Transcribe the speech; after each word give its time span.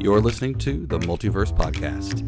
You're 0.00 0.20
listening 0.20 0.54
to 0.58 0.86
the 0.86 0.98
Multiverse 1.00 1.52
Podcast. 1.52 2.22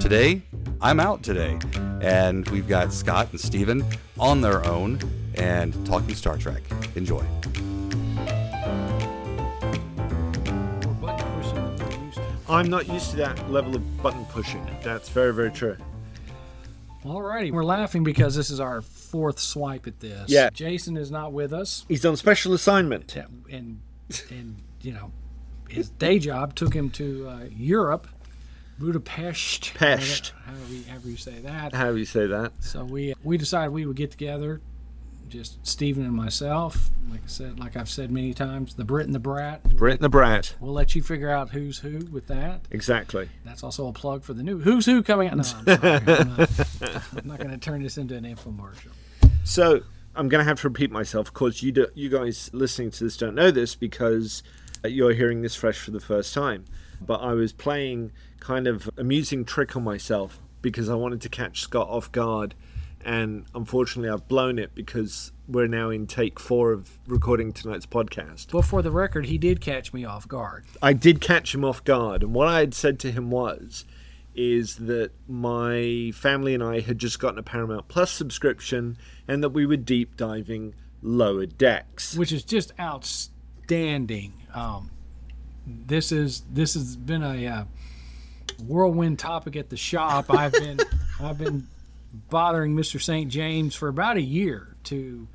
Today, 0.00 0.42
I'm 0.80 0.98
out 1.00 1.22
today, 1.22 1.58
and 2.02 2.46
we've 2.50 2.66
got 2.68 2.92
Scott 2.92 3.28
and 3.30 3.40
Stephen 3.40 3.84
on 4.18 4.40
their 4.40 4.64
own 4.66 4.98
and 5.36 5.72
talking 5.86 6.14
Star 6.14 6.36
Trek. 6.36 6.62
Enjoy. 6.96 7.24
I'm 12.48 12.68
not 12.70 12.88
used 12.88 13.10
to 13.10 13.16
that 13.18 13.50
level 13.50 13.74
of 13.74 14.02
button 14.02 14.24
pushing. 14.26 14.64
That's 14.82 15.08
very, 15.08 15.34
very 15.34 15.50
true. 15.50 15.76
Alrighty, 17.04 17.52
we're 17.52 17.64
laughing 17.64 18.02
because 18.04 18.34
this 18.34 18.50
is 18.50 18.60
our 18.60 18.82
fourth 18.82 19.38
swipe 19.38 19.86
at 19.86 20.00
this. 20.00 20.28
Yeah. 20.28 20.50
Jason 20.50 20.96
is 20.96 21.10
not 21.10 21.32
with 21.32 21.52
us, 21.52 21.84
He's 21.88 22.04
on 22.04 22.16
special 22.16 22.52
assignment. 22.52 23.14
and 23.16 23.80
and 24.30 24.56
you 24.82 24.92
know 24.92 25.12
his 25.68 25.90
day 25.90 26.18
job 26.18 26.54
took 26.54 26.74
him 26.74 26.90
to 26.90 27.28
uh, 27.28 27.40
Europe, 27.50 28.06
Budapest. 28.78 29.74
Pest. 29.74 30.32
However, 30.44 30.72
you- 30.74 30.84
however 30.88 31.08
you 31.08 31.16
say 31.16 31.38
that. 31.40 31.72
How 31.74 31.90
do 31.92 31.96
you 31.96 32.04
say 32.04 32.26
that? 32.26 32.52
So 32.60 32.84
we 32.84 33.14
we 33.24 33.38
decided 33.38 33.72
we 33.72 33.86
would 33.86 33.96
get 33.96 34.10
together, 34.10 34.60
just 35.28 35.66
Stephen 35.66 36.04
and 36.04 36.14
myself. 36.14 36.90
Like 37.10 37.20
I 37.24 37.26
said, 37.28 37.58
like 37.58 37.76
I've 37.76 37.88
said 37.88 38.10
many 38.10 38.34
times, 38.34 38.74
the 38.74 38.84
Brit 38.84 39.06
and 39.06 39.14
the 39.14 39.18
Brat. 39.20 39.62
Brit 39.76 39.94
and 39.94 40.02
the 40.02 40.08
Brat. 40.08 40.54
We'll 40.60 40.74
let 40.74 40.94
you 40.94 41.02
figure 41.02 41.30
out 41.30 41.50
who's 41.50 41.78
who 41.78 42.00
with 42.12 42.26
that. 42.28 42.60
Exactly. 42.70 43.28
That's 43.44 43.62
also 43.62 43.86
a 43.88 43.92
plug 43.92 44.22
for 44.24 44.34
the 44.34 44.42
new 44.42 44.58
Who's 44.60 44.84
Who 44.86 45.02
coming 45.02 45.28
out. 45.28 45.36
No, 45.36 45.38
I'm 45.40 45.44
sorry. 45.44 45.78
I'm 46.06 46.36
not, 46.36 47.24
not 47.24 47.38
going 47.38 47.50
to 47.50 47.58
turn 47.58 47.82
this 47.82 47.96
into 47.96 48.14
an 48.16 48.24
infomercial. 48.24 48.90
So 49.44 49.80
I'm 50.14 50.28
going 50.28 50.40
to 50.44 50.48
have 50.48 50.60
to 50.62 50.68
repeat 50.68 50.90
myself. 50.90 51.28
Of 51.28 51.34
course, 51.34 51.62
you 51.62 51.72
do, 51.72 51.86
you 51.94 52.08
guys 52.10 52.50
listening 52.52 52.90
to 52.90 53.04
this 53.04 53.16
don't 53.16 53.34
know 53.34 53.50
this 53.50 53.74
because 53.74 54.42
you're 54.92 55.14
hearing 55.14 55.42
this 55.42 55.54
fresh 55.54 55.78
for 55.78 55.90
the 55.90 56.00
first 56.00 56.34
time. 56.34 56.64
But 57.00 57.20
I 57.20 57.32
was 57.32 57.52
playing 57.52 58.12
kind 58.40 58.66
of 58.66 58.88
amusing 58.96 59.44
trick 59.44 59.76
on 59.76 59.84
myself 59.84 60.40
because 60.62 60.88
I 60.88 60.94
wanted 60.94 61.20
to 61.22 61.28
catch 61.28 61.60
Scott 61.60 61.88
off 61.88 62.10
guard, 62.10 62.54
and 63.04 63.44
unfortunately, 63.54 64.10
I've 64.10 64.26
blown 64.26 64.58
it 64.58 64.74
because 64.74 65.30
we're 65.46 65.68
now 65.68 65.90
in 65.90 66.06
take 66.06 66.40
four 66.40 66.72
of 66.72 66.98
recording 67.06 67.52
tonight's 67.52 67.86
podcast. 67.86 68.52
Well, 68.52 68.62
for 68.62 68.82
the 68.82 68.90
record, 68.90 69.26
he 69.26 69.38
did 69.38 69.60
catch 69.60 69.92
me 69.92 70.04
off 70.04 70.26
guard. 70.26 70.64
I 70.82 70.92
did 70.92 71.20
catch 71.20 71.54
him 71.54 71.64
off 71.64 71.84
guard, 71.84 72.22
and 72.22 72.34
what 72.34 72.48
I 72.48 72.60
had 72.60 72.74
said 72.74 72.98
to 73.00 73.12
him 73.12 73.30
was, 73.30 73.84
is 74.34 74.76
that 74.76 75.12
my 75.28 76.10
family 76.14 76.52
and 76.52 76.62
I 76.62 76.80
had 76.80 76.98
just 76.98 77.18
gotten 77.20 77.38
a 77.38 77.42
Paramount 77.42 77.88
Plus 77.88 78.10
subscription, 78.10 78.98
and 79.28 79.42
that 79.42 79.50
we 79.50 79.66
were 79.66 79.76
deep 79.76 80.16
diving 80.16 80.74
lower 81.02 81.46
decks. 81.46 82.16
which 82.16 82.32
is 82.32 82.42
just 82.42 82.72
outstanding. 82.80 83.35
Um, 84.54 84.90
this 85.66 86.12
is 86.12 86.42
this 86.50 86.74
has 86.74 86.96
been 86.96 87.22
a 87.22 87.46
uh, 87.46 87.64
whirlwind 88.64 89.18
topic 89.18 89.56
at 89.56 89.70
the 89.70 89.76
shop. 89.76 90.26
I've 90.30 90.52
been 90.52 90.78
I've 91.20 91.38
been 91.38 91.66
bothering 92.30 92.74
Mr. 92.74 93.00
St. 93.00 93.30
James 93.30 93.74
for 93.74 93.88
about 93.88 94.16
a 94.16 94.22
year 94.22 94.76
to 94.84 95.28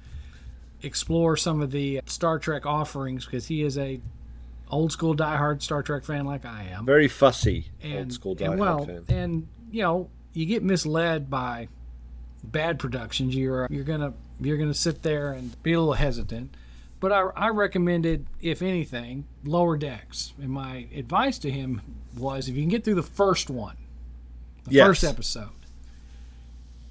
explore 0.81 1.37
some 1.37 1.61
of 1.61 1.71
the 1.71 2.01
Star 2.05 2.39
Trek 2.39 2.65
offerings 2.65 3.25
because 3.25 3.47
he 3.47 3.63
is 3.63 3.77
a 3.77 4.01
old 4.69 4.91
school 4.91 5.15
diehard 5.15 5.61
Star 5.61 5.83
Trek 5.83 6.05
fan 6.05 6.25
like 6.25 6.45
I 6.45 6.63
am. 6.71 6.85
Very 6.85 7.07
fussy 7.07 7.65
and, 7.81 7.95
old 7.95 8.13
school 8.13 8.31
and 8.31 8.39
diehard 8.39 8.57
well, 8.57 8.85
fan. 8.85 9.05
and 9.09 9.47
you 9.71 9.83
know, 9.83 10.09
you 10.33 10.45
get 10.45 10.63
misled 10.63 11.29
by 11.29 11.67
bad 12.43 12.79
productions. 12.79 13.35
You're 13.35 13.67
you're 13.69 13.83
gonna 13.83 14.13
you're 14.39 14.57
gonna 14.57 14.73
sit 14.73 15.03
there 15.03 15.33
and 15.33 15.61
be 15.63 15.73
a 15.73 15.79
little 15.79 15.93
hesitant. 15.93 16.55
But 17.01 17.11
I, 17.11 17.21
I 17.35 17.49
recommended, 17.49 18.27
if 18.41 18.61
anything, 18.61 19.25
lower 19.43 19.75
decks. 19.75 20.33
And 20.39 20.49
my 20.51 20.87
advice 20.95 21.37
to 21.39 21.51
him 21.51 21.81
was, 22.15 22.47
if 22.47 22.55
you 22.55 22.61
can 22.61 22.69
get 22.69 22.85
through 22.85 22.95
the 22.95 23.03
first 23.03 23.49
one, 23.49 23.75
the 24.65 24.75
Yes. 24.75 24.87
first 24.87 25.03
episode, 25.03 25.49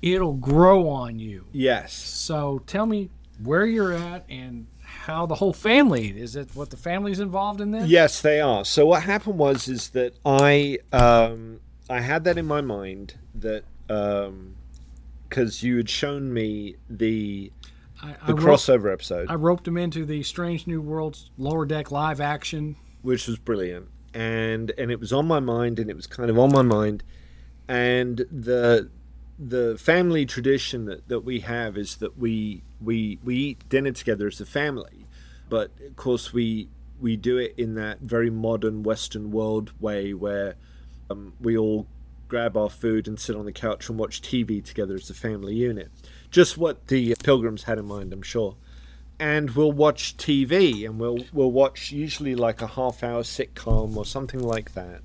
it'll 0.03 0.35
grow 0.35 0.89
on 0.89 1.19
you. 1.19 1.47
Yes. 1.53 1.93
So 1.95 2.61
tell 2.67 2.87
me 2.87 3.11
where 3.43 3.65
you're 3.65 3.93
at 3.93 4.25
and 4.29 4.67
how 4.83 5.25
the 5.27 5.37
whole 5.37 5.53
family 5.53 6.09
is 6.09 6.35
it 6.35 6.49
what 6.55 6.71
the 6.71 6.77
family's 6.77 7.21
involved 7.21 7.61
in 7.61 7.71
this? 7.71 7.89
Yes, 7.89 8.21
they 8.21 8.41
are. 8.41 8.65
So 8.65 8.87
what 8.87 9.05
happened 9.05 9.39
was 9.39 9.69
is 9.69 9.91
that 9.91 10.15
I 10.27 10.79
um, 10.93 11.61
I 11.89 12.01
had 12.01 12.25
that 12.25 12.37
in 12.37 12.47
my 12.47 12.61
mind 12.61 13.15
that 13.37 13.63
um 13.89 14.57
because 15.29 15.63
you 15.63 15.77
had 15.77 15.89
shown 15.89 16.35
me 16.35 16.75
the 16.89 17.53
I, 18.03 18.33
the 18.33 18.35
I 18.35 18.41
crossover 18.41 18.93
episode, 18.93 19.31
I 19.31 19.35
roped 19.35 19.67
him 19.67 19.77
into 19.77 20.05
the 20.05 20.23
Strange 20.23 20.67
New 20.67 20.81
Worlds 20.81 21.31
lower 21.39 21.67
deck 21.67 21.91
live 21.91 22.21
action. 22.21 22.77
which 23.03 23.27
was 23.27 23.39
brilliant, 23.39 23.89
and 24.15 24.73
and 24.79 24.91
it 24.91 25.01
was 25.01 25.13
on 25.13 25.27
my 25.27 25.41
mind, 25.41 25.79
and 25.79 25.91
it 25.91 25.97
was 25.97 26.07
kind 26.07 26.31
of 26.31 26.39
on 26.39 26.53
my 26.53 26.63
mind, 26.63 27.03
and 27.69 28.25
the 28.31 28.89
the 29.39 29.77
family 29.79 30.27
tradition 30.27 30.85
that, 30.85 31.09
that 31.09 31.21
we 31.21 31.41
have 31.41 31.79
is 31.79 31.97
that 31.97 32.19
we 32.19 32.63
we 32.81 33.19
we 33.25 33.37
eat 33.37 33.69
dinner 33.69 33.93
together 33.93 34.27
as 34.27 34.41
a 34.41 34.47
family, 34.47 35.07
but 35.49 35.71
of 35.87 35.97
course 35.97 36.33
we 36.33 36.69
we 37.01 37.17
do 37.17 37.39
it 37.39 37.55
in 37.57 37.75
that 37.75 38.01
very 38.01 38.31
modern 38.31 38.83
Western 38.83 39.31
world 39.31 39.73
way 39.81 40.13
where 40.13 40.55
um, 41.11 41.33
we 41.41 41.57
all 41.57 41.87
grab 42.29 42.57
our 42.57 42.71
food 42.71 43.09
and 43.09 43.19
sit 43.19 43.35
on 43.35 43.45
the 43.45 43.53
couch 43.53 43.89
and 43.89 43.99
watch 43.99 44.21
TV 44.21 44.63
together 44.63 44.95
as 44.95 45.11
a 45.11 45.15
family 45.15 45.55
unit. 45.55 45.91
Just 46.31 46.57
what 46.57 46.87
the 46.87 47.15
pilgrims 47.23 47.65
had 47.65 47.79
in 47.79 47.87
mind, 47.87 48.13
I'm 48.13 48.23
sure. 48.23 48.57
And 49.19 49.51
we'll 49.51 49.73
watch 49.73 50.17
TV 50.17 50.87
and 50.87 50.99
we'll 50.99 51.25
we'll 51.33 51.51
watch 51.51 51.93
usually 51.93 52.35
like 52.35 52.63
a 52.63 52.67
half 52.67 53.03
hour 53.03 53.23
sitcom 53.23 53.97
or 53.97 54.07
something 54.07 54.41
like 54.41 54.73
that 54.73 55.03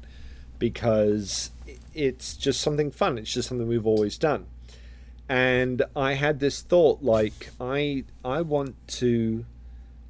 because 0.57 1.51
it's 1.93 2.35
just 2.35 2.61
something 2.61 2.91
fun. 2.91 3.17
It's 3.17 3.33
just 3.33 3.49
something 3.49 3.67
we've 3.67 3.87
always 3.87 4.17
done. 4.17 4.45
And 5.27 5.81
I 5.95 6.13
had 6.13 6.39
this 6.39 6.61
thought 6.61 7.01
like 7.01 7.49
I 7.59 8.05
I 8.23 8.41
want 8.41 8.75
to 8.99 9.45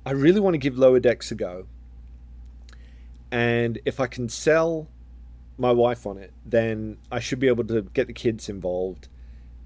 I 0.06 0.12
really 0.12 0.40
want 0.40 0.54
to 0.54 0.59
give 0.59 0.78
Lower 0.78 1.00
Decks 1.00 1.31
a 1.31 1.36
go. 1.36 1.66
And 3.31 3.80
if 3.86 4.00
I 4.00 4.08
can 4.08 4.30
sell 4.30 4.88
my 5.58 5.72
wife 5.72 6.06
on 6.06 6.18
it, 6.18 6.31
then 6.46 6.98
I 7.12 7.20
should 7.20 7.40
be 7.40 7.48
able 7.48 7.64
to 7.66 7.81
get 7.81 8.08
the 8.08 8.14
kids 8.14 8.50
involved. 8.50 9.08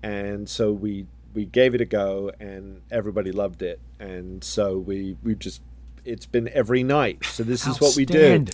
And 0.02 0.48
so 0.48 0.72
we 0.72 1.08
we 1.34 1.46
gave 1.46 1.76
it 1.76 1.82
a 1.82 1.86
go, 1.86 2.32
and 2.40 2.82
everybody 2.92 3.32
loved 3.32 3.62
it. 3.62 3.80
And 4.00 4.44
so 4.44 4.78
we 4.78 5.18
we 5.24 5.36
just 5.36 5.62
it's 6.06 6.26
been 6.26 6.50
every 6.50 6.84
night. 6.84 7.26
So 7.26 7.44
this 7.44 7.68
is 7.68 7.80
what 7.80 7.96
we 7.96 8.06
do. 8.06 8.46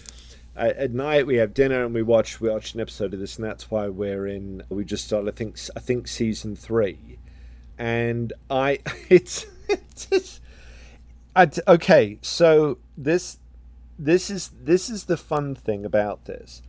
At, 0.55 0.77
at 0.77 0.91
night 0.91 1.27
we 1.27 1.35
have 1.35 1.53
dinner 1.53 1.83
and 1.83 1.93
we 1.93 2.01
watch 2.01 2.39
we 2.39 2.49
watch 2.49 2.73
an 2.73 2.81
episode 2.81 3.13
of 3.13 3.19
this, 3.19 3.37
and 3.37 3.45
that's 3.45 3.69
why 3.69 3.87
we're 3.87 4.27
in. 4.27 4.63
We 4.69 4.85
just 4.85 5.05
started. 5.05 5.29
I 5.29 5.35
think 5.35 5.59
I 5.75 5.79
think 5.79 6.07
season 6.07 6.55
three, 6.55 7.19
and 7.77 8.33
I 8.49 8.79
it's 9.09 9.45
it's 9.69 10.05
just, 10.05 10.41
I, 11.35 11.49
okay. 11.67 12.19
So 12.21 12.77
this 12.97 13.39
this 13.97 14.29
is 14.29 14.51
this 14.61 14.89
is 14.89 15.05
the 15.05 15.17
fun 15.17 15.55
thing 15.55 15.85
about 15.85 16.25
this 16.25 16.61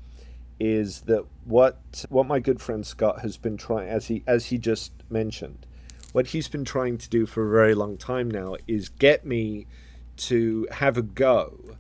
is 0.59 1.03
that 1.03 1.25
what 1.45 2.05
what 2.09 2.27
my 2.27 2.41
good 2.41 2.61
friend 2.61 2.87
Scott 2.87 3.21
has 3.21 3.37
been 3.37 3.57
trying 3.57 3.89
as 3.89 4.07
he 4.07 4.23
as 4.27 4.47
he 4.47 4.59
just 4.59 4.93
mentioned 5.11 5.67
what 6.17 6.29
he's 6.29 6.49
been 6.49 6.65
trying 6.65 6.97
to 6.97 7.11
do 7.11 7.27
for 7.27 7.47
a 7.47 7.51
very 7.51 7.75
long 7.75 7.99
time 7.99 8.31
now 8.31 8.57
is 8.67 8.89
get 8.89 9.27
me 9.27 9.67
to 10.17 10.67
have 10.71 10.97
a 10.97 11.03
go 11.03 11.77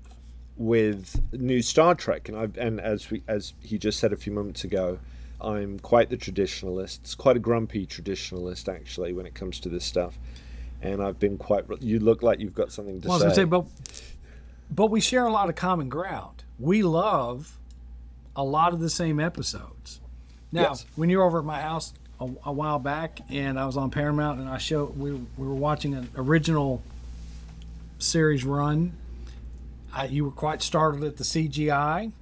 with 0.59 1.23
new 1.33 1.63
Star 1.63 1.95
Trek 1.95 2.29
and 2.29 2.37
I've 2.37 2.59
and 2.59 2.79
as 2.79 3.11
we 3.11 3.23
as 3.27 3.55
he 3.63 3.79
just 3.79 3.99
said 3.99 4.13
a 4.13 4.17
few 4.19 4.35
moments 4.35 4.63
ago 4.63 4.99
I'm 5.41 5.79
quite 5.79 6.11
the 6.11 6.19
traditionalist 6.19 7.01
it's 7.01 7.15
quite 7.15 7.37
a 7.37 7.39
grumpy 7.39 7.87
traditionalist 7.87 8.71
actually 8.71 9.15
when 9.15 9.25
it 9.25 9.35
comes 9.35 9.59
to 9.61 9.71
this 9.71 9.87
stuff 9.87 10.19
and 10.83 11.03
I've 11.03 11.19
been 11.19 11.39
quite 11.39 11.65
you 11.81 11.99
look 11.99 12.23
like 12.23 12.39
you've 12.39 12.55
got 12.55 12.71
something 12.71 13.01
to 13.01 13.09
Well, 13.09 13.23
I 13.23 13.25
was 13.29 13.35
say 13.37 13.45
gonna 13.45 13.65
say, 13.65 13.67
but 13.89 14.05
but 14.71 14.91
we 14.91 15.01
share 15.01 15.25
a 15.25 15.33
lot 15.33 15.49
of 15.49 15.55
common 15.55 15.89
ground. 15.89 16.45
We 16.59 16.83
love 16.83 17.57
a 18.37 18.44
lot 18.44 18.75
of 18.75 18.81
the 18.81 18.91
same 18.91 19.19
episodes. 19.19 20.03
Now, 20.53 20.62
Yes. 20.62 20.85
when 20.94 21.09
you're 21.09 21.23
over 21.25 21.39
at 21.39 21.44
my 21.47 21.62
house 21.62 21.94
a, 22.21 22.25
a 22.47 22.53
while 22.53 22.79
back, 22.79 23.21
and 23.31 23.59
I 23.59 23.67
was 23.67 23.77
on 23.77 23.91
Paramount, 23.91 24.41
and 24.41 24.49
I 24.49 24.59
show 24.59 24.85
we, 24.87 25.13
we 25.13 25.47
were 25.47 25.55
watching 25.55 25.95
an 25.95 26.09
original 26.17 26.83
series 27.99 28.45
run. 28.45 28.93
I, 29.95 30.07
you 30.07 30.25
were 30.25 30.31
quite 30.31 30.63
startled 30.63 31.05
at 31.05 31.17
the 31.17 31.25
CGI. 31.25 32.13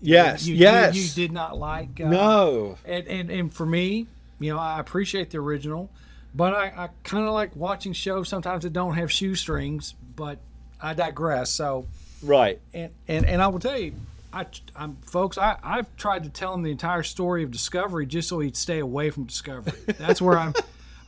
yes 0.00 0.46
You, 0.46 0.54
you- 0.54 0.60
yes 0.60 0.94
You, 0.94 1.22
did 1.24 1.32
not 1.32 1.58
like. 1.58 2.00
Uh, 2.00 2.08
no 2.10 2.78
and, 2.84 3.06
and 3.06 3.30
and 3.30 3.54
for 3.54 3.64
me, 3.66 4.06
you 4.40 4.52
know, 4.52 4.58
I 4.58 4.78
appreciate 4.80 5.30
the 5.30 5.38
original, 5.38 5.90
but 6.34 6.54
I, 6.54 6.64
I 6.84 6.88
kind 7.04 7.26
of 7.26 7.32
like 7.32 7.54
watching 7.56 7.92
shows 7.92 8.28
sometimes 8.28 8.64
that 8.64 8.72
don't 8.72 8.94
have 8.94 9.10
shoestrings. 9.10 9.94
But 10.16 10.38
I 10.82 10.92
digress. 10.94 11.50
So, 11.50 11.86
right 12.22 12.60
and 12.74 12.92
and, 13.08 13.24
and 13.26 13.40
I 13.42 13.46
will 13.48 13.58
tell 13.60 13.78
you, 13.78 13.94
I, 14.34 14.46
I'm 14.76 14.90
um, 14.90 14.96
folks. 15.02 15.38
I 15.38 15.56
I've 15.62 15.94
tried 15.96 16.24
to 16.24 16.30
tell 16.30 16.52
him 16.54 16.62
the 16.62 16.70
entire 16.70 17.02
story 17.02 17.42
of 17.44 17.50
Discovery 17.50 18.06
just 18.06 18.28
so 18.28 18.40
he'd 18.40 18.56
stay 18.56 18.80
away 18.80 19.10
from 19.10 19.24
Discovery. 19.24 19.72
That's 19.98 20.20
where 20.20 20.38
I'm. 20.38 20.54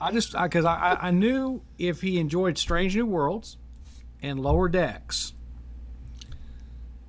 I 0.00 0.12
just 0.12 0.32
because 0.40 0.64
I, 0.64 0.75
I 0.75 1.08
I 1.08 1.11
knew 1.11 1.62
if 1.78 2.00
he 2.02 2.19
enjoyed 2.19 2.56
Strange 2.58 2.94
New 2.96 3.06
Worlds 3.06 3.56
and 4.23 4.40
Lower 4.40 4.69
Decks, 4.69 5.32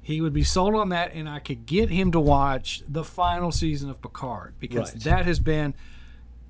he 0.02 0.22
would 0.22 0.34
be 0.34 0.44
sold 0.44 0.76
on 0.76 0.90
that, 0.90 1.14
and 1.14 1.28
I 1.30 1.40
could 1.40 1.66
get 1.66 1.90
him 1.90 2.12
to 2.14 2.20
watch 2.20 2.82
the 2.88 3.04
final 3.04 3.52
season 3.52 3.90
of 3.90 4.02
Picard 4.02 4.56
because 4.60 4.94
Right. 4.94 5.04
that 5.04 5.26
has 5.26 5.40
been. 5.40 5.74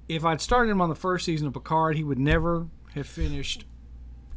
If 0.07 0.23
I'd 0.23 0.39
started 0.39 0.71
him 0.71 0.79
on 0.79 0.87
the 0.87 0.95
first 0.95 1.25
season 1.25 1.47
of 1.47 1.53
Picard, 1.53 1.97
he 1.97 2.03
would 2.03 2.19
never 2.19 2.67
have 2.93 3.07
finished 3.07 3.65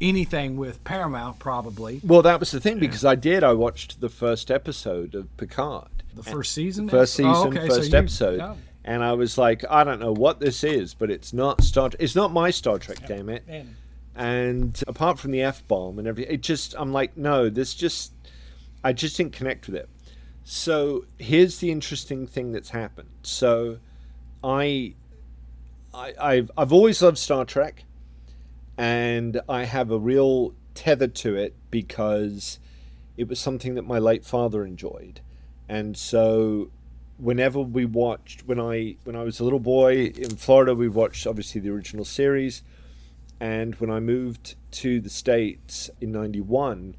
anything 0.01 0.57
with 0.57 0.83
Paramount, 0.83 1.39
probably. 1.39 2.01
Well, 2.03 2.21
that 2.23 2.39
was 2.39 2.51
the 2.51 2.59
thing 2.59 2.79
because 2.79 3.05
I 3.05 3.15
did. 3.15 3.43
I 3.43 3.53
watched 3.53 4.01
the 4.01 4.09
first 4.09 4.49
episode 4.51 5.15
of 5.15 5.35
Picard. 5.37 6.03
The 6.13 6.23
first 6.23 6.51
season? 6.53 6.89
First 6.89 7.13
season, 7.13 7.31
Oh, 7.33 7.47
okay, 7.47 7.67
so 7.69 7.75
first 7.75 7.91
you- 7.91 7.97
episode. 7.97 8.39
oh, 8.41 8.57
And 8.83 9.03
I 9.03 9.13
was 9.13 9.37
like, 9.37 9.63
I 9.69 9.83
don't 9.83 9.99
know 10.01 10.11
what 10.11 10.39
this 10.39 10.63
is, 10.63 10.93
but 10.93 11.09
it's 11.11 11.31
not 11.33 11.63
Star. 11.63 11.89
It's 11.99 12.15
not 12.15 12.33
my 12.33 12.49
Star 12.51 12.79
Trek, 12.79 13.07
damn 13.07 13.29
it. 13.29 13.43
and 13.47 13.75
And 14.15 14.83
apart 14.87 15.19
from 15.19 15.31
the 15.31 15.41
f 15.41 15.65
bomb 15.69 15.99
and 15.99 16.07
everything, 16.07 16.33
it 16.33 16.41
just 16.41 16.75
I'm 16.77 16.91
like, 16.91 17.15
no, 17.15 17.49
this 17.49 17.73
just 17.73 18.11
I 18.83 18.91
just 18.93 19.15
didn't 19.15 19.33
connect 19.33 19.67
with 19.67 19.75
it. 19.75 19.87
So 20.43 21.05
here's 21.19 21.59
the 21.59 21.71
interesting 21.71 22.25
thing 22.27 22.51
that's 22.51 22.71
happened. 22.71 23.09
So 23.23 23.77
I, 24.43 24.95
I 25.93 26.13
I've 26.19 26.51
I've 26.57 26.73
always 26.73 27.01
loved 27.01 27.17
Star 27.19 27.45
Trek, 27.45 27.83
and 28.81 29.39
I 29.47 29.65
have 29.65 29.91
a 29.91 29.99
real 29.99 30.55
tether 30.73 31.07
to 31.07 31.35
it 31.35 31.53
because 31.69 32.57
it 33.15 33.27
was 33.27 33.39
something 33.39 33.75
that 33.75 33.83
my 33.83 33.99
late 33.99 34.25
father 34.25 34.65
enjoyed, 34.65 35.21
and 35.69 35.95
so 35.95 36.71
whenever 37.17 37.59
we 37.59 37.85
watched 37.85 38.47
when 38.47 38.59
I 38.59 38.95
when 39.03 39.15
I 39.15 39.21
was 39.21 39.39
a 39.39 39.43
little 39.43 39.59
boy 39.59 40.05
in 40.07 40.35
Florida, 40.35 40.73
we 40.73 40.89
watched 40.89 41.27
obviously 41.27 41.61
the 41.61 41.69
original 41.69 42.05
series, 42.05 42.63
and 43.39 43.75
when 43.75 43.91
I 43.91 43.99
moved 43.99 44.55
to 44.81 44.99
the 44.99 45.11
states 45.11 45.91
in 46.01 46.11
'91, 46.11 46.95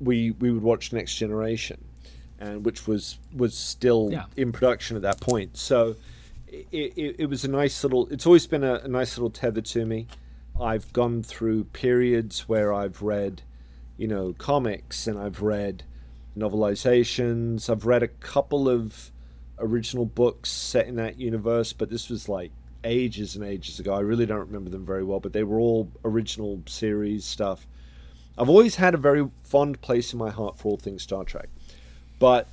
we 0.00 0.30
we 0.30 0.50
would 0.50 0.62
watch 0.62 0.90
Next 0.90 1.16
Generation, 1.16 1.84
and 2.40 2.64
which 2.64 2.86
was 2.86 3.18
was 3.36 3.54
still 3.54 4.08
Yeah. 4.10 4.24
in 4.38 4.52
production 4.52 4.96
at 4.96 5.02
that 5.02 5.20
point. 5.20 5.58
So 5.58 5.96
it, 6.48 6.66
it, 6.96 7.16
it 7.18 7.26
was 7.26 7.44
a 7.44 7.48
nice 7.48 7.82
little. 7.84 8.06
It's 8.10 8.24
always 8.24 8.46
been 8.46 8.64
a, 8.64 8.76
a 8.76 8.88
nice 8.88 9.18
little 9.18 9.28
tether 9.30 9.60
to 9.60 9.84
me. 9.84 10.06
I've 10.60 10.90
gone 10.94 11.22
through 11.22 11.64
periods 11.64 12.48
where 12.48 12.72
I've 12.72 13.02
read, 13.02 13.42
you 13.98 14.08
know, 14.08 14.34
comics 14.38 15.06
and 15.06 15.18
I've 15.18 15.42
read 15.42 15.82
novelizations. 16.36 17.68
I've 17.68 17.84
read 17.84 18.02
a 18.02 18.08
couple 18.08 18.68
of 18.68 19.10
original 19.58 20.06
books 20.06 20.50
set 20.50 20.86
in 20.86 20.96
that 20.96 21.18
universe, 21.18 21.74
but 21.74 21.90
this 21.90 22.08
was 22.08 22.28
like 22.28 22.52
ages 22.84 23.36
and 23.36 23.44
ages 23.44 23.78
ago. 23.80 23.92
I 23.92 24.00
really 24.00 24.24
don't 24.24 24.46
remember 24.46 24.70
them 24.70 24.86
very 24.86 25.04
well, 25.04 25.20
but 25.20 25.34
they 25.34 25.42
were 25.42 25.60
all 25.60 25.90
original 26.04 26.62
series 26.66 27.26
stuff. 27.26 27.66
I've 28.38 28.48
always 28.48 28.76
had 28.76 28.94
a 28.94 28.98
very 28.98 29.28
fond 29.44 29.82
place 29.82 30.12
in 30.14 30.18
my 30.18 30.30
heart 30.30 30.58
for 30.58 30.70
all 30.70 30.76
things 30.78 31.02
Star 31.02 31.24
Trek. 31.24 31.48
But 32.18 32.48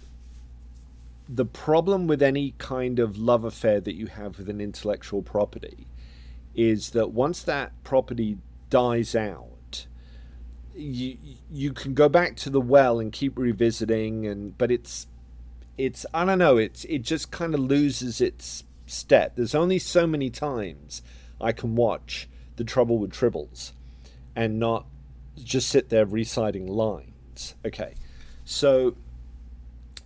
the 1.29 1.45
problem 1.45 2.07
with 2.07 2.21
any 2.21 2.53
kind 2.57 2.99
of 2.99 3.17
love 3.17 3.45
affair 3.45 3.79
that 3.79 3.95
you 3.95 4.07
have 4.07 4.39
with 4.39 4.49
an 4.49 4.59
intellectual 4.59 5.21
property 5.21 5.87
is 6.55 6.91
that 6.91 7.11
once 7.11 7.41
that 7.43 7.71
property 7.83 8.37
dies 8.69 9.15
out, 9.15 9.87
you 10.75 11.17
you 11.51 11.71
can 11.71 11.93
go 11.93 12.09
back 12.09 12.35
to 12.37 12.49
the 12.49 12.61
well 12.61 12.99
and 12.99 13.11
keep 13.11 13.37
revisiting 13.37 14.25
and 14.25 14.57
but 14.57 14.71
it's 14.71 15.07
it's 15.77 16.05
I 16.13 16.25
don't 16.25 16.39
know 16.39 16.57
it's 16.57 16.83
it 16.85 16.99
just 16.99 17.31
kind 17.31 17.53
of 17.53 17.59
loses 17.59 18.21
its 18.21 18.63
step. 18.85 19.35
There's 19.35 19.55
only 19.55 19.79
so 19.79 20.07
many 20.07 20.29
times 20.29 21.01
I 21.39 21.51
can 21.51 21.75
watch 21.75 22.27
The 22.55 22.63
Trouble 22.63 22.97
with 22.97 23.11
Tribbles 23.11 23.73
and 24.35 24.59
not 24.59 24.85
just 25.43 25.69
sit 25.69 25.89
there 25.89 26.05
reciting 26.05 26.67
lines. 26.67 27.55
Okay, 27.65 27.95
so 28.45 28.95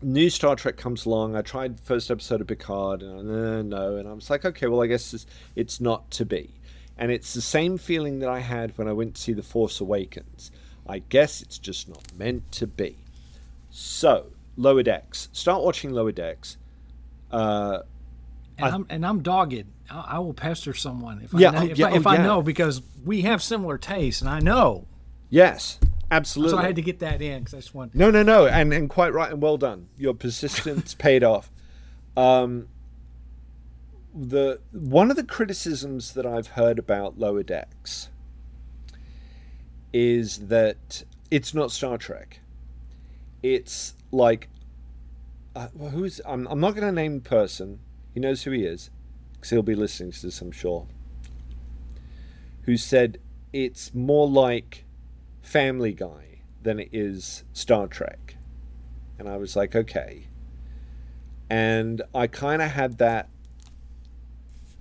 new 0.01 0.29
Star 0.29 0.55
Trek 0.55 0.77
comes 0.77 1.05
along. 1.05 1.35
I 1.35 1.41
tried 1.41 1.77
the 1.77 1.81
first 1.83 2.09
episode 2.11 2.41
of 2.41 2.47
Picard, 2.47 3.01
and 3.01 3.29
uh, 3.29 3.61
no, 3.63 3.97
and 3.97 4.07
I 4.07 4.13
was 4.13 4.29
like, 4.29 4.45
okay, 4.45 4.67
well, 4.67 4.81
I 4.81 4.87
guess 4.87 5.13
it's, 5.13 5.25
it's 5.55 5.81
not 5.81 6.09
to 6.11 6.25
be. 6.25 6.49
And 6.97 7.11
it's 7.11 7.33
the 7.33 7.41
same 7.41 7.77
feeling 7.77 8.19
that 8.19 8.29
I 8.29 8.39
had 8.39 8.75
when 8.77 8.87
I 8.87 8.93
went 8.93 9.15
to 9.15 9.21
see 9.21 9.33
The 9.33 9.43
Force 9.43 9.79
Awakens. 9.79 10.51
I 10.87 10.99
guess 10.99 11.41
it's 11.41 11.57
just 11.57 11.87
not 11.89 12.01
meant 12.17 12.51
to 12.53 12.65
be. 12.67 12.97
So, 13.69 14.27
Lower 14.55 14.81
Decks. 14.83 15.29
Start 15.33 15.61
watching 15.63 15.91
Lower 15.91 16.11
Decks. 16.11 16.57
Uh, 17.31 17.79
and 18.57 18.65
I- 18.65 18.69
I'm 18.75 18.85
and 18.89 19.05
I'm 19.05 19.21
dogged. 19.21 19.65
I, 19.91 20.05
I 20.13 20.19
will 20.19 20.33
pester 20.33 20.73
someone 20.73 21.21
if 21.23 21.33
Yeah, 21.33 21.49
I 21.49 21.51
know, 21.51 21.59
oh, 21.59 21.65
if, 21.65 21.77
yeah, 21.77 21.87
I, 21.87 21.95
if 21.95 22.07
oh, 22.07 22.09
I 22.09 22.17
know 22.17 22.41
because 22.41 22.81
we 23.05 23.21
have 23.23 23.43
similar 23.43 23.77
tastes, 23.77 24.21
and 24.21 24.29
I 24.29 24.39
know. 24.39 24.85
yes, 25.29 25.79
absolutely. 26.11 26.51
So 26.51 26.57
I 26.57 26.65
had 26.67 26.75
to 26.75 26.81
get 26.81 26.99
that 26.99 27.21
in 27.21 27.39
because 27.39 27.53
I 27.53 27.57
just 27.57 27.75
want. 27.75 27.95
No, 27.95 28.11
no, 28.11 28.23
no, 28.23 28.47
and 28.47 28.73
and 28.73 28.89
quite 28.89 29.13
right 29.13 29.31
and 29.31 29.41
well 29.41 29.57
done. 29.57 29.89
Your 29.97 30.13
persistence 30.13 30.93
paid 30.97 31.23
off. 31.23 31.51
Um, 32.15 32.67
the 34.13 34.59
one 34.71 35.11
of 35.11 35.17
the 35.17 35.23
criticisms 35.23 36.13
that 36.13 36.25
I've 36.25 36.47
heard 36.47 36.79
about 36.79 37.19
Lower 37.19 37.43
Decks 37.43 38.09
is 39.93 40.47
that 40.47 41.03
it's 41.29 41.53
not 41.53 41.71
Star 41.71 41.97
Trek. 41.97 42.39
It's 43.43 43.93
like 44.11 44.49
uh, 45.55 45.69
well, 45.73 45.89
who's 45.89 46.21
I'm 46.25 46.47
I'm 46.47 46.59
not 46.59 46.75
going 46.75 46.87
to 46.87 46.91
name 46.91 47.15
the 47.15 47.29
person. 47.29 47.79
He 48.13 48.19
knows 48.19 48.43
who 48.43 48.51
he 48.51 48.63
is 48.63 48.89
because 49.33 49.49
he'll 49.49 49.61
be 49.63 49.75
listening 49.75 50.11
to 50.11 50.21
this, 50.23 50.41
I'm 50.41 50.51
sure. 50.51 50.87
Who 52.63 52.77
said 52.77 53.19
it's 53.53 53.93
more 53.93 54.27
like 54.27 54.85
Family 55.47 55.93
Guy 55.93 56.41
than 56.61 56.77
it 56.77 56.89
is 56.91 57.45
Star 57.53 57.87
Trek. 57.87 58.35
And 59.17 59.29
I 59.29 59.37
was 59.37 59.55
like, 59.55 59.75
okay. 59.75 60.27
And 61.49 62.01
I 62.13 62.27
kind 62.27 62.61
of 62.61 62.71
had 62.71 62.97
that 62.97 63.29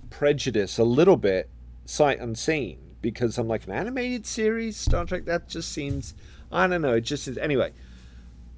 prejudice 0.09 0.77
a 0.77 0.83
little 0.83 1.15
bit, 1.15 1.49
sight 1.85 2.19
unseen, 2.19 2.79
because 3.01 3.37
I'm 3.37 3.47
like, 3.47 3.65
an 3.65 3.71
animated 3.71 4.25
series, 4.25 4.75
Star 4.75 5.05
Trek, 5.05 5.23
that 5.23 5.47
just 5.47 5.71
seems, 5.71 6.13
I 6.51 6.67
don't 6.67 6.81
know, 6.81 6.95
it 6.95 7.01
just 7.01 7.29
is. 7.29 7.37
Anyway, 7.37 7.71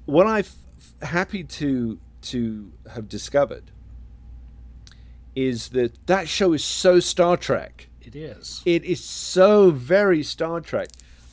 what 0.06 0.26
I'm 0.26 0.44
happy 1.02 1.44
to 1.44 2.00
to 2.22 2.72
have 2.92 3.08
discovered 3.08 3.70
is 5.36 5.68
that 5.68 6.06
that 6.06 6.28
show 6.28 6.52
is 6.52 6.64
so 6.64 6.98
Star 6.98 7.36
Trek. 7.36 7.88
It 8.02 8.16
is. 8.16 8.62
It 8.66 8.84
is 8.84 9.02
so 9.02 9.70
very 9.70 10.24
Star 10.24 10.60
Trek. 10.60 10.88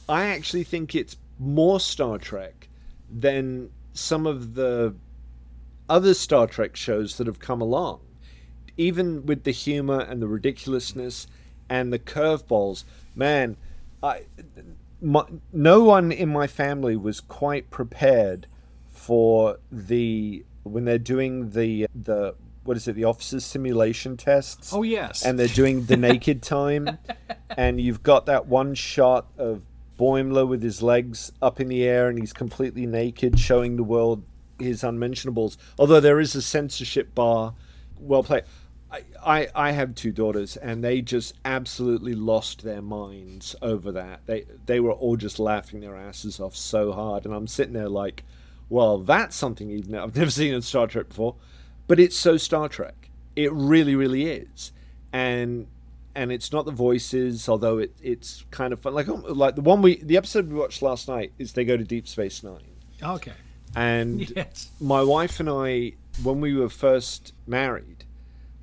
I 0.10 0.28
actually 0.28 0.64
think 0.64 0.96
it's 0.96 1.18
more 1.40 1.80
Star 1.80 2.18
Trek 2.18 2.68
than 3.10 3.70
some 3.94 4.26
of 4.28 4.54
the 4.56 4.96
other 5.90 6.14
Star 6.14 6.48
Trek 6.48 6.76
shows 6.76 7.18
that 7.18 7.28
have 7.28 7.40
come 7.40 7.62
along. 7.62 8.02
Even 8.78 9.26
with 9.26 9.44
the 9.44 9.52
humor 9.52 10.00
and 10.02 10.22
the 10.22 10.28
ridiculousness 10.28 11.28
and 11.70 11.92
the 11.92 12.00
curveballs, 12.00 12.84
man, 13.16 13.58
I 14.04 14.24
my, 15.02 15.24
no 15.54 15.84
one 15.84 16.12
in 16.12 16.30
my 16.30 16.48
family 16.48 16.96
was 16.96 17.20
quite 17.20 17.70
prepared 17.70 18.48
for 18.90 19.58
the 19.72 20.44
when 20.64 20.86
they're 20.86 20.98
doing 20.98 21.52
the 21.52 21.88
the 21.96 22.36
what 22.64 22.76
is 22.76 22.88
it 22.88 22.94
the 22.94 23.06
officers 23.06 23.46
simulation 23.46 24.18
tests 24.18 24.74
Oh 24.74 24.84
yes. 24.84 25.24
and 25.24 25.40
they're 25.40 25.48
doing 25.48 25.86
the 25.86 25.96
naked 26.10 26.42
time 26.42 26.98
and 27.50 27.80
you've 27.80 28.04
got 28.04 28.26
that 28.26 28.48
one 28.48 28.74
shot 28.74 29.28
of 29.38 29.62
Boimler 29.98 30.48
with 30.48 30.62
his 30.62 30.82
legs 30.82 31.32
up 31.42 31.60
in 31.60 31.68
the 31.68 31.84
air 31.84 32.08
and 32.08 32.20
he's 32.20 32.34
completely 32.34 32.86
naked 32.86 33.40
showing 33.40 33.76
the 33.76 33.84
world 33.84 34.24
his 34.60 34.84
unmentionables. 34.84 35.58
Although 35.78 36.00
there 36.00 36.20
is 36.20 36.36
a 36.36 36.42
censorship 36.42 37.14
bar 37.16 37.54
well 38.00 38.24
played. 38.24 38.44
I, 38.90 39.04
I, 39.26 39.48
I 39.54 39.72
have 39.72 39.96
two 39.96 40.12
daughters 40.12 40.56
and 40.56 40.84
they 40.84 41.02
just 41.02 41.34
absolutely 41.44 42.14
lost 42.14 42.64
their 42.64 42.82
minds 42.82 43.56
over 43.62 43.92
that. 43.92 44.22
They 44.26 44.46
they 44.66 44.80
were 44.80 44.94
all 44.94 45.18
just 45.18 45.40
laughing 45.40 45.82
their 45.82 45.96
asses 45.96 46.40
off 46.40 46.56
so 46.56 46.92
hard. 46.94 47.26
And 47.26 47.34
I'm 47.34 47.48
sitting 47.48 47.74
there 47.74 47.90
like 47.90 48.24
well 48.70 49.00
that's 49.00 49.36
something 49.36 49.68
ne- 49.88 49.98
I've 49.98 50.16
never 50.16 50.32
seen 50.32 50.54
in 50.54 50.62
Star 50.62 50.88
Trek 50.88 51.10
before. 51.10 51.36
But 51.88 52.00
it's 52.00 52.18
so 52.18 52.38
Star 52.38 52.70
Trek. 52.70 53.10
It 53.36 53.52
really, 53.54 53.96
really 53.96 54.26
is, 54.26 54.72
and 55.14 55.68
and 56.18 56.32
it's 56.32 56.52
not 56.52 56.66
the 56.66 56.72
voices, 56.72 57.48
although 57.48 57.78
it 57.78 57.96
it's 58.02 58.44
kind 58.50 58.74
of 58.74 58.80
fun. 58.80 58.94
Like 58.96 59.08
um, 59.08 59.24
like 59.28 59.56
the 59.56 59.62
one 59.62 59.84
we 59.84 59.98
the 60.02 60.18
episode 60.18 60.50
we 60.50 60.56
watched 60.56 60.82
last 60.82 61.08
night 61.08 61.32
is 61.38 61.54
they 61.54 61.64
go 61.64 61.78
to 61.78 61.84
Deep 61.84 62.08
Space 62.08 62.42
Nine, 62.42 62.66
okay. 63.02 63.34
and 63.76 64.28
Yes. 64.36 64.72
my 64.82 65.04
wife 65.04 65.40
and 65.40 65.48
I, 65.48 65.94
when 66.24 66.42
we 66.42 66.56
were 66.56 66.70
first 66.70 67.34
married, 67.46 68.04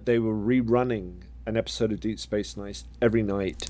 they 0.04 0.18
were 0.18 0.34
rerunning 0.34 1.22
an 1.46 1.56
episode 1.56 1.92
of 1.92 2.00
Deep 2.00 2.18
Space 2.18 2.56
Nine 2.56 2.74
every 3.00 3.22
night 3.22 3.68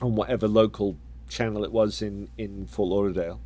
on 0.00 0.14
whatever 0.14 0.46
local 0.46 0.96
channel 1.28 1.64
it 1.64 1.72
was 1.72 2.00
in 2.00 2.28
in 2.38 2.66
Fort 2.68 2.88
Lauderdale. 2.88 3.40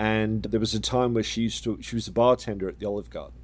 And 0.00 0.42
there 0.42 0.60
was 0.60 0.74
a 0.74 0.80
time 0.80 1.14
where 1.14 1.22
she 1.22 1.42
used 1.42 1.62
to 1.62 1.78
she 1.80 1.94
was 1.94 2.08
a 2.08 2.12
bartender 2.12 2.68
at 2.68 2.80
the 2.80 2.86
Olive 2.86 3.08
Garden, 3.10 3.38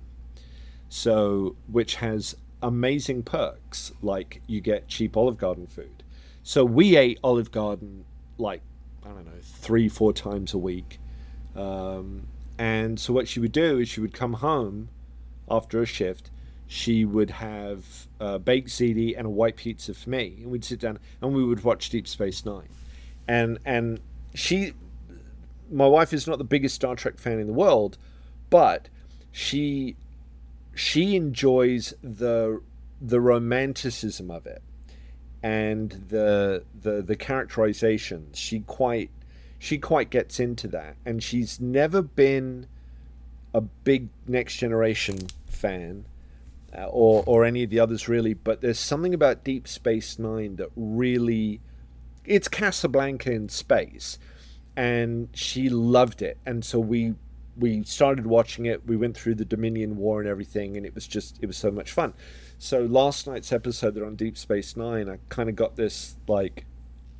so 0.88 1.54
which 1.68 1.96
has 1.96 2.36
amazing 2.64 3.22
perks 3.22 3.92
like 4.02 4.42
you 4.48 4.60
get 4.60 4.88
cheap 4.88 5.16
Olive 5.16 5.38
Garden 5.38 5.66
food. 5.68 6.02
So 6.42 6.64
we 6.64 6.96
ate 6.96 7.18
Olive 7.22 7.52
Garden 7.52 8.04
like 8.38 8.62
I 9.04 9.08
don't 9.08 9.26
know 9.26 9.40
three 9.40 9.88
four 9.88 10.12
times 10.12 10.52
a 10.54 10.58
week. 10.58 10.98
Um, 11.54 12.26
And 12.58 12.98
so 12.98 13.12
what 13.12 13.28
she 13.28 13.40
would 13.40 13.52
do 13.52 13.78
is 13.78 13.88
she 13.88 14.00
would 14.00 14.12
come 14.12 14.34
home 14.34 14.88
after 15.50 15.82
a 15.82 15.86
shift. 15.86 16.30
She 16.66 17.04
would 17.04 17.30
have 17.30 17.84
a 18.20 18.38
baked 18.38 18.68
ziti 18.68 19.16
and 19.16 19.26
a 19.26 19.30
white 19.30 19.56
pizza 19.56 19.92
for 19.94 20.08
me, 20.10 20.38
and 20.40 20.50
we'd 20.50 20.64
sit 20.64 20.80
down 20.80 20.98
and 21.20 21.34
we 21.34 21.44
would 21.44 21.62
watch 21.64 21.90
Deep 21.90 22.08
Space 22.08 22.44
Nine. 22.44 22.68
And 23.28 23.58
and 23.64 24.00
she, 24.34 24.72
my 25.70 25.86
wife 25.86 26.12
is 26.12 26.26
not 26.26 26.38
the 26.38 26.44
biggest 26.44 26.74
Star 26.74 26.94
Trek 26.96 27.18
fan 27.18 27.38
in 27.38 27.46
the 27.46 27.52
world, 27.52 27.98
but 28.50 28.88
she 29.32 29.96
she 30.74 31.16
enjoys 31.16 31.94
the 32.02 32.60
the 33.00 33.20
romanticism 33.20 34.30
of 34.30 34.46
it 34.46 34.62
and 35.42 35.90
the 36.08 36.64
the 36.80 37.02
the 37.02 37.14
characterizations. 37.14 38.38
She 38.38 38.60
quite 38.60 39.10
she 39.58 39.78
quite 39.78 40.10
gets 40.10 40.40
into 40.40 40.66
that, 40.68 40.96
and 41.04 41.22
she's 41.22 41.60
never 41.60 42.02
been 42.02 42.66
a 43.52 43.60
big 43.60 44.08
Next 44.26 44.56
Generation 44.56 45.18
fan. 45.46 46.06
Uh, 46.76 46.86
or, 46.86 47.22
or 47.26 47.44
any 47.44 47.62
of 47.62 47.70
the 47.70 47.78
others 47.78 48.08
really, 48.08 48.34
but 48.34 48.60
there's 48.60 48.80
something 48.80 49.14
about 49.14 49.44
Deep 49.44 49.68
Space 49.68 50.18
Nine 50.18 50.56
that 50.56 50.70
really, 50.74 51.60
it's 52.24 52.48
Casablanca 52.48 53.30
in 53.30 53.48
space, 53.48 54.18
and 54.74 55.28
she 55.34 55.68
loved 55.68 56.20
it, 56.20 56.36
and 56.44 56.64
so 56.64 56.80
we 56.80 57.14
we 57.56 57.82
started 57.84 58.26
watching 58.26 58.66
it. 58.66 58.86
We 58.86 58.96
went 58.96 59.16
through 59.16 59.36
the 59.36 59.44
Dominion 59.44 59.96
War 59.96 60.20
and 60.20 60.28
everything, 60.28 60.76
and 60.76 60.84
it 60.84 60.94
was 60.94 61.06
just 61.06 61.38
it 61.40 61.46
was 61.46 61.56
so 61.56 61.70
much 61.70 61.92
fun. 61.92 62.14
So 62.58 62.82
last 62.82 63.26
night's 63.26 63.52
episode, 63.52 63.94
they're 63.94 64.06
on 64.06 64.16
Deep 64.16 64.36
Space 64.38 64.76
Nine. 64.76 65.08
I 65.08 65.18
kind 65.28 65.48
of 65.48 65.56
got 65.56 65.76
this 65.76 66.16
like, 66.26 66.64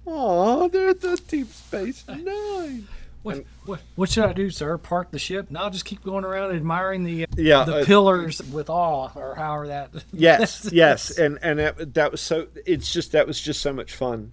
oh, 0.07 0.69
they're 0.69 0.91
at 0.91 1.01
the 1.01 1.21
Deep 1.29 1.49
Space 1.49 2.05
Nine. 2.09 2.87
What, 3.25 3.45
what, 3.65 3.81
what 3.97 4.11
should 4.11 4.25
I 4.25 4.35
do, 4.35 4.51
sir? 4.51 4.77
Park 4.77 5.11
the 5.11 5.19
ship? 5.19 5.51
No, 5.51 5.71
just 5.71 5.87
keep 5.87 6.05
going 6.05 6.27
around 6.27 6.55
admiring 6.55 7.05
the 7.05 7.27
Yeah, 7.37 7.65
the 7.65 7.77
uh, 7.77 7.85
pillars 7.87 8.43
with 8.53 8.69
awe, 8.69 9.09
or 9.15 9.35
however 9.35 9.69
that. 9.69 10.05
yes, 10.13 10.69
yes, 10.73 11.17
and 11.17 11.39
and 11.41 11.59
that, 11.59 11.95
that 11.95 12.13
was 12.13 12.21
so. 12.21 12.49
It's 12.67 12.93
just 12.93 13.13
that 13.13 13.27
was 13.27 13.41
just 13.41 13.63
so 13.63 13.73
much 13.73 13.95
fun, 13.95 14.33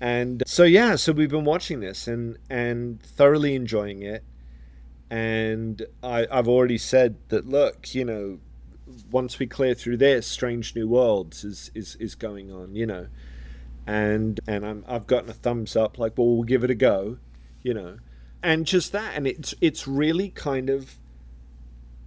and 0.00 0.44
so 0.46 0.62
yeah, 0.62 0.94
so 0.94 1.10
we've 1.10 1.30
been 1.30 1.44
watching 1.44 1.80
this 1.80 2.06
and 2.06 2.38
and 2.48 3.02
thoroughly 3.02 3.56
enjoying 3.56 4.02
it, 4.02 4.22
and 5.12 5.84
I 6.02 6.26
I've 6.30 6.48
already 6.48 6.78
said 6.78 7.16
that 7.28 7.46
look, 7.46 7.94
you 7.94 8.02
know, 8.02 8.38
once 9.10 9.38
we 9.38 9.46
clear 9.46 9.74
through 9.74 9.98
this, 9.98 10.26
Strange 10.26 10.74
New 10.74 10.88
Worlds 10.88 11.44
is 11.44 11.70
is 11.74 11.96
is 11.96 12.14
going 12.14 12.50
on, 12.50 12.74
you 12.74 12.86
know, 12.86 13.08
and 13.86 14.40
and 14.48 14.64
I'm 14.64 14.84
I've 14.88 15.06
gotten 15.06 15.28
a 15.28 15.34
thumbs 15.34 15.76
up, 15.76 15.98
like, 15.98 16.16
well, 16.16 16.28
we'll 16.28 16.44
give 16.44 16.64
it 16.64 16.70
a 16.70 16.74
go, 16.74 17.18
you 17.62 17.74
know, 17.74 17.98
and 18.42 18.64
just 18.64 18.92
that, 18.92 19.12
and 19.14 19.26
it's 19.26 19.54
it's 19.60 19.86
really 19.86 20.30
kind 20.30 20.70
of 20.70 20.96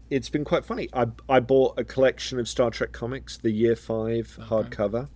it's 0.10 0.30
been 0.30 0.44
quite 0.44 0.66
funny. 0.66 0.90
I 0.92 1.06
I 1.30 1.42
bought 1.42 1.80
a 1.80 1.84
collection 1.84 2.40
of 2.40 2.50
Star 2.50 2.72
Trek 2.72 2.92
comics, 2.92 3.38
the 3.38 3.52
Year 3.52 3.76
Five 3.76 4.40
hardcover, 4.50 5.10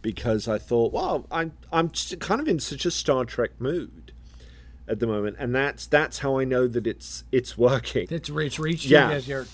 because 0.00 0.48
I 0.48 0.56
thought, 0.56 0.94
well, 0.94 1.26
I'm 1.30 1.52
I'm 1.70 1.90
just 1.90 2.18
kind 2.18 2.40
of 2.40 2.48
in 2.48 2.60
such 2.60 2.86
a 2.86 2.90
Star 2.90 3.26
Trek 3.26 3.50
mood 3.58 3.99
at 4.88 4.98
the 5.00 5.06
moment, 5.06 5.36
and 5.38 5.54
that's 5.54 5.86
that's 5.86 6.18
how 6.18 6.38
I 6.38 6.44
know 6.44 6.66
that 6.66 6.86
it's 6.86 7.24
it's 7.32 7.56
working. 7.58 8.08
It's, 8.10 8.28
it's 8.30 8.58
reached 8.58 8.84
Yeah. 8.86 9.08
you 9.10 9.14
as 9.14 9.28
your 9.28 9.46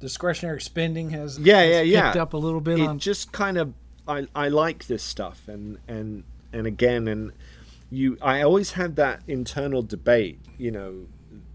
discretionary 0.00 0.60
spending 0.60 1.10
has 1.10 1.38
Yeah, 1.38 1.60
has 1.62 1.70
yeah, 1.70 1.80
yeah. 1.82 2.06
picked 2.12 2.16
up 2.20 2.32
a 2.32 2.36
little 2.36 2.60
bit 2.60 2.80
it 2.80 2.86
on. 2.88 2.98
just 2.98 3.32
kind 3.32 3.56
of 3.58 3.72
I 4.08 4.26
I 4.34 4.48
like 4.48 4.86
this 4.86 5.02
stuff, 5.02 5.46
and 5.46 5.78
and 5.86 6.24
and 6.52 6.66
again, 6.66 7.06
and 7.08 7.32
you 7.90 8.18
I 8.20 8.42
always 8.42 8.72
have 8.72 8.96
that 8.96 9.22
internal 9.28 9.82
debate. 9.82 10.40
You 10.58 10.70
know, 10.72 11.06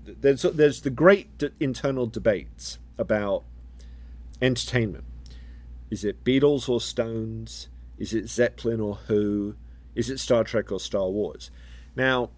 there's 0.06 0.44
there's 0.44 0.82
the 0.82 0.90
great 0.90 1.38
d- 1.38 1.50
internal 1.60 2.08
debates 2.08 2.78
about 2.98 3.44
entertainment. 4.42 5.04
Is 5.90 6.04
it 6.04 6.24
Beatles 6.24 6.68
or 6.70 6.80
Stones? 6.82 7.68
Is 7.98 8.14
it 8.14 8.30
Zeppelin 8.30 8.80
or 8.80 8.96
Who? 9.08 9.56
Is 9.96 10.10
it 10.10 10.20
Star 10.20 10.44
Trek 10.44 10.72
or 10.72 10.80
Star 10.80 11.10
Wars? 11.10 11.50
Now, 11.96 12.30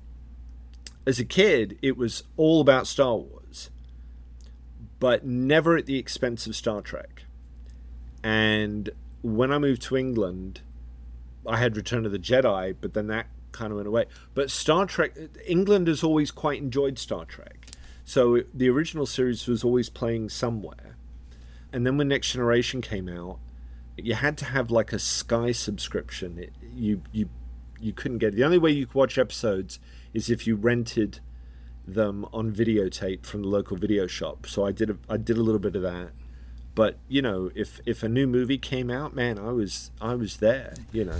as 1.06 1.20
a 1.20 1.26
kid, 1.26 1.78
it 1.82 1.98
was 1.98 2.24
all 2.38 2.62
about 2.62 2.88
Star 2.88 3.16
Wars, 3.16 3.70
but 5.00 5.26
never 5.26 5.78
at 5.78 5.86
the 5.86 5.98
expense 5.98 6.46
of 6.48 6.56
Star 6.56 6.82
Trek. 6.82 7.24
And 8.24 8.90
when 9.22 9.52
I 9.52 9.58
moved 9.58 9.82
to 9.84 9.98
England, 9.98 10.62
I 11.48 11.58
had 11.58 11.78
Return 11.78 12.06
of 12.06 12.12
the 12.12 12.20
Jedi, 12.20 12.76
but 12.80 12.94
then 12.94 13.08
that 13.08 13.28
kind 13.52 13.72
of 13.72 13.78
went 13.78 13.88
away. 13.88 14.06
But 14.34 14.52
Star 14.52 14.86
Trek, 14.86 15.18
England 15.46 15.88
has 15.88 16.04
always 16.04 16.32
quite 16.32 16.60
enjoyed 16.60 17.00
Star 17.00 17.26
Trek. 17.26 17.68
So 18.06 18.42
the 18.54 18.70
original 18.70 19.06
series 19.06 19.48
was 19.48 19.64
always 19.64 19.90
playing 19.90 20.30
somewhere. 20.30 20.98
And 21.72 21.86
then 21.86 21.98
when 21.98 22.08
Next 22.08 22.32
Generation 22.32 22.82
came 22.82 23.08
out, 23.08 23.40
you 23.98 24.16
had 24.16 24.38
to 24.40 24.46
have 24.46 24.72
like 24.72 24.92
a 24.94 25.00
Sky 25.00 25.52
subscription. 25.52 26.40
It, 26.40 26.54
you 26.74 27.02
you 27.12 27.30
you 27.80 27.94
couldn't 27.94 28.18
get 28.18 28.30
it. 28.34 28.38
The 28.38 28.44
only 28.44 28.58
way 28.58 28.72
you 28.72 28.86
could 28.88 28.96
watch 28.96 29.18
episodes 29.18 29.80
is 30.14 30.30
if 30.30 30.48
you 30.48 30.56
rented 30.56 31.20
them 31.94 32.26
on 32.32 32.52
videotape 32.52 33.26
from 33.26 33.42
the 33.42 33.48
local 33.48 33.78
video 33.78 34.08
shop. 34.08 34.46
So 34.48 34.66
I 34.66 34.72
did 34.72 34.90
a, 34.90 34.98
I 35.10 35.18
did 35.18 35.38
a 35.38 35.42
little 35.42 35.60
bit 35.60 35.76
of 35.76 35.82
that. 35.82 36.12
But 36.76 36.98
you 37.08 37.22
know, 37.22 37.52
if 37.56 37.80
if 37.86 38.04
a 38.04 38.10
new 38.10 38.28
movie 38.28 38.58
came 38.58 38.90
out, 38.90 39.16
man, 39.16 39.40
I 39.40 39.52
was 39.52 39.92
I 40.00 40.16
was 40.16 40.38
there. 40.38 40.76
You 40.92 41.06
know, 41.06 41.20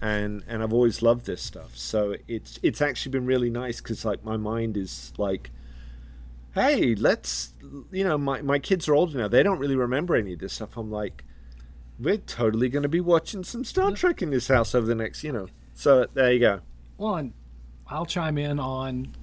and 0.00 0.42
and 0.48 0.62
I've 0.62 0.72
always 0.72 1.02
loved 1.02 1.26
this 1.26 1.42
stuff. 1.42 1.76
So 1.76 2.16
it's 2.26 2.58
it's 2.62 2.80
actually 2.80 3.12
been 3.12 3.26
really 3.26 3.50
nice 3.50 3.80
because 3.80 4.04
like 4.04 4.24
my 4.24 4.36
mind 4.36 4.76
is 4.76 5.12
like, 5.18 5.50
hey, 6.54 6.94
let's 6.94 7.52
you 7.90 8.04
know 8.04 8.16
my 8.16 8.40
my 8.42 8.58
kids 8.58 8.88
are 8.88 8.94
older 8.94 9.18
now. 9.18 9.28
They 9.28 9.42
don't 9.42 9.58
really 9.58 9.76
remember 9.76 10.16
any 10.16 10.34
of 10.34 10.38
this 10.38 10.54
stuff. 10.54 10.76
I'm 10.76 10.90
like, 10.90 11.24
we're 11.98 12.18
totally 12.18 12.68
going 12.68 12.84
to 12.84 12.88
be 12.88 13.00
watching 13.00 13.44
some 13.44 13.64
Star 13.64 13.90
Trek 13.92 14.22
in 14.22 14.30
this 14.30 14.48
house 14.48 14.74
over 14.74 14.86
the 14.86 14.94
next 14.94 15.24
you 15.24 15.32
know. 15.32 15.48
So 15.74 16.06
there 16.14 16.32
you 16.32 16.40
go. 16.40 16.60
One, 16.96 17.34
I'll 17.90 18.06
chime 18.06 18.38
in 18.38 18.58
on, 18.60 19.14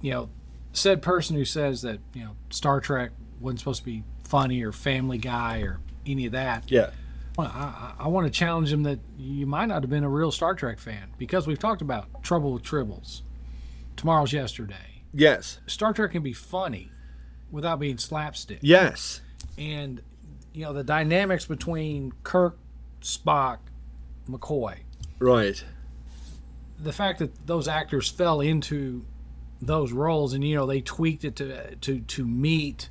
you 0.00 0.12
know, 0.12 0.28
said 0.72 1.02
person 1.02 1.36
who 1.36 1.44
says 1.44 1.82
that 1.82 1.98
you 2.14 2.24
know 2.24 2.36
Star 2.50 2.80
Trek 2.80 3.10
wasn't 3.40 3.60
supposed 3.60 3.80
to 3.80 3.84
be 3.86 4.04
funny 4.24 4.62
or 4.62 4.72
Family 4.72 5.18
Guy 5.18 5.60
or 5.62 5.80
any 6.06 6.26
of 6.26 6.32
that. 6.32 6.70
Yeah. 6.70 6.90
Well, 7.36 7.50
I, 7.54 7.94
I, 7.98 8.04
I 8.04 8.08
want 8.08 8.26
to 8.26 8.30
challenge 8.30 8.72
him 8.72 8.82
that 8.84 8.98
you 9.18 9.46
might 9.46 9.66
not 9.66 9.82
have 9.82 9.90
been 9.90 10.04
a 10.04 10.08
real 10.08 10.30
Star 10.30 10.54
Trek 10.54 10.78
fan 10.78 11.10
because 11.18 11.46
we've 11.46 11.58
talked 11.58 11.82
about 11.82 12.22
Trouble 12.22 12.52
with 12.52 12.62
Tribbles, 12.62 13.22
Tomorrow's 13.96 14.32
Yesterday. 14.32 15.02
Yes. 15.12 15.58
Star 15.66 15.92
Trek 15.92 16.12
can 16.12 16.22
be 16.22 16.32
funny 16.32 16.90
without 17.50 17.80
being 17.80 17.98
slapstick. 17.98 18.58
Yes. 18.62 19.20
and 19.58 20.02
you 20.52 20.62
know 20.64 20.72
the 20.72 20.82
dynamics 20.84 21.46
between 21.46 22.12
Kirk, 22.24 22.56
Spock, 23.00 23.58
McCoy. 24.28 24.78
Right. 25.20 25.64
The 26.82 26.92
fact 26.92 27.18
that 27.18 27.46
those 27.46 27.68
actors 27.68 28.08
fell 28.08 28.40
into 28.40 29.04
those 29.62 29.92
roles 29.92 30.32
and 30.32 30.42
you 30.42 30.56
know 30.56 30.66
they 30.66 30.80
tweaked 30.80 31.24
it 31.24 31.36
to 31.36 31.74
to 31.76 32.00
to 32.00 32.26
meet 32.26 32.88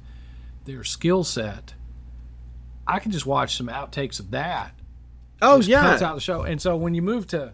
their 0.66 0.84
skill 0.84 1.24
set. 1.24 1.74
I 2.86 3.00
can 3.00 3.12
just 3.12 3.26
watch 3.26 3.56
some 3.56 3.68
outtakes 3.68 4.20
of 4.20 4.32
that. 4.32 4.74
Oh 5.42 5.58
just 5.58 5.70
yeah. 5.70 5.82
cuts 5.82 6.02
out 6.02 6.16
the 6.16 6.22
show. 6.22 6.42
And 6.44 6.62
so 6.62 6.76
when 6.76 6.94
you 6.94 7.02
move 7.02 7.26
to, 7.28 7.54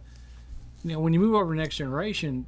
you 0.83 0.91
know, 0.93 0.99
when 0.99 1.13
you 1.13 1.19
move 1.19 1.35
over 1.35 1.53
to 1.53 1.59
Next 1.59 1.75
Generation, 1.77 2.45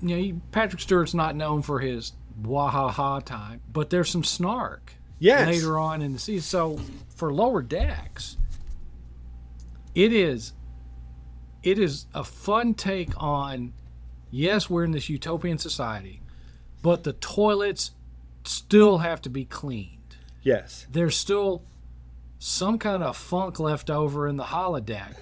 you 0.00 0.08
know, 0.08 0.16
you- 0.16 0.40
Patrick 0.52 0.80
Stewart's 0.80 1.12
not 1.14 1.34
known 1.36 1.60
for 1.62 1.80
his 1.80 2.12
wahaha 2.40 3.22
time, 3.24 3.60
but 3.72 3.90
there's 3.90 4.08
some 4.08 4.24
snark 4.24 4.94
Yes. 5.18 5.46
later 5.46 5.78
on 5.78 6.00
in 6.02 6.12
the 6.14 6.18
season. 6.18 6.42
So 6.42 6.80
for 7.14 7.32
lower 7.32 7.60
decks, 7.62 8.36
it 9.94 10.12
is 10.12 10.52
it 11.62 11.78
is 11.78 12.06
a 12.14 12.24
fun 12.24 12.74
take 12.74 13.10
on 13.16 13.72
yes, 14.30 14.70
we're 14.70 14.84
in 14.84 14.92
this 14.92 15.08
utopian 15.08 15.58
society, 15.58 16.20
but 16.82 17.04
the 17.04 17.12
toilets 17.14 17.90
still 18.44 18.98
have 18.98 19.20
to 19.22 19.28
be 19.28 19.44
cleaned. 19.44 20.16
Yes. 20.42 20.86
There's 20.90 21.16
still 21.16 21.62
some 22.38 22.78
kind 22.78 23.02
of 23.02 23.16
funk 23.16 23.60
left 23.60 23.90
over 23.90 24.26
in 24.26 24.36
the 24.36 24.44
holodeck. 24.44 25.14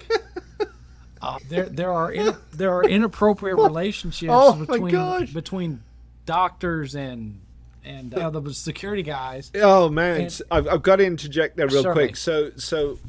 uh, 1.21 1.37
there 1.49 1.65
there 1.65 1.91
are 1.91 2.11
in, 2.11 2.35
there 2.53 2.73
are 2.73 2.83
inappropriate 2.83 3.57
relationships 3.57 4.31
Oh, 4.33 4.53
between 4.53 5.25
between 5.33 5.83
doctors 6.25 6.95
and 6.95 7.41
and 7.83 8.13
uh, 8.13 8.29
the 8.29 8.53
security 8.53 9.03
guys. 9.03 9.51
Oh 9.55 9.89
man, 9.89 10.21
And- 10.21 10.41
I've, 10.51 10.67
I've 10.67 10.83
got 10.83 10.97
to 10.97 11.05
interject 11.05 11.57
there 11.57 11.67
real 11.67 11.83
Certainly. 11.83 12.07
quick. 12.09 12.15
So 12.15 12.51
so 12.55 12.99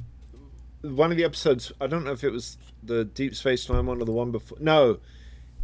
one 0.83 1.11
of 1.11 1.17
the 1.17 1.25
episodes, 1.25 1.71
I 1.81 1.87
don't 1.87 2.05
know 2.05 2.13
if 2.13 2.25
it 2.25 2.31
was 2.31 2.57
the 2.83 3.05
Deep 3.05 3.35
Space 3.35 3.69
Nine 3.69 3.87
one 3.87 4.01
or 4.01 4.05
the 4.05 4.13
one 4.13 4.31
before. 4.31 4.59
No, 4.61 4.99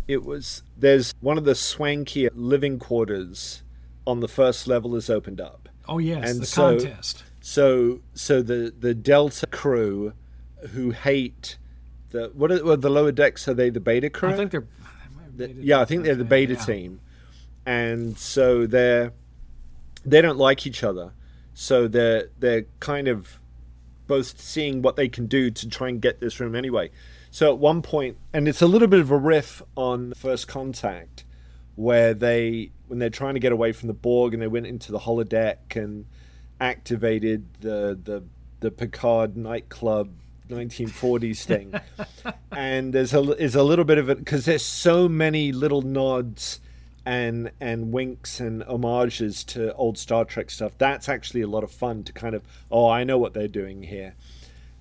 it 0.08 0.24
was. 0.24 0.62
There's 0.76 1.12
one 1.20 1.38
of 1.38 1.44
the 1.44 1.52
swankier 1.54 2.30
living 2.34 2.78
quarters 2.78 3.62
on 4.06 4.20
the 4.20 4.28
first 4.28 4.66
level 4.68 4.94
is 4.96 5.08
opened 5.10 5.40
up. 5.40 5.68
Oh 5.88 5.98
yes, 5.98 6.30
And 6.30 6.40
the 6.42 6.46
so- 6.46 6.78
contest. 6.78 7.24
So 7.40 8.00
so 8.14 8.42
the 8.42 8.72
the 8.78 8.92
Delta 8.94 9.46
crew 9.46 10.12
who 10.72 10.90
hate 10.90 11.58
the 12.10 12.30
what 12.34 12.50
are, 12.50 12.70
are 12.72 12.76
the 12.76 12.90
lower 12.90 13.12
decks? 13.12 13.46
Are 13.46 13.54
they 13.54 13.70
the 13.70 13.80
Beta 13.80 14.10
crew? 14.10 14.30
I 14.30 14.36
think 14.36 14.50
they're. 14.50 14.66
The- 15.36 15.52
yeah, 15.52 15.80
I 15.80 15.84
think 15.84 16.02
they're 16.04 16.14
the 16.14 16.24
beta 16.24 16.54
Yeah. 16.54 16.64
team. 16.64 17.00
and 17.66 18.16
so 18.18 18.66
they're 18.66 19.12
they 20.04 20.20
don't 20.22 20.38
like 20.38 20.66
each 20.66 20.82
other, 20.82 21.12
so 21.54 21.86
they're 21.88 22.30
they're 22.38 22.64
kind 22.80 23.06
of 23.08 23.38
both 24.06 24.40
seeing 24.40 24.82
what 24.82 24.96
they 24.96 25.08
can 25.08 25.26
do 25.26 25.50
to 25.50 25.68
try 25.68 25.88
and 25.88 26.00
get 26.00 26.20
this 26.20 26.40
room 26.40 26.54
anyway. 26.54 26.90
So 27.30 27.52
at 27.52 27.58
one 27.58 27.82
point, 27.82 28.16
and 28.32 28.48
it's 28.48 28.62
a 28.62 28.66
little 28.66 28.88
bit 28.88 29.00
of 29.00 29.10
a 29.10 29.16
riff 29.16 29.62
on 29.76 30.14
First 30.14 30.48
Contact, 30.48 31.24
where 31.74 32.14
they 32.14 32.70
when 32.88 32.98
they're 32.98 33.10
trying 33.10 33.34
to 33.34 33.40
get 33.40 33.52
away 33.52 33.72
from 33.72 33.88
the 33.88 33.94
Borg 33.94 34.32
and 34.32 34.42
they 34.42 34.46
went 34.46 34.66
into 34.66 34.92
the 34.92 35.00
holodeck 35.00 35.76
and 35.76 36.06
activated 36.60 37.46
the 37.60 37.98
the 38.02 38.22
the 38.60 38.70
Picard 38.70 39.36
nightclub 39.36 40.10
1940s 40.48 41.44
thing. 41.44 41.74
and 42.52 42.92
there's 42.92 43.12
a 43.12 43.20
is 43.36 43.54
a 43.54 43.62
little 43.62 43.84
bit 43.84 43.98
of 43.98 44.08
it 44.08 44.18
because 44.18 44.44
there's 44.44 44.64
so 44.64 45.08
many 45.08 45.52
little 45.52 45.82
nods 45.82 46.60
and 47.06 47.52
and 47.60 47.92
winks 47.92 48.40
and 48.40 48.62
homages 48.64 49.44
to 49.44 49.72
old 49.74 49.96
Star 49.96 50.24
Trek 50.24 50.50
stuff. 50.50 50.72
That's 50.76 51.08
actually 51.08 51.40
a 51.42 51.46
lot 51.46 51.62
of 51.64 51.70
fun 51.70 52.02
to 52.04 52.12
kind 52.12 52.34
of 52.34 52.42
oh 52.70 52.88
I 52.90 53.04
know 53.04 53.16
what 53.16 53.32
they're 53.32 53.48
doing 53.48 53.84
here. 53.84 54.14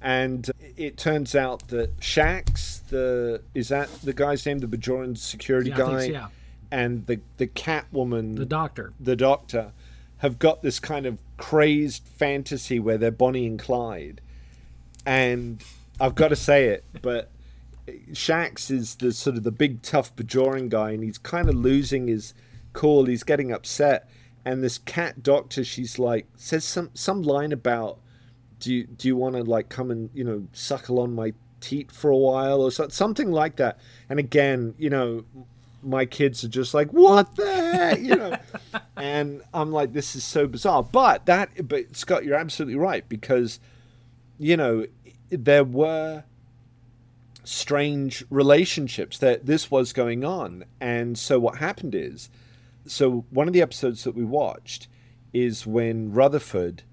And 0.02 0.50
it 0.76 0.98
turns 0.98 1.36
out 1.36 1.68
that 1.70 1.98
Shax, 2.00 2.86
the 2.90 3.42
is 3.54 3.70
that 3.70 3.90
the 4.04 4.14
guy's 4.14 4.46
name, 4.46 4.60
the 4.60 4.68
Bajoran 4.68 5.18
security 5.18 5.70
Yeah, 5.70 5.78
guy, 5.78 6.00
so, 6.08 6.12
yeah. 6.12 6.28
and 6.72 7.06
the 7.06 7.20
the 7.38 7.48
Catwoman, 7.48 8.36
The 8.36 8.46
doctor. 8.46 8.92
the 9.00 9.16
Doctor, 9.16 9.72
have 10.18 10.40
got 10.40 10.62
this 10.64 10.80
kind 10.80 11.06
of 11.06 11.18
crazed 11.38 12.08
fantasy 12.08 12.80
where 12.80 12.98
they're 12.98 13.12
Bonnie 13.12 13.46
and 13.48 13.60
Clyde, 13.60 14.20
and 15.06 15.64
I've 16.00 16.16
got 16.16 16.30
to 16.30 16.36
say 16.36 16.66
it, 16.70 16.84
but 17.02 17.30
Shax 17.88 18.72
is 18.72 18.96
the 18.96 19.12
sort 19.12 19.38
of 19.38 19.44
the 19.44 19.52
big 19.52 19.82
tough 19.82 20.16
Bajoran 20.16 20.70
guy, 20.70 20.92
and 20.92 21.04
he's 21.04 21.18
kind 21.18 21.50
of 21.50 21.56
losing 21.56 22.08
his 22.08 22.34
cool. 22.74 23.06
He's 23.06 23.24
getting 23.24 23.52
upset, 23.52 24.10
and 24.44 24.64
this 24.64 24.78
cat 24.80 25.22
doctor, 25.22 25.64
she's 25.64 26.00
like 26.00 26.28
says 26.36 26.66
some 26.66 26.90
some 26.94 27.22
line 27.22 27.52
about, 27.52 28.00
do 28.60 28.74
you 28.74 28.88
do 28.88 29.08
you 29.08 29.16
want 29.16 29.36
to 29.36 29.44
like 29.44 29.70
come 29.70 29.92
and 29.92 30.10
you 30.14 30.24
know 30.24 30.48
suckle 30.52 31.00
on 31.00 31.14
my 31.14 31.34
teat 31.62 31.92
for 31.92 32.10
a 32.10 32.18
while 32.18 32.62
or 32.62 32.72
so, 32.72 32.88
something 32.90 33.32
like 33.32 33.58
that? 33.58 33.80
And 34.10 34.20
again, 34.20 34.74
you 34.78 34.90
know, 34.90 35.26
my 35.86 36.06
kids 36.06 36.44
are 36.44 36.50
just 36.50 36.74
like, 36.74 36.92
what 36.92 37.36
the 37.36 37.46
heck, 37.46 38.00
you 38.00 38.16
know, 38.16 38.38
and 38.98 39.42
I'm 39.54 39.72
like, 39.72 39.94
this 39.94 40.16
is 40.16 40.24
so 40.24 40.48
bizarre. 40.48 40.84
But 40.84 41.28
that, 41.28 41.68
but 41.68 41.96
Scott, 41.96 42.26
you're 42.26 42.36
absolutely 42.36 42.76
right 42.76 43.08
because, 43.08 43.60
you 44.40 44.58
know, 44.58 44.86
there 45.30 45.64
were 45.64 46.24
strange 47.46 48.24
relationships 48.30 49.18
that 49.20 49.46
this 49.46 49.70
was 49.72 49.94
going 49.94 50.24
on. 50.24 50.66
And 50.80 51.18
so 51.18 51.40
what 51.40 51.58
happened 51.58 51.96
is, 51.96 52.30
so 52.86 53.26
one 53.30 53.48
of 53.48 53.54
the 53.54 53.62
episodes 53.62 54.04
that 54.04 54.16
we 54.16 54.24
watched 54.24 54.88
is 55.34 55.66
when 55.66 56.12
Rutherford 56.12 56.84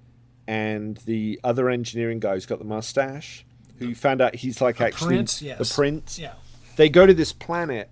and 0.47 0.97
the 0.99 1.41
other 1.45 1.69
engineering 1.71 2.21
guy 2.21 2.35
who's 2.35 2.47
got 2.47 2.59
the 2.59 2.65
mustache, 2.65 3.45
who 3.79 3.89
you 3.89 3.95
found 3.95 4.21
out 4.21 4.35
he's 4.35 4.61
like 4.61 4.81
actually 4.81 5.17
prince, 5.17 5.43
yes. 5.43 5.59
the 5.59 5.75
prince. 5.75 6.19
Yeah. 6.19 6.35
They 6.77 6.89
go 6.89 7.07
to 7.07 7.15
this 7.15 7.33
planet 7.33 7.91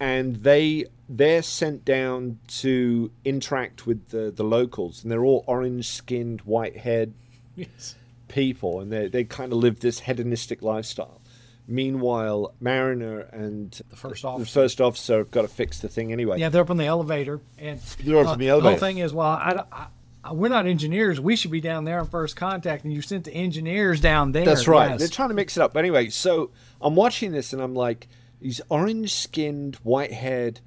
and 0.00 0.36
they 0.36 0.86
they're 1.08 1.42
sent 1.42 1.84
down 1.84 2.38
to 2.46 3.10
interact 3.24 3.86
with 3.86 4.08
the, 4.08 4.30
the 4.30 4.44
locals 4.44 5.02
and 5.02 5.12
they're 5.12 5.24
all 5.24 5.44
orange 5.46 5.88
skinned, 5.88 6.40
white 6.42 6.78
haired 6.78 7.12
Yes. 7.56 7.94
people 8.28 8.80
and 8.80 8.90
they, 8.92 9.08
they 9.08 9.22
kind 9.24 9.52
of 9.52 9.58
live 9.58 9.80
this 9.80 10.00
hedonistic 10.00 10.62
lifestyle. 10.62 11.20
Meanwhile, 11.66 12.54
Mariner 12.60 13.20
and 13.20 13.70
The 13.88 13.96
first 13.96 14.22
the 14.22 14.28
officer. 14.28 14.60
first 14.60 14.80
officer 14.80 15.18
have 15.18 15.30
got 15.30 15.42
to 15.42 15.48
fix 15.48 15.80
the 15.80 15.88
thing 15.88 16.12
anyway. 16.12 16.38
Yeah, 16.38 16.50
they're 16.50 16.62
up 16.62 16.70
on 16.70 16.76
the 16.76 16.84
elevator, 16.84 17.40
and 17.58 17.80
They're 18.00 18.18
up 18.18 18.28
on 18.28 18.38
the 18.38 18.48
whole 18.48 18.76
thing 18.76 18.98
is, 18.98 19.14
well, 19.14 19.28
I, 19.28 19.64
I, 19.72 19.86
we're 20.32 20.48
not 20.48 20.66
engineers. 20.66 21.20
We 21.20 21.36
should 21.36 21.50
be 21.50 21.60
down 21.60 21.84
there 21.84 22.00
on 22.00 22.08
first 22.08 22.36
contact, 22.36 22.84
and 22.84 22.92
you 22.92 23.02
sent 23.02 23.24
the 23.24 23.32
engineers 23.32 24.00
down 24.00 24.32
there. 24.32 24.44
That's 24.44 24.68
right. 24.68 24.90
Yes. 24.90 24.98
They're 24.98 25.08
trying 25.08 25.28
to 25.30 25.34
mix 25.34 25.56
it 25.56 25.62
up. 25.62 25.72
But 25.72 25.80
anyway, 25.80 26.08
so 26.10 26.50
I'm 26.80 26.94
watching 26.94 27.32
this 27.32 27.52
and 27.52 27.60
I'm 27.62 27.74
like, 27.74 28.08
these 28.40 28.60
orange 28.68 29.12
skinned, 29.12 29.76
white 29.76 30.12
haired 30.12 30.60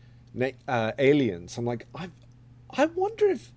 uh, 0.68 0.92
aliens. 0.98 1.58
I'm 1.58 1.66
like, 1.66 1.86
I, 1.96 2.10
I 2.72 2.86
wonder 2.86 3.28
if 3.28 3.52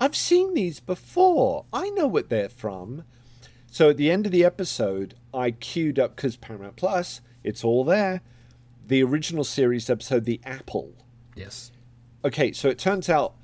I've 0.00 0.16
seen 0.16 0.54
these 0.54 0.80
before. 0.80 1.64
I 1.72 1.90
know 1.90 2.06
what 2.06 2.28
they're 2.28 2.48
from. 2.48 3.04
So 3.70 3.90
at 3.90 3.96
the 3.96 4.10
end 4.10 4.26
of 4.26 4.32
the 4.32 4.44
episode, 4.44 5.14
I 5.34 5.50
queued 5.50 5.98
up 5.98 6.16
because 6.16 6.36
Paramount 6.36 6.76
Plus, 6.76 7.20
it's 7.44 7.62
all 7.64 7.84
there. 7.84 8.22
The 8.86 9.02
original 9.02 9.44
series 9.44 9.90
episode, 9.90 10.24
The 10.24 10.40
Apple. 10.44 10.94
yes. 11.34 11.72
Okay, 12.24 12.50
so 12.52 12.68
it 12.68 12.78
turns 12.78 13.08
out, 13.08 13.34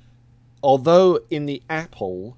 although 0.61 1.21
in 1.31 1.47
the 1.47 1.63
apple 1.71 2.37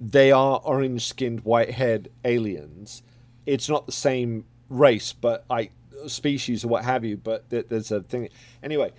they 0.00 0.32
are 0.32 0.60
orange 0.64 1.04
skinned, 1.06 1.40
white 1.40 1.72
haired 1.72 2.08
aliens, 2.24 3.02
it's 3.44 3.68
not 3.68 3.84
the 3.84 3.92
same 3.92 4.46
race, 4.70 5.12
but 5.12 5.44
I 5.50 5.68
species 6.06 6.64
or 6.64 6.68
what 6.68 6.84
have 6.84 7.04
you. 7.04 7.18
But 7.18 7.50
th- 7.50 7.66
there's 7.68 7.90
a 7.92 8.00
thing. 8.02 8.30
Anyway, 8.62 8.92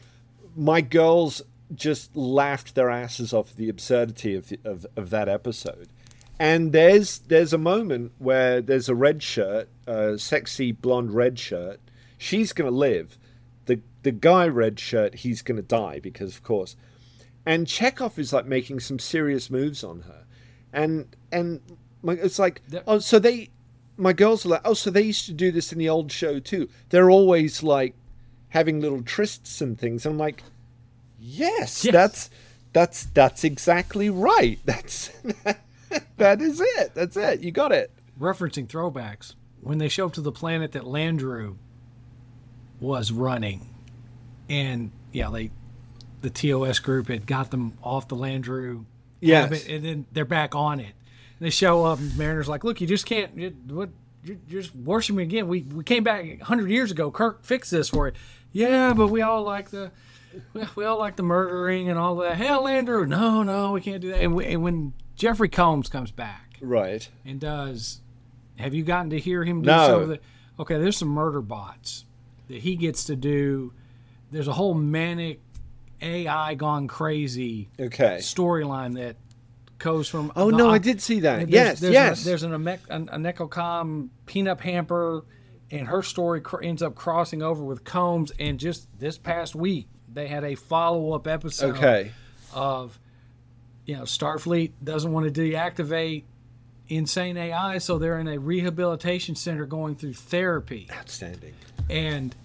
my 0.56 0.82
girls 0.82 1.42
just 1.74 2.16
laughed 2.16 2.76
their 2.76 2.92
asses 2.92 3.34
off 3.34 3.56
the 3.56 3.68
absurdity 3.70 4.36
of, 4.36 4.50
the, 4.50 4.60
of 4.64 4.86
of 4.96 5.10
that 5.10 5.28
episode. 5.28 5.88
And 6.40 6.74
there's 6.74 7.20
there's 7.20 7.54
a 7.54 7.58
moment 7.58 8.12
where 8.18 8.62
there's 8.62 8.90
a 8.90 8.96
red 8.96 9.24
shirt, 9.24 9.70
a 9.88 10.18
sexy 10.18 10.72
blonde 10.72 11.14
red 11.14 11.40
shirt. 11.40 11.80
She's 12.18 12.52
gonna 12.54 12.72
live. 12.72 13.18
The 13.66 13.80
the 14.04 14.12
guy 14.12 14.48
red 14.48 14.80
shirt, 14.80 15.16
he's 15.16 15.42
gonna 15.42 15.62
die 15.62 16.00
because 16.00 16.36
of 16.36 16.44
course. 16.44 16.76
And 17.46 17.68
Chekov 17.68 18.18
is 18.18 18.34
like 18.34 18.46
making 18.46 18.80
some 18.82 19.00
serious 19.00 19.50
moves 19.50 19.84
on 19.84 20.02
her, 20.02 20.26
and 20.74 21.08
and 21.32 21.62
my, 22.04 22.14
it's 22.14 22.40
like 22.40 22.62
oh 22.86 23.00
so 23.00 23.18
they 23.20 23.50
my 23.98 24.12
girls 24.12 24.46
are 24.46 24.50
like 24.50 24.62
oh 24.66 24.74
so 24.74 24.90
they 24.90 25.04
used 25.04 25.26
to 25.28 25.34
do 25.34 25.52
this 25.52 25.72
in 25.72 25.80
the 25.80 25.88
old 25.90 26.12
show 26.12 26.40
too. 26.40 26.68
They're 26.90 27.10
always 27.10 27.64
like 27.64 27.94
having 28.50 28.82
little 28.82 29.02
trysts 29.02 29.62
and 29.62 29.80
things. 29.80 30.06
And 30.06 30.14
I'm 30.14 30.20
like 30.20 30.44
yes, 31.20 31.86
Yes. 31.86 31.94
that's 31.94 32.30
that's 32.74 33.04
that's 33.06 33.44
exactly 33.46 34.10
right. 34.10 34.60
That's 34.66 35.10
that 36.18 36.42
is 36.42 36.62
it. 36.62 36.94
That's 36.94 37.18
it. 37.18 37.42
You 37.42 37.52
got 37.52 37.72
it. 37.72 37.92
Referencing 38.20 38.68
throwbacks, 38.68 39.36
when 39.62 39.78
they 39.78 39.90
show 39.90 40.06
up 40.06 40.14
to 40.14 40.22
the 40.22 40.32
planet 40.32 40.72
that 40.74 40.84
Landru 40.84 41.58
was 42.80 43.12
running, 43.12 43.74
and 44.50 44.92
yeah, 45.12 45.30
they 45.30 45.52
the 46.22 46.30
TOS 46.30 46.80
group 46.80 47.08
had 47.08 47.26
got 47.28 47.52
them 47.52 47.78
off 47.84 48.08
the 48.08 48.16
Landru. 48.16 48.86
Yes. 49.22 49.44
habit, 49.44 49.68
and 49.68 49.86
then 49.86 50.06
they're 50.12 50.26
back 50.26 50.56
on 50.56 50.80
it. 50.80 50.94
And 51.40 51.46
they 51.46 51.50
show 51.50 51.86
up, 51.86 52.00
and 52.00 52.16
Mariner's 52.18 52.48
like, 52.48 52.64
"Look, 52.64 52.80
you 52.82 52.88
just 52.88 53.06
can't. 53.06 53.36
You, 53.38 53.56
what? 53.70 53.90
You're, 54.24 54.38
you're 54.48 54.62
just 54.62 54.76
worshiping 54.76 55.18
me 55.18 55.24
again. 55.24 55.48
We 55.48 55.62
we 55.62 55.84
came 55.84 56.04
back 56.04 56.42
hundred 56.42 56.70
years 56.70 56.92
ago. 56.92 57.12
Kirk 57.12 57.44
fixed 57.44 57.72
this 57.72 57.90
for 57.90 58.08
you. 58.08 58.14
Yeah, 58.52 58.94
but 58.94 59.08
we 59.08 59.22
all 59.22 59.44
like 59.44 59.72
the." 59.72 59.92
We, 60.54 60.64
we 60.76 60.84
all 60.84 61.00
like 61.00 61.16
the 61.16 61.24
murdering 61.24 61.88
and 61.88 61.98
all 61.98 62.18
that. 62.18 62.36
Hell, 62.36 62.64
Landru, 62.64 63.08
no, 63.08 63.42
no, 63.44 63.72
we 63.72 63.80
can't 63.80 64.02
do 64.02 64.10
that. 64.10 64.20
And, 64.20 64.36
we, 64.36 64.46
and 64.48 64.62
when 64.62 64.92
Jeffrey 65.16 65.50
Combs 65.50 65.88
comes 65.90 66.12
back, 66.12 66.58
Right. 66.62 67.08
and 67.26 67.40
does. 67.40 68.02
Have 68.58 68.74
you 68.74 68.84
gotten 68.84 69.10
to 69.12 69.20
hear 69.20 69.44
him 69.44 69.62
do 69.62 69.68
No. 69.68 69.88
some 69.88 70.02
of 70.04 70.08
the? 70.10 70.20
Okay, 70.60 70.78
there's 70.78 70.98
some 70.98 71.10
murder 71.10 71.42
bots 71.42 72.06
that 72.48 72.60
he 72.62 72.76
gets 72.76 73.06
to 73.06 73.16
do. 73.16 73.74
There's 74.32 74.48
a 74.48 74.54
whole 74.54 74.74
manic 74.74 75.42
AI 76.02 76.56
gone 76.56 76.88
crazy 76.88 77.70
Okay. 77.80 78.18
storyline 78.20 78.96
that 78.96 79.16
goes 79.78 80.08
from. 80.08 80.32
Oh 80.36 80.52
the- 80.52 80.58
no, 80.58 80.70
I 80.70 80.78
did 80.78 81.02
see 81.02 81.22
that. 81.22 81.38
there's- 81.38 81.50
yes. 81.52 81.80
there's 81.80 81.94
yes. 81.94 82.22
A, 82.22 82.26
there's 82.26 82.44
an, 82.44 82.54
an, 82.54 83.10
an 83.10 83.24
Exocomp 83.24 84.10
peanut 84.26 84.60
hamper, 84.62 85.26
and 85.72 85.88
her 85.88 86.02
story 86.02 86.42
cr- 86.42 86.62
ends 86.62 86.82
up 86.82 86.96
crossing 86.96 87.42
over 87.42 87.64
with 87.64 87.84
Combs. 87.84 88.32
And 88.40 88.60
just 88.60 88.88
this 89.00 89.18
past 89.18 89.56
week, 89.56 89.88
they 90.14 90.28
had 90.28 90.44
a 90.44 90.56
follow 90.56 91.14
up 91.14 91.28
episode 91.28 91.76
okay. 91.76 92.12
of 92.54 93.00
you 93.86 93.96
know 93.96 94.04
Starfleet 94.04 94.72
doesn't 94.84 95.12
want 95.12 95.32
to 95.34 95.42
deactivate 95.42 96.24
insane 96.88 97.38
AI, 97.38 97.78
so 97.80 97.98
they're 97.98 98.20
in 98.20 98.28
a 98.28 98.38
rehabilitation 98.40 99.36
center 99.36 99.66
going 99.66 99.96
through 99.96 100.14
therapy, 100.14 100.88
Outstanding. 100.92 101.54
and 101.90 102.36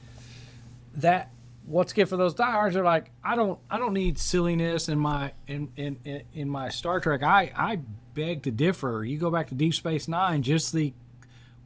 that 0.94 1.30
what's 1.66 1.92
good 1.92 2.08
for 2.08 2.16
those 2.16 2.34
diehards 2.34 2.74
are 2.76 2.84
like 2.84 3.10
I 3.22 3.36
don't 3.36 3.58
I 3.70 3.78
don't 3.78 3.92
need 3.92 4.18
silliness 4.18 4.88
in 4.88 4.98
my 4.98 5.32
in 5.46 5.70
in 5.76 5.98
in, 6.04 6.22
in 6.34 6.48
my 6.48 6.68
Star 6.68 7.00
Trek. 7.00 7.22
I 7.22 7.52
I 7.56 7.80
beg 8.14 8.42
to 8.42 8.50
differ. 8.50 9.04
You 9.04 9.18
go 9.18 9.30
back 9.30 9.48
to 9.48 9.54
Deep 9.54 9.74
Space 9.74 10.08
Nine, 10.08 10.42
just 10.42 10.72
the 10.72 10.92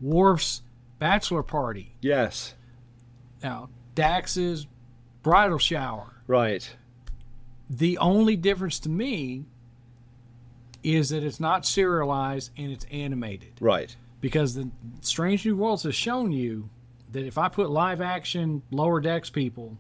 Worf's 0.00 0.62
bachelor 0.98 1.42
party. 1.42 1.96
Yes. 2.00 2.54
Now 3.42 3.70
Dax's 3.94 4.66
bridal 5.22 5.58
shower. 5.58 6.22
Right. 6.26 6.76
The 7.70 7.96
only 7.98 8.37
difference 8.37 8.78
to 8.80 8.88
me 8.90 9.46
is 10.85 11.09
that 11.09 11.25
it's 11.25 11.40
not 11.40 11.66
serialized 11.66 12.51
and 12.57 12.70
it's 12.70 12.85
animated. 12.92 13.53
Right. 13.61 13.97
Because 14.20 14.55
the 14.55 14.70
Strange 15.01 15.44
New 15.44 15.57
Worlds 15.57 15.83
has 15.83 15.94
shown 15.94 16.31
you 16.31 16.68
that 17.12 17.25
if 17.25 17.38
I 17.38 17.49
put 17.49 17.70
live 17.70 18.01
action 18.01 18.62
lower 18.70 19.01
decks 19.01 19.31
people 19.31 19.77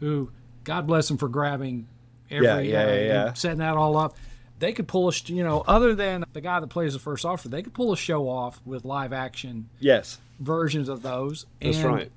who, 0.00 0.30
God 0.64 0.86
bless 0.86 1.08
them 1.08 1.16
for 1.16 1.28
grabbing 1.28 1.86
every 2.30 2.46
Yeah, 2.46 2.58
yeah, 2.58 2.82
uh, 2.82 2.86
yeah, 2.94 3.00
yeah. 3.02 3.32
setting 3.34 3.58
that 3.58 3.76
all 3.76 3.96
up. 3.96 4.16
They 4.58 4.72
could 4.72 4.88
pull 4.88 5.08
a, 5.08 5.12
you 5.26 5.42
know, 5.44 5.62
other 5.66 5.94
than 5.94 6.24
the 6.32 6.40
guy 6.40 6.58
that 6.60 6.68
plays 6.68 6.92
the 6.94 6.98
first 6.98 7.24
officer, 7.24 7.48
they 7.48 7.62
could 7.62 7.74
pull 7.74 7.92
a 7.92 7.96
show 7.96 8.28
off 8.28 8.60
with 8.64 8.84
live 8.84 9.12
action 9.12 9.68
Yes, 9.80 10.18
versions 10.40 10.88
of 10.88 11.02
those. 11.02 11.46
that's 11.60 11.76
And 11.78 11.86
right. 11.86 12.12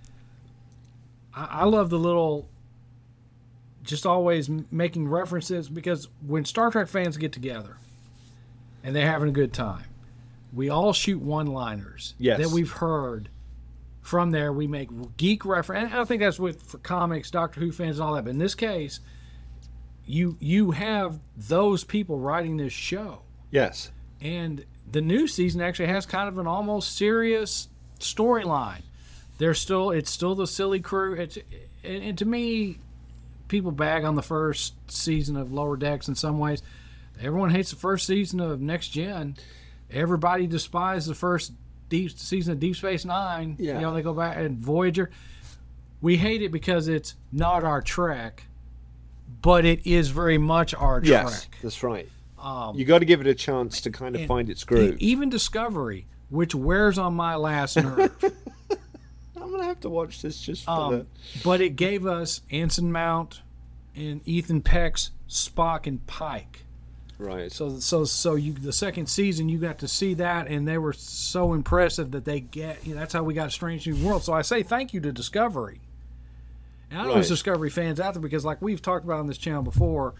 I, 1.36 1.46
I 1.46 1.64
love 1.66 1.90
the 1.90 2.00
little, 2.00 2.48
just 3.84 4.06
always 4.06 4.50
making 4.72 5.08
references 5.08 5.68
because 5.70 6.08
when 6.26 6.46
Star 6.46 6.72
Trek 6.72 6.88
fans 6.88 7.18
get 7.18 7.32
together 7.32 7.78
and 8.88 8.96
they're 8.96 9.12
having 9.12 9.28
a 9.28 9.34
good 9.34 9.52
time, 9.52 9.84
we 10.54 10.70
all 10.70 10.94
shoot 10.94 11.22
one-liners 11.22 12.16
Yes. 12.18 12.40
that 12.40 12.52
we've 12.52 12.72
heard. 12.72 13.28
From 14.02 14.32
there, 14.32 14.54
we 14.54 14.66
make 14.68 14.88
geek 15.18 15.44
reference. 15.44 15.92
And 15.92 16.00
I 16.00 16.06
think 16.06 16.22
that's 16.22 16.40
with 16.40 16.64
for 16.64 16.78
comics, 16.78 17.30
Doctor 17.30 17.60
Who 17.60 17.74
fans, 17.74 18.00
and 18.00 18.08
all 18.08 18.14
that. 18.14 18.24
But 18.24 18.30
in 18.30 18.38
this 18.38 18.56
case, 18.56 19.02
you 20.06 20.38
you 20.40 20.72
have 20.72 21.20
those 21.36 21.84
people 21.84 22.18
writing 22.18 22.56
this 22.56 22.72
show 22.72 23.24
Yes, 23.52 23.92
and 24.22 24.64
the 24.90 25.02
new 25.02 25.28
season 25.28 25.60
actually 25.60 25.88
has 25.90 26.06
kind 26.06 26.30
of 26.30 26.38
an 26.38 26.48
almost 26.48 26.96
serious 26.96 27.68
storyline. 28.00 28.84
There's 29.40 29.60
still 29.60 29.90
it's 29.92 30.10
still 30.10 30.36
the 30.36 30.48
silly 30.48 30.80
crew. 30.80 31.16
It's 31.16 31.38
and, 31.84 32.02
and 32.04 32.18
to 32.20 32.26
me, 32.26 32.78
people 33.50 33.72
bag 33.72 34.06
on 34.06 34.16
the 34.16 34.24
first 34.24 34.74
season 34.90 35.36
of 35.36 35.52
Lower 35.52 35.76
Decks 35.76 36.08
in 36.08 36.16
some 36.16 36.40
ways. 36.40 36.62
Everyone 37.22 37.50
hates 37.50 37.72
the 37.72 37.76
first 37.78 38.06
season 38.06 38.40
of 38.40 38.62
Next 38.62 38.90
Gen. 38.90 39.36
Everybody 39.92 40.48
despises 40.48 41.08
the 41.08 41.16
first 41.16 41.54
deep 41.90 42.12
season 42.12 42.54
of 42.54 42.60
Deep 42.60 42.76
Space 42.76 43.06
Nine. 43.06 43.56
Yeah. 43.60 43.76
You 43.76 43.82
know 43.82 43.94
they 43.94 44.02
go 44.02 44.14
back 44.14 44.38
and 44.38 44.58
Voyager. 44.58 45.10
We 46.02 46.18
hate 46.18 46.42
it 46.42 46.52
because 46.52 46.88
it's 46.88 47.16
not 47.32 47.64
our 47.64 47.82
Trek, 47.82 48.44
but 49.42 49.66
it 49.66 49.88
is 49.88 50.10
very 50.10 50.38
much 50.38 50.76
our 50.76 51.02
yes, 51.04 51.46
Trek. 51.46 51.58
that's 51.62 51.84
right. 51.84 52.08
Um, 52.40 52.78
You 52.78 52.86
got 52.86 53.00
to 53.00 53.06
give 53.06 53.20
it 53.20 53.28
a 53.28 53.34
chance 53.34 53.82
to 53.82 53.90
kind 53.92 54.16
of 54.16 54.26
find 54.28 54.50
its 54.50 54.64
groove. 54.64 54.98
Even 55.00 55.30
Discovery, 55.30 56.06
which 56.30 56.54
wears 56.54 57.00
on 57.00 57.16
my 57.16 57.36
last 57.36 57.78
nerve, 57.78 58.12
I'm 59.42 59.52
gonna 59.52 59.66
have 59.66 59.80
to 59.82 59.90
watch 59.90 60.22
this 60.22 60.40
just 60.40 60.66
for 60.66 60.72
um, 60.72 61.08
but 61.44 61.62
it 61.62 61.76
gave 61.76 62.06
us 62.06 62.42
Anson 62.52 62.92
Mount 62.92 63.42
and 63.96 64.22
Ethan 64.28 64.62
Peck's 64.62 65.12
Spock 65.28 65.88
and 65.88 66.06
Pike. 66.06 66.64
Right. 67.20 67.52
So, 67.52 67.80
so, 67.80 68.06
so 68.06 68.36
you 68.36 68.54
the 68.54 68.74
second 68.74 69.08
season 69.08 69.50
you 69.50 69.58
got 69.58 69.80
to 69.80 69.88
see 69.88 70.14
that, 70.16 70.48
and 70.48 70.68
they 70.68 70.78
were 70.78 70.94
so 70.94 71.54
impressive 71.54 72.12
that 72.12 72.26
they 72.26 72.40
get. 72.40 72.86
You 72.86 72.94
know, 72.94 73.00
that's 73.02 73.14
how 73.14 73.24
we 73.24 73.34
got 73.34 73.52
Strange 73.52 73.88
New 73.88 74.06
World. 74.08 74.24
So 74.24 74.34
I 74.34 74.42
say 74.42 74.64
thank 74.64 74.94
you 74.94 75.00
to 75.02 75.12
Discovery. 75.12 75.82
And 76.90 77.02
I 77.02 77.04
know 77.04 77.14
there's 77.16 77.28
Discovery 77.30 77.70
fans 77.70 78.00
out 78.00 78.14
there 78.14 78.22
because, 78.22 78.46
like 78.46 78.62
we've 78.62 78.82
talked 78.82 79.04
about 79.04 79.20
on 79.20 79.28
this 79.28 79.38
channel 79.38 79.62
before, 79.62 80.14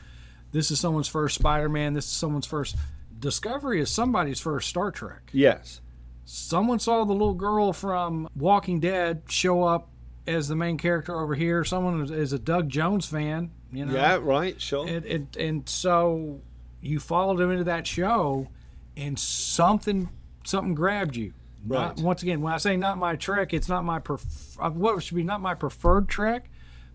this 0.52 0.70
is 0.72 0.80
someone's 0.80 1.08
first 1.08 1.36
Spider-Man. 1.36 1.94
This 1.94 2.06
is 2.06 2.12
someone's 2.12 2.46
first. 2.46 2.76
Discovery 3.20 3.80
is 3.80 3.90
somebody's 3.90 4.40
first 4.40 4.68
Star 4.70 4.92
Trek. 4.92 5.30
Yes, 5.32 5.80
someone 6.26 6.80
saw 6.80 7.04
the 7.06 7.14
little 7.14 7.34
girl 7.34 7.72
from 7.74 8.28
Walking 8.36 8.80
Dead 8.80 9.22
show 9.30 9.64
up 9.64 9.88
as 10.28 10.50
the 10.50 10.56
main 10.58 10.78
character 10.78 11.18
over 11.18 11.36
here. 11.36 11.64
Someone 11.64 12.02
is- 12.04 12.12
is 12.12 12.34
a 12.34 12.40
Doug 12.40 12.68
Jones 12.68 13.06
fan, 13.06 13.50
you 13.72 13.86
know. 13.86 13.94
yeah, 13.94 14.20
right, 14.22 14.60
sure. 14.60 14.86
And, 14.88 15.06
and 15.06 15.38
and 15.38 15.70
so 15.70 16.42
you 16.82 17.00
followed 17.00 17.40
him 17.40 17.52
into 17.52 17.64
that 17.66 17.86
show, 17.88 18.48
and 18.96 19.18
something 19.20 20.10
something 20.44 20.76
grabbed 20.76 21.16
you. 21.16 21.34
Not, 21.66 21.98
Right. 21.98 22.06
once 22.06 22.24
again, 22.24 22.42
when 22.42 22.54
I 22.54 22.58
say 22.58 22.78
not 22.78 22.98
my 22.98 23.16
Trek, 23.18 23.54
it's 23.54 23.68
not 23.68 23.84
my 23.84 24.00
pref- 24.00 24.58
uh, 24.60 24.70
what 24.70 25.04
should 25.04 25.16
be 25.16 25.24
not 25.24 25.42
my 25.42 25.54
preferred 25.54 26.08
Trek, 26.08 26.50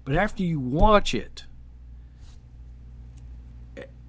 but 0.04 0.14
after 0.14 0.42
you 0.42 0.58
watch 0.58 1.14
it. 1.14 1.44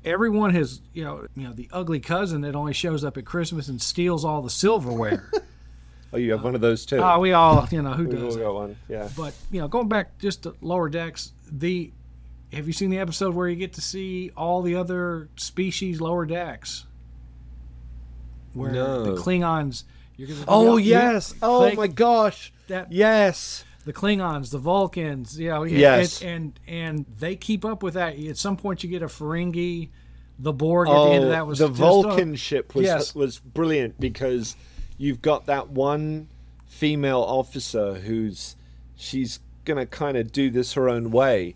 Everyone 0.05 0.53
has, 0.53 0.81
you 0.91 1.01
know, 1.03 1.27
you 1.33 1.43
know, 1.47 1.53
the 1.53 1.69
ugly 1.71 2.01
cousin 2.01 2.41
that 2.41 2.55
only 2.55 2.73
shows 2.73 3.05
up 3.05 3.15
at 3.17 3.23
Christmas 3.25 3.69
and 3.69 3.81
steals 3.81 4.25
all 4.25 4.41
the 4.41 4.49
silverware. 4.49 5.29
oh, 6.13 6.17
you 6.17 6.31
have 6.33 6.43
one 6.43 6.55
of 6.55 6.61
those 6.61 6.85
too. 6.85 6.97
Oh, 6.97 7.19
we 7.19 7.31
all, 7.31 7.65
you 7.71 7.81
know, 7.81 7.93
who 7.93 8.07
does 8.07 8.35
all 8.35 8.43
got 8.43 8.53
one. 8.53 8.75
Yeah. 8.89 9.07
But 9.15 9.33
you 9.49 9.61
know, 9.61 9.69
going 9.69 9.87
back 9.87 10.17
just 10.19 10.43
to 10.43 10.55
lower 10.59 10.89
decks, 10.89 11.31
the 11.49 11.93
have 12.53 12.67
you 12.67 12.73
seen 12.73 12.89
the 12.89 12.99
episode 12.99 13.33
where 13.35 13.47
you 13.47 13.55
get 13.55 13.73
to 13.73 13.81
see 13.81 14.31
all 14.37 14.61
the 14.61 14.75
other 14.75 15.29
species 15.35 15.99
lower 16.01 16.25
decks? 16.25 16.85
Where 18.53 18.71
No. 18.71 19.15
the 19.15 19.21
Klingons. 19.21 19.83
You're 20.15 20.27
gonna, 20.29 20.43
Oh 20.47 20.77
you- 20.77 20.91
yes. 20.91 21.33
Oh 21.41 21.71
my 21.75 21.87
gosh. 21.87 22.53
that 22.67 22.91
Yes. 22.91 23.63
the 23.85 23.93
Klingons, 23.93 24.51
the 24.51 24.59
Vulcans, 24.59 25.37
you 25.39 25.49
know, 25.49 25.63
Yes. 25.63 26.21
and, 26.21 26.57
and 26.67 27.05
and 27.05 27.05
they 27.19 27.35
keep 27.35 27.65
up 27.65 27.81
with 27.83 27.95
that. 27.95 28.17
At 28.19 28.37
some 28.37 28.55
point, 28.55 28.83
you 28.83 28.89
get 28.89 29.01
a 29.01 29.07
Ferengi, 29.07 29.89
the 30.39 30.53
Borg. 30.53 30.87
At 30.87 30.93
the 30.93 30.99
end 31.11 31.23
of 31.23 31.29
oh, 31.29 31.31
that 31.31 31.47
was 31.47 31.61
Oh, 31.61 31.67
the 31.67 31.69
just 31.73 31.81
a- 31.81 31.83
Vulcan 31.83 32.35
ship 32.35 32.75
was 32.75 32.85
Yes. 32.85 33.15
was 33.15 33.39
brilliant 33.39 33.99
because 33.99 34.55
you've 34.97 35.21
got 35.21 35.47
that 35.47 35.69
one 35.71 36.27
female 36.67 37.21
officer 37.21 37.95
who's 37.95 38.55
she's 38.95 39.39
gonna 39.65 39.85
kind 39.85 40.15
of 40.17 40.31
do 40.31 40.49
this 40.51 40.73
her 40.73 40.87
own 40.89 41.09
way, 41.11 41.55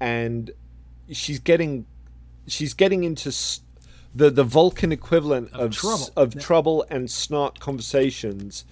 and 0.00 0.50
she's 1.10 1.38
getting 1.38 1.86
she's 2.46 2.74
getting 2.74 3.04
into 3.04 3.28
s- 3.28 3.60
the 4.14 4.30
the 4.30 4.44
Vulcan 4.44 4.92
equivalent 4.92 5.52
of 5.52 5.72
s- 5.72 5.80
trouble. 5.80 6.08
of 6.16 6.38
trouble 6.40 6.86
and 6.90 7.10
snark 7.10 7.58
conversations 7.58 8.64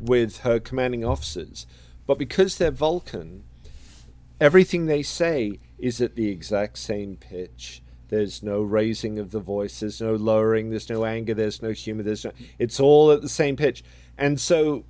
with 0.00 0.38
her 0.38 0.60
commanding 0.60 1.04
officers, 1.04 1.66
but 2.06 2.18
because 2.18 2.58
they're 2.58 2.70
Vulcan, 2.70 3.44
everything 4.40 4.86
they 4.86 5.02
say 5.02 5.58
is 5.78 6.00
at 6.00 6.14
the 6.16 6.28
exact 6.28 6.78
same 6.78 7.16
pitch. 7.16 7.82
There's 8.08 8.42
no 8.42 8.60
raising 8.62 9.18
of 9.18 9.30
the 9.32 9.40
voice. 9.40 9.80
There's 9.80 10.00
no 10.00 10.14
lowering. 10.14 10.70
There's 10.70 10.88
no 10.90 11.04
anger. 11.04 11.34
There's 11.34 11.62
no 11.62 11.70
humor. 11.72 12.02
There's 12.02 12.24
no. 12.24 12.32
It's 12.58 12.78
all 12.78 13.10
at 13.10 13.22
the 13.22 13.28
same 13.28 13.56
pitch, 13.56 13.82
and 14.18 14.38
so 14.38 14.84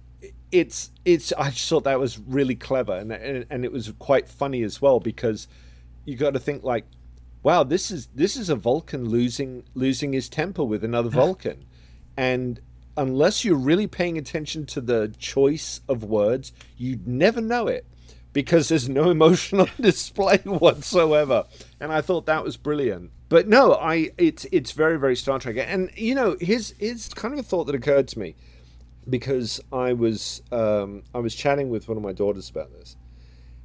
it's 0.51 0.91
it's. 1.05 1.33
I 1.39 1.51
just 1.51 1.69
thought 1.69 1.85
that 1.85 2.01
was 2.01 2.19
really 2.19 2.57
clever, 2.57 2.93
and 2.95 3.13
and, 3.13 3.47
and 3.49 3.65
it 3.65 3.73
was 3.73 3.93
quite 3.99 4.29
funny 4.29 4.63
as 4.63 4.83
well 4.83 5.01
because 5.01 5.47
you 6.05 6.17
got 6.17 6.35
to 6.35 6.41
think 6.41 6.63
like, 6.63 6.85
wow, 7.43 7.65
this 7.65 7.91
is 7.91 8.09
this 8.15 8.37
is 8.37 8.49
a 8.49 8.57
Vulcan 8.57 9.09
losing 9.09 9.65
losing 9.75 10.13
his 10.13 10.29
temper 10.29 10.65
with 10.65 10.85
another 10.85 11.09
Vulcan, 11.21 11.65
and 12.17 12.61
unless 12.97 13.45
you're 13.45 13.57
really 13.57 13.87
paying 13.87 14.19
attention 14.19 14.67
to 14.67 14.81
the 14.81 15.15
choice 15.19 15.81
of 15.89 16.05
words, 16.05 16.53
you'd 16.77 17.07
never 17.07 17.41
know 17.41 17.67
it 17.67 17.87
because 18.33 18.69
there's 18.69 18.89
no 18.89 19.11
emotional 19.11 19.69
display 19.81 20.39
whatsoever. 20.45 21.45
And 21.81 21.93
I 21.93 22.01
thought 22.03 22.27
that 22.27 22.45
was 22.45 22.57
brilliant. 22.57 23.11
But 23.29 23.49
no, 23.49 23.75
I 23.75 24.11
it's 24.19 24.47
it's 24.53 24.73
very 24.73 24.99
very 24.99 25.17
Star 25.17 25.39
Trek. 25.39 25.57
And 25.59 25.91
you 25.97 26.15
know, 26.15 26.37
here's 26.41 26.71
here's 26.79 27.09
kind 27.15 27.33
of 27.33 27.41
a 27.41 27.43
thought 27.43 27.65
that 27.65 27.75
occurred 27.75 28.09
to 28.09 28.19
me 28.19 28.37
because 29.09 29.61
I 29.73 29.93
was 29.93 30.43
um, 30.53 31.03
I 31.15 31.19
was 31.19 31.35
chatting 31.35 31.71
with 31.71 31.89
one 31.89 31.97
of 31.97 32.03
my 32.03 32.13
daughters 32.13 32.51
about 32.51 32.73
this, 32.73 32.97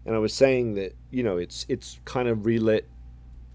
and 0.09 0.15
I 0.15 0.19
was 0.19 0.33
saying 0.33 0.73
that 0.73 0.95
you 1.11 1.21
know 1.21 1.37
it's 1.37 1.67
it's 1.69 1.99
kind 2.03 2.27
of 2.27 2.47
relit. 2.47 2.89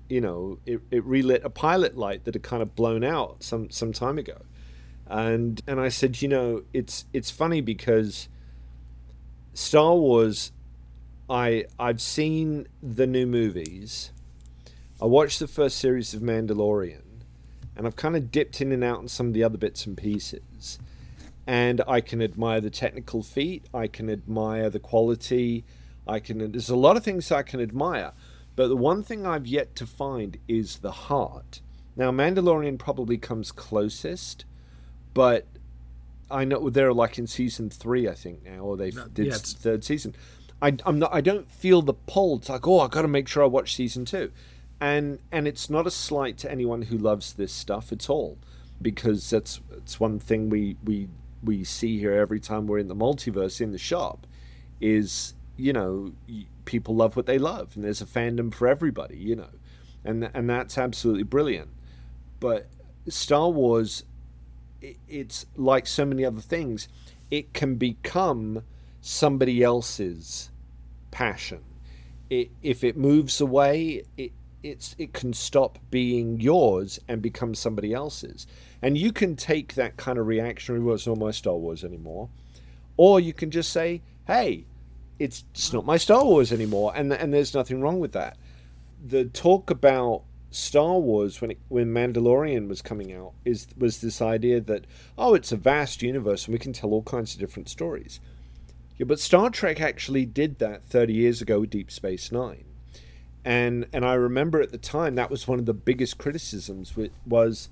You 0.08 0.20
know, 0.20 0.60
it, 0.64 0.80
it 0.92 1.04
relit 1.04 1.44
a 1.44 1.50
pilot 1.50 1.96
light 1.96 2.24
that 2.24 2.34
had 2.34 2.44
kind 2.44 2.62
of 2.62 2.76
blown 2.76 3.02
out 3.02 3.42
some 3.42 3.70
some 3.70 3.92
time 3.92 4.18
ago, 4.18 4.36
and 5.08 5.60
and 5.66 5.80
I 5.80 5.88
said, 5.88 6.22
you 6.22 6.28
know, 6.28 6.62
it's 6.72 7.06
it's 7.12 7.28
funny 7.28 7.60
because 7.60 8.28
Star 9.52 9.96
Wars 9.96 10.52
I 11.28 11.64
I've 11.76 12.00
seen 12.00 12.68
the 12.80 13.08
new 13.08 13.26
movies. 13.26 14.12
I 15.02 15.06
watched 15.06 15.40
the 15.40 15.48
first 15.48 15.78
series 15.78 16.14
of 16.14 16.22
Mandalorian, 16.22 17.24
and 17.74 17.84
I've 17.84 17.96
kind 17.96 18.14
of 18.14 18.30
dipped 18.30 18.60
in 18.60 18.70
and 18.70 18.84
out 18.84 18.98
on 18.98 19.08
some 19.08 19.26
of 19.26 19.32
the 19.32 19.42
other 19.42 19.58
bits 19.58 19.86
and 19.86 19.96
pieces. 19.96 20.78
And 21.48 21.80
I 21.88 22.00
can 22.00 22.22
admire 22.22 22.60
the 22.60 22.70
technical 22.70 23.24
feat. 23.24 23.66
I 23.74 23.88
can 23.88 24.08
admire 24.08 24.70
the 24.70 24.78
quality. 24.78 25.64
I 26.06 26.20
can. 26.20 26.52
There's 26.52 26.68
a 26.68 26.76
lot 26.76 26.96
of 26.96 27.04
things 27.04 27.32
I 27.32 27.42
can 27.42 27.60
admire, 27.60 28.12
but 28.56 28.68
the 28.68 28.76
one 28.76 29.02
thing 29.02 29.26
I've 29.26 29.46
yet 29.46 29.74
to 29.76 29.86
find 29.86 30.38
is 30.48 30.78
the 30.78 30.92
heart. 30.92 31.60
Now, 31.96 32.10
Mandalorian 32.10 32.78
probably 32.78 33.18
comes 33.18 33.52
closest, 33.52 34.44
but 35.14 35.46
I 36.30 36.44
know 36.44 36.68
they're 36.70 36.92
like 36.92 37.18
in 37.18 37.26
season 37.26 37.70
three, 37.70 38.08
I 38.08 38.14
think 38.14 38.44
now, 38.44 38.60
or 38.60 38.76
they 38.76 38.90
did 38.90 39.26
yeah, 39.26 39.34
third 39.34 39.84
season. 39.84 40.14
I, 40.60 40.76
I'm 40.84 40.98
not. 40.98 41.14
I 41.14 41.20
don't 41.20 41.50
feel 41.50 41.82
the 41.82 41.94
pull. 41.94 42.38
It's 42.38 42.48
like, 42.48 42.66
oh, 42.66 42.80
I 42.80 42.88
got 42.88 43.02
to 43.02 43.08
make 43.08 43.28
sure 43.28 43.42
I 43.42 43.46
watch 43.46 43.74
season 43.74 44.04
two, 44.04 44.32
and 44.80 45.18
and 45.30 45.46
it's 45.46 45.68
not 45.68 45.86
a 45.86 45.90
slight 45.90 46.38
to 46.38 46.50
anyone 46.50 46.82
who 46.82 46.98
loves 46.98 47.34
this 47.34 47.52
stuff 47.52 47.92
at 47.92 48.08
all, 48.08 48.38
because 48.80 49.28
that's 49.30 49.60
it's 49.76 50.00
one 50.00 50.18
thing 50.18 50.48
we 50.48 50.76
we 50.82 51.08
we 51.42 51.64
see 51.64 51.98
here 51.98 52.14
every 52.14 52.40
time 52.40 52.66
we're 52.66 52.78
in 52.78 52.88
the 52.88 52.96
multiverse 52.96 53.60
in 53.60 53.72
the 53.72 53.78
shop, 53.78 54.26
is 54.80 55.33
you 55.56 55.72
know 55.72 56.12
people 56.64 56.94
love 56.94 57.16
what 57.16 57.26
they 57.26 57.38
love, 57.38 57.72
and 57.74 57.84
there's 57.84 58.00
a 58.00 58.06
fandom 58.06 58.52
for 58.52 58.68
everybody, 58.68 59.16
you 59.16 59.36
know, 59.36 59.50
and 60.04 60.30
and 60.34 60.48
that's 60.48 60.78
absolutely 60.78 61.22
brilliant. 61.22 61.70
But 62.40 62.68
Star 63.08 63.48
Wars 63.50 64.04
it's 65.08 65.46
like 65.56 65.86
so 65.86 66.04
many 66.04 66.26
other 66.26 66.42
things 66.42 66.88
it 67.30 67.54
can 67.54 67.76
become 67.76 68.62
somebody 69.00 69.62
else's 69.62 70.50
passion 71.10 71.64
it, 72.28 72.50
if 72.62 72.84
it 72.84 72.94
moves 72.94 73.40
away 73.40 74.02
it 74.18 74.30
it's 74.64 74.96
it 74.98 75.12
can 75.12 75.32
stop 75.32 75.78
being 75.90 76.40
yours 76.40 76.98
and 77.06 77.20
become 77.20 77.54
somebody 77.54 77.92
else's. 77.92 78.46
And 78.80 78.96
you 78.98 79.12
can 79.12 79.36
take 79.36 79.74
that 79.74 79.96
kind 79.96 80.18
of 80.18 80.26
reactionary, 80.26 80.82
well, 80.82 80.94
it's 80.94 81.06
not 81.06 81.18
my 81.18 81.30
Star 81.30 81.54
Wars 81.54 81.84
anymore, 81.84 82.30
or 82.96 83.20
you 83.20 83.32
can 83.32 83.50
just 83.50 83.70
say, 83.70 84.00
hey, 84.26 84.64
it's 85.18 85.44
it's 85.52 85.72
not 85.72 85.86
my 85.86 85.96
Star 85.96 86.24
Wars 86.24 86.52
anymore, 86.52 86.92
and 86.94 87.12
and 87.12 87.32
there's 87.32 87.54
nothing 87.54 87.80
wrong 87.80 88.00
with 88.00 88.12
that. 88.12 88.36
The 89.04 89.24
talk 89.26 89.70
about 89.70 90.22
Star 90.50 90.98
Wars 90.98 91.40
when 91.40 91.52
it, 91.52 91.58
when 91.68 91.92
Mandalorian 91.92 92.68
was 92.68 92.80
coming 92.80 93.12
out 93.12 93.32
is 93.44 93.66
was 93.76 94.00
this 94.00 94.22
idea 94.22 94.60
that 94.60 94.86
oh 95.18 95.34
it's 95.34 95.52
a 95.52 95.56
vast 95.56 96.02
universe 96.02 96.46
and 96.46 96.52
we 96.52 96.58
can 96.58 96.72
tell 96.72 96.90
all 96.90 97.02
kinds 97.02 97.34
of 97.34 97.40
different 97.40 97.68
stories. 97.68 98.20
Yeah, 98.96 99.06
but 99.06 99.18
Star 99.18 99.50
Trek 99.50 99.80
actually 99.80 100.24
did 100.24 100.60
that 100.60 100.84
30 100.84 101.12
years 101.12 101.42
ago 101.42 101.60
with 101.60 101.70
Deep 101.70 101.90
Space 101.90 102.30
9. 102.30 102.64
And 103.44 103.86
and 103.92 104.04
I 104.04 104.14
remember 104.14 104.62
at 104.62 104.70
the 104.70 104.78
time 104.78 105.16
that 105.16 105.30
was 105.30 105.48
one 105.48 105.58
of 105.58 105.66
the 105.66 105.74
biggest 105.74 106.18
criticisms 106.18 106.94
was 107.26 107.68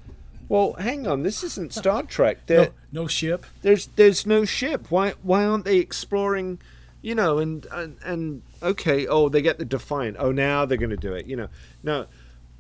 well, 0.49 0.75
hang 0.75 1.07
on, 1.07 1.23
this 1.23 1.43
isn't 1.45 1.73
Star 1.73 2.03
Trek. 2.03 2.47
There, 2.47 2.73
no, 2.91 3.03
no 3.03 3.07
ship. 3.07 3.47
There's 3.63 3.87
there's 3.87 4.27
no 4.27 4.45
ship. 4.45 4.91
Why 4.91 5.15
why 5.23 5.45
aren't 5.45 5.65
they 5.65 5.79
exploring 5.79 6.59
you 7.03 7.17
know, 7.17 7.39
and, 7.39 7.67
and 7.73 7.99
and 8.05 8.43
okay, 8.63 9.07
oh, 9.07 9.29
they 9.29 9.43
get 9.43 9.59
the 9.59 9.65
Defiant. 9.65 10.17
Oh, 10.19 10.33
now 10.33 10.65
they're 10.65 10.79
going 10.79 10.91
to 10.91 10.97
do 10.97 11.13
it. 11.13 11.27
You 11.27 11.37
know, 11.37 11.49
no, 11.83 12.07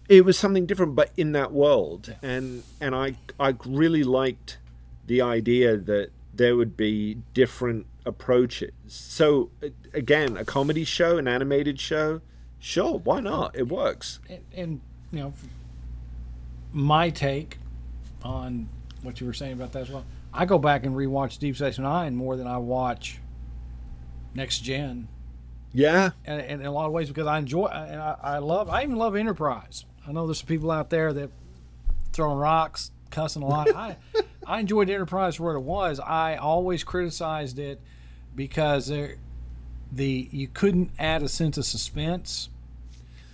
it 0.08 0.24
was 0.24 0.36
something 0.36 0.66
different, 0.66 0.94
but 0.94 1.10
in 1.16 1.32
that 1.32 1.52
world, 1.52 2.14
and 2.22 2.64
and 2.80 2.94
I 2.94 3.16
I 3.38 3.54
really 3.64 4.02
liked 4.02 4.58
the 5.06 5.22
idea 5.22 5.76
that 5.76 6.10
there 6.34 6.56
would 6.56 6.76
be 6.76 7.18
different 7.34 7.86
approaches. 8.04 8.72
So 8.88 9.50
again, 9.94 10.36
a 10.36 10.44
comedy 10.44 10.84
show, 10.84 11.18
an 11.18 11.28
animated 11.28 11.78
show, 11.78 12.20
sure, 12.58 12.98
why 12.98 13.20
not? 13.20 13.56
It 13.56 13.68
works. 13.68 14.18
And, 14.28 14.44
and 14.54 14.80
you 15.12 15.20
know, 15.20 15.32
my 16.72 17.10
take 17.10 17.58
on 18.22 18.68
what 19.02 19.20
you 19.20 19.26
were 19.26 19.34
saying 19.34 19.52
about 19.52 19.72
that 19.72 19.82
as 19.82 19.90
well. 19.90 20.04
I 20.32 20.46
go 20.46 20.58
back 20.58 20.84
and 20.86 20.96
rewatch 20.96 21.38
Deep 21.38 21.56
Space 21.56 21.78
Nine 21.78 22.16
more 22.16 22.36
than 22.36 22.46
I 22.46 22.56
watch 22.56 23.20
next 24.34 24.60
gen. 24.60 25.08
Yeah, 25.74 26.10
and, 26.24 26.40
and 26.40 26.60
in 26.60 26.66
a 26.66 26.70
lot 26.70 26.86
of 26.86 26.92
ways 26.92 27.08
because 27.08 27.26
I 27.26 27.38
enjoy 27.38 27.66
and 27.66 28.00
I, 28.00 28.16
I, 28.22 28.38
love 28.38 28.68
I 28.68 28.82
even 28.82 28.96
love 28.96 29.16
Enterprise. 29.16 29.86
I 30.06 30.12
know 30.12 30.26
there's 30.26 30.38
some 30.38 30.46
people 30.46 30.70
out 30.70 30.90
there 30.90 31.12
that 31.14 31.30
throwing 32.12 32.38
rocks, 32.38 32.90
cussing 33.10 33.42
a 33.42 33.46
lot. 33.46 33.68
I 33.76 33.96
I 34.46 34.60
enjoyed 34.60 34.90
Enterprise 34.90 35.36
for 35.36 35.44
what 35.44 35.56
it 35.56 35.62
was. 35.62 35.98
I 35.98 36.36
always 36.36 36.84
criticized 36.84 37.58
it 37.58 37.80
because 38.34 38.88
there, 38.88 39.16
the 39.90 40.28
you 40.30 40.48
couldn't 40.48 40.90
add 40.98 41.22
a 41.22 41.28
sense 41.28 41.56
of 41.56 41.64
suspense. 41.64 42.50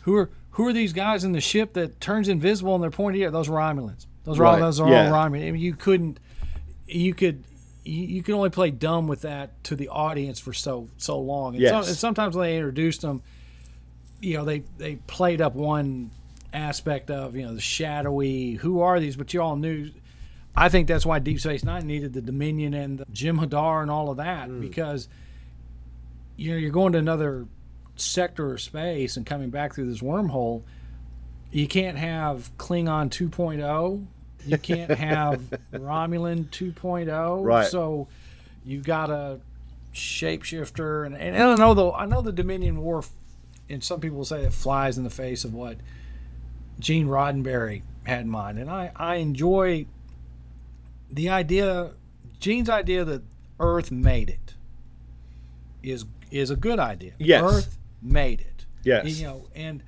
Who 0.03 0.15
are 0.15 0.31
who 0.53 0.67
are 0.67 0.73
these 0.73 0.93
guys 0.93 1.25
in 1.25 1.33
the 1.33 1.41
ship 1.41 1.73
that 1.75 2.01
turns 2.01 2.29
invisible 2.29 2.75
and 2.75 2.83
they're 2.83 2.91
pointing 2.91 3.23
at 3.23 3.33
those 3.33 3.49
Romulans? 3.49 4.07
Those 4.25 4.39
right. 4.39 4.51
are 4.51 4.55
all 4.55 4.61
those 4.61 4.81
are 4.81 4.89
yeah. 4.89 5.07
all 5.07 5.13
Romulans. 5.13 5.49
I 5.49 5.51
mean, 5.53 5.57
you 5.57 5.75
couldn't 5.75 6.21
you 6.87 7.15
could 7.15 7.45
you, 7.88 8.05
you 8.07 8.22
can 8.22 8.35
only 8.35 8.51
play 8.51 8.70
dumb 8.70 9.09
with 9.09 9.22
that 9.22 9.62
to 9.64 9.77
the 9.77 9.88
audience 9.88 10.38
for 10.38 10.53
so 10.53 10.88
so 10.98 11.18
long. 11.18 11.55
And, 11.55 11.62
yes. 11.62 11.88
and 11.88 11.96
sometimes 11.96 12.37
when 12.37 12.46
they 12.46 12.57
introduced 12.57 13.01
them, 13.01 13.22
you 14.20 14.37
know, 14.37 14.44
they 14.44 14.61
they 14.77 14.96
played 14.96 15.40
up 15.40 15.55
one 15.55 16.11
aspect 16.53 17.11
of 17.11 17.35
you 17.35 17.42
know 17.42 17.55
the 17.55 17.61
shadowy. 17.61 18.53
Who 18.53 18.81
are 18.81 19.01
these? 19.01 19.16
But 19.16 19.33
you 19.33 19.42
all 19.42 19.57
knew. 19.57 19.90
I 20.55 20.68
think 20.68 20.88
that's 20.88 21.07
why 21.07 21.20
Deep 21.20 21.40
Space 21.40 21.64
Nine 21.64 21.87
needed 21.87 22.12
the 22.12 22.20
Dominion 22.20 22.74
and 22.74 22.98
the 22.98 23.05
Jem'Hadar 23.07 23.81
and 23.81 23.90
all 23.90 24.11
of 24.11 24.16
that 24.16 24.48
mm. 24.48 24.61
because 24.61 25.09
you 26.37 26.51
know 26.51 26.57
you're 26.57 26.70
going 26.70 26.92
to 26.92 26.98
another 26.98 27.46
sector 27.94 28.55
of 28.55 28.61
space 28.61 29.16
and 29.16 29.24
coming 29.24 29.51
back 29.51 29.74
through 29.74 29.90
this 29.90 30.01
wormhole. 30.01 30.62
You 31.51 31.66
can't 31.66 31.96
have 31.96 32.51
Klingon 32.59 33.09
2.0 33.09 34.07
you 34.46 34.59
can't 34.59 34.90
have 34.90 35.40
Romulan 35.72 36.46
2.0. 36.51 37.44
Right. 37.44 37.66
So 37.66 38.09
you 38.64 38.81
got 38.81 39.11
a 39.11 39.40
shapeshifter, 39.94 41.07
and, 41.07 41.16
and 41.16 41.37
I 41.37 41.55
know 41.55 41.74
though 41.74 41.92
I 41.92 42.07
know 42.07 42.22
the 42.22 42.33
Dominion 42.33 42.81
War, 42.81 43.03
and 43.68 43.83
some 43.83 44.01
people 44.01 44.24
say 44.24 44.44
it 44.44 44.53
flies 44.53 44.98
in 44.98 45.05
the 45.05 45.11
face 45.11 45.44
of 45.44 45.55
what 45.55 45.77
Gene 46.79 47.07
Roddenberry 47.07 47.83
had 48.05 48.22
in 48.22 48.29
mind, 48.29 48.59
and 48.59 48.70
I 48.70 48.92
I 48.94 49.16
enjoy 49.16 49.87
the 51.11 51.29
idea, 51.31 51.92
Gene's 52.40 52.68
idea 52.68 53.05
that 53.05 53.22
Earth 53.59 53.90
made 53.90 54.31
it 54.31 54.55
is 55.83 56.05
is 56.31 56.51
a 56.51 56.57
good 56.57 56.79
idea. 56.79 57.12
Yes. 57.18 57.42
Earth 57.42 57.79
made 58.03 58.40
it. 58.40 58.66
Yes. 58.85 59.18
You 59.18 59.27
know, 59.27 59.46
and 59.55 59.83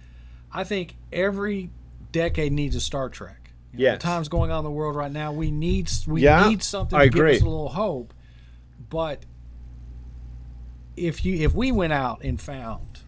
I 0.53 0.65
think 0.65 0.97
every 1.13 1.71
decade 2.13 2.53
needs 2.53 2.75
a 2.77 2.81
Star 2.81 3.09
Trek. 3.09 3.40
You 3.73 3.85
yes. 3.85 4.03
Times 4.03 4.29
going 4.29 4.51
on 4.51 4.59
in 4.59 4.65
the 4.65 4.71
world 4.71 4.97
right 4.97 5.13
now, 5.13 5.33
we 5.33 5.51
need 5.51 5.91
we 6.07 6.23
yeah, 6.23 6.49
need 6.49 6.63
something 6.63 6.99
to 6.99 7.09
give 7.09 7.27
us 7.27 7.41
a 7.41 7.45
little 7.45 7.69
hope. 7.69 8.13
But 8.89 9.25
if 10.97 11.25
you 11.25 11.37
if 11.37 11.55
we 11.55 11.71
went 11.71 11.93
out 11.93 12.25
and 12.25 12.41
found 12.41 13.01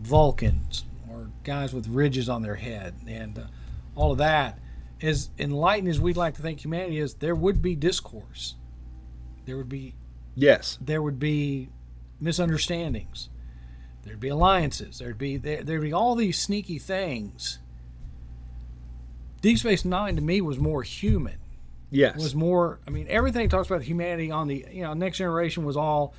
Vulcans 0.00 0.84
or 1.10 1.30
guys 1.44 1.74
with 1.74 1.86
ridges 1.88 2.28
on 2.28 2.42
their 2.42 2.54
head 2.54 2.94
and 3.06 3.38
uh, 3.38 3.42
all 3.94 4.12
of 4.12 4.18
that, 4.18 4.58
as 5.02 5.28
enlightened 5.38 5.88
as 5.88 6.00
we'd 6.00 6.16
like 6.16 6.34
to 6.34 6.42
think 6.42 6.64
humanity 6.64 6.98
is, 6.98 7.14
there 7.14 7.34
would 7.34 7.60
be 7.60 7.74
discourse. 7.74 8.54
There 9.44 9.58
would 9.58 9.68
be 9.68 9.94
yes. 10.34 10.78
There 10.80 11.02
would 11.02 11.18
be 11.18 11.68
misunderstandings. 12.20 13.28
There'd 14.04 14.18
be 14.18 14.28
alliances. 14.28 14.98
There'd 14.98 15.18
be 15.18 15.36
there, 15.36 15.62
there'd 15.62 15.82
be 15.82 15.92
all 15.92 16.14
these 16.14 16.38
sneaky 16.38 16.78
things 16.78 17.58
Deep 19.42 19.58
Space 19.58 19.84
Nine 19.84 20.16
to 20.16 20.22
me 20.22 20.40
was 20.40 20.58
more 20.58 20.82
human. 20.82 21.36
Yes, 21.90 22.16
was 22.16 22.34
more. 22.34 22.80
I 22.86 22.90
mean, 22.90 23.06
everything 23.10 23.50
talks 23.50 23.68
about 23.68 23.82
humanity 23.82 24.30
on 24.30 24.48
the 24.48 24.64
you 24.72 24.82
know 24.82 24.94
next 24.94 25.18
generation 25.18 25.64
was 25.64 25.76
all 25.76 26.14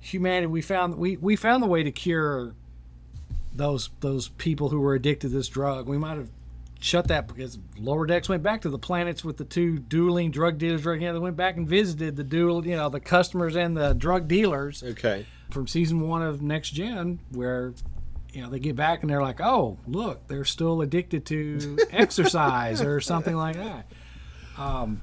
humanity. 0.00 0.46
We 0.46 0.62
found 0.62 0.96
we 0.96 1.18
we 1.18 1.36
found 1.36 1.62
the 1.62 1.66
way 1.66 1.82
to 1.82 1.92
cure 1.92 2.54
those 3.54 3.90
those 4.00 4.28
people 4.28 4.70
who 4.70 4.80
were 4.80 4.94
addicted 4.94 5.28
to 5.28 5.34
this 5.34 5.48
drug. 5.48 5.86
We 5.86 5.98
might 5.98 6.16
have 6.16 6.30
shut 6.80 7.08
that 7.08 7.26
because 7.26 7.58
lower 7.78 8.06
decks 8.06 8.28
went 8.28 8.42
back 8.42 8.62
to 8.62 8.70
the 8.70 8.78
planets 8.78 9.24
with 9.24 9.36
the 9.36 9.44
two 9.44 9.78
dueling 9.78 10.30
drug 10.30 10.58
dealers. 10.58 10.84
right 10.86 11.00
know, 11.00 11.12
they 11.12 11.18
went 11.18 11.36
back 11.36 11.56
and 11.56 11.68
visited 11.68 12.16
the 12.16 12.24
dual, 12.24 12.66
you 12.66 12.76
know, 12.76 12.88
the 12.88 13.00
customers 13.00 13.56
and 13.56 13.76
the 13.76 13.94
drug 13.94 14.28
dealers. 14.28 14.82
Okay. 14.82 15.26
From 15.50 15.66
season 15.66 16.00
one 16.00 16.22
of 16.22 16.42
Next 16.42 16.70
Gen, 16.70 17.20
where 17.30 17.74
you 18.36 18.42
know, 18.42 18.50
they 18.50 18.58
get 18.58 18.76
back 18.76 19.00
and 19.00 19.08
they're 19.08 19.22
like, 19.22 19.40
oh, 19.40 19.78
look, 19.86 20.28
they're 20.28 20.44
still 20.44 20.82
addicted 20.82 21.24
to 21.24 21.78
exercise 21.90 22.82
or 22.82 23.00
something 23.00 23.34
like 23.34 23.56
that. 23.56 23.86
Um, 24.58 25.00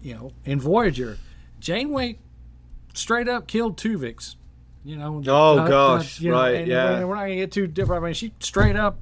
you 0.00 0.14
know, 0.14 0.32
in 0.46 0.58
Voyager, 0.58 1.18
Janeway 1.60 2.18
straight 2.94 3.28
up 3.28 3.46
killed 3.46 3.76
Tuvix. 3.76 4.36
You 4.82 4.96
know. 4.96 5.22
Oh 5.26 5.68
gosh, 5.68 6.18
you 6.18 6.30
know, 6.30 6.38
right? 6.38 6.66
yeah. 6.66 6.96
and 6.96 7.06
We're 7.06 7.16
not 7.16 7.22
gonna 7.22 7.34
get 7.34 7.52
too 7.52 7.66
different. 7.66 8.02
I 8.02 8.06
mean, 8.06 8.14
she 8.14 8.32
straight 8.40 8.76
up. 8.76 8.98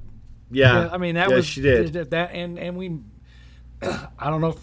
Yeah. 0.51 0.89
I 0.91 0.97
mean, 0.97 1.15
that 1.15 1.29
yeah, 1.29 1.35
was 1.37 1.45
she 1.45 1.61
did 1.61 1.93
that, 1.93 2.31
and 2.33 2.59
and 2.59 2.75
we. 2.75 2.99
I 3.81 4.29
don't 4.29 4.41
know 4.41 4.49
if 4.49 4.59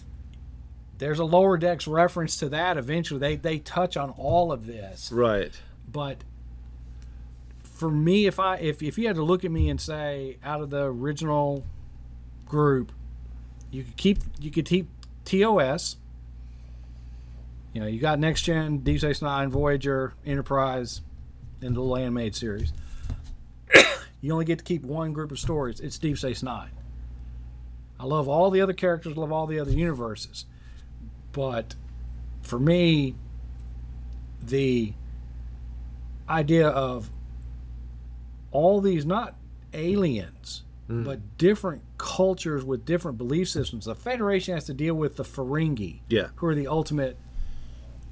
there's 0.99 1.21
a 1.21 1.25
lower 1.25 1.57
decks 1.57 1.87
reference 1.87 2.37
to 2.39 2.51
that. 2.51 2.77
Eventually, 2.77 3.19
they 3.19 3.37
they 3.37 3.61
touch 3.61 3.97
on 3.97 4.11
all 4.11 4.53
of 4.53 4.67
this. 4.67 5.11
Right. 5.11 5.53
But 5.91 6.19
for 7.83 7.91
me, 7.91 8.27
if 8.27 8.39
I 8.39 8.59
if 8.59 8.81
if 8.81 8.97
you 8.97 9.09
had 9.09 9.17
to 9.17 9.25
look 9.25 9.45
at 9.45 9.51
me 9.51 9.69
and 9.69 9.81
say 9.81 10.39
out 10.45 10.61
of 10.61 10.71
the 10.71 10.85
original 10.85 11.65
group, 12.47 12.93
you 13.73 13.83
could 13.83 13.97
keep 13.97 14.19
you 14.39 14.53
could 14.53 14.67
keep 14.67 14.89
TOS. 15.25 15.97
You 17.73 17.81
know, 17.81 17.89
you 17.89 17.99
got 17.99 18.21
Next 18.21 18.43
Gen, 18.43 18.79
Deep 18.79 19.01
Space 19.01 19.21
Nine, 19.21 19.51
Voyager, 19.51 20.15
Enterprise, 20.25 21.01
and 21.61 21.75
the 21.75 21.83
animated 21.83 22.37
series. 22.37 22.73
you 24.21 24.33
only 24.33 24.45
get 24.45 24.59
to 24.59 24.65
keep 24.65 24.85
one 24.85 25.13
group 25.13 25.33
of 25.33 25.41
stories. 25.41 25.81
It's 25.81 25.99
Deep 25.99 26.19
Space 26.19 26.41
Nine. 26.41 26.71
I 27.99 28.05
love 28.05 28.29
all 28.29 28.51
the 28.51 28.61
other 28.61 28.75
characters, 28.75 29.17
love 29.17 29.33
all 29.33 29.49
the 29.49 29.59
other 29.59 29.73
universes, 29.73 30.45
but 31.33 31.75
for 32.43 32.61
me, 32.61 33.17
the 34.41 34.93
idea 36.29 36.69
of 36.69 37.11
all 38.53 38.81
these 38.81 39.05
not 39.05 39.35
aliens, 39.73 40.63
mm. 40.89 41.05
but 41.05 41.39
different 41.39 41.83
cultures 41.99 42.65
with 42.65 42.85
different 42.85 43.19
belief 43.19 43.49
systems. 43.49 43.87
The 43.87 43.95
Federation 43.95 44.55
has 44.55 44.65
to 44.65 44.75
deal 44.75 44.95
with 44.95 45.17
the 45.17 45.25
Ferengi, 45.25 46.01
yeah. 46.09 46.29
who 46.37 46.47
are 46.47 46.55
the 46.55 46.69
ultimate 46.69 47.17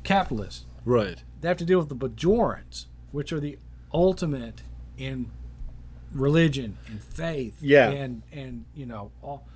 capitalists. 0.03 0.65
Right. 0.85 1.23
They 1.41 1.49
have 1.49 1.59
to 1.59 1.65
deal 1.65 1.79
with 1.79 1.89
the 1.89 1.97
Bajorans, 1.97 2.87
which 3.13 3.33
are 3.33 3.41
the 3.41 3.59
ultimate 3.93 4.63
in 4.97 5.31
religion 6.13 6.79
and 6.87 7.03
faith. 7.03 7.57
Yeah. 7.61 7.91
And 7.91 8.23
and 8.33 8.65
you 8.75 8.87
know 8.87 9.13
all. 9.23 9.47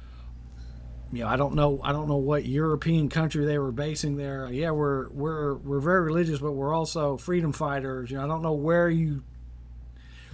You 1.12 1.20
know, 1.20 1.28
I 1.28 1.36
don't 1.36 1.54
know. 1.54 1.80
I 1.84 1.92
don't 1.92 2.08
know 2.08 2.16
what 2.16 2.44
European 2.44 3.08
country 3.08 3.44
they 3.44 3.58
were 3.58 3.70
basing 3.70 4.16
there. 4.16 4.48
Yeah, 4.50 4.72
we're 4.72 5.08
we're 5.10 5.54
we're 5.54 5.78
very 5.78 6.02
religious, 6.02 6.40
but 6.40 6.52
we're 6.52 6.74
also 6.74 7.16
freedom 7.16 7.52
fighters. 7.52 8.10
You 8.10 8.16
know, 8.16 8.24
I 8.24 8.26
don't 8.26 8.42
know 8.42 8.54
where 8.54 8.90
you 8.90 9.22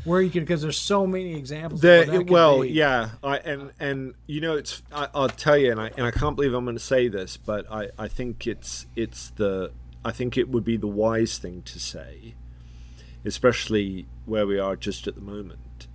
where 0.04 0.20
you 0.20 0.30
can 0.30 0.42
because 0.42 0.62
there's 0.62 0.78
so 0.78 1.06
many 1.06 1.34
examples. 1.34 1.84
Of 1.84 2.06
that 2.06 2.26
well, 2.30 2.62
be. 2.62 2.70
yeah, 2.70 3.10
I, 3.22 3.38
and 3.38 3.72
and 3.78 4.14
you 4.26 4.40
know, 4.40 4.56
it's 4.56 4.82
I, 4.92 5.08
I'll 5.14 5.28
tell 5.28 5.56
you, 5.56 5.70
and 5.70 5.80
I 5.80 5.90
and 5.96 6.06
I 6.06 6.10
can't 6.10 6.36
believe 6.36 6.54
I'm 6.54 6.64
going 6.64 6.76
to 6.76 6.82
say 6.82 7.08
this, 7.08 7.36
but 7.36 7.70
I 7.70 7.90
I 7.98 8.08
think 8.08 8.46
it's 8.46 8.86
it's 8.96 9.30
the 9.30 9.72
I 10.04 10.12
think 10.12 10.36
it 10.36 10.48
would 10.48 10.64
be 10.64 10.76
the 10.76 10.86
wise 10.86 11.38
thing 11.38 11.62
to 11.62 11.78
say, 11.78 12.34
especially 13.24 14.06
where 14.26 14.46
we 14.46 14.58
are 14.58 14.76
just 14.76 15.06
at 15.06 15.14
the 15.14 15.20
moment. 15.20 15.86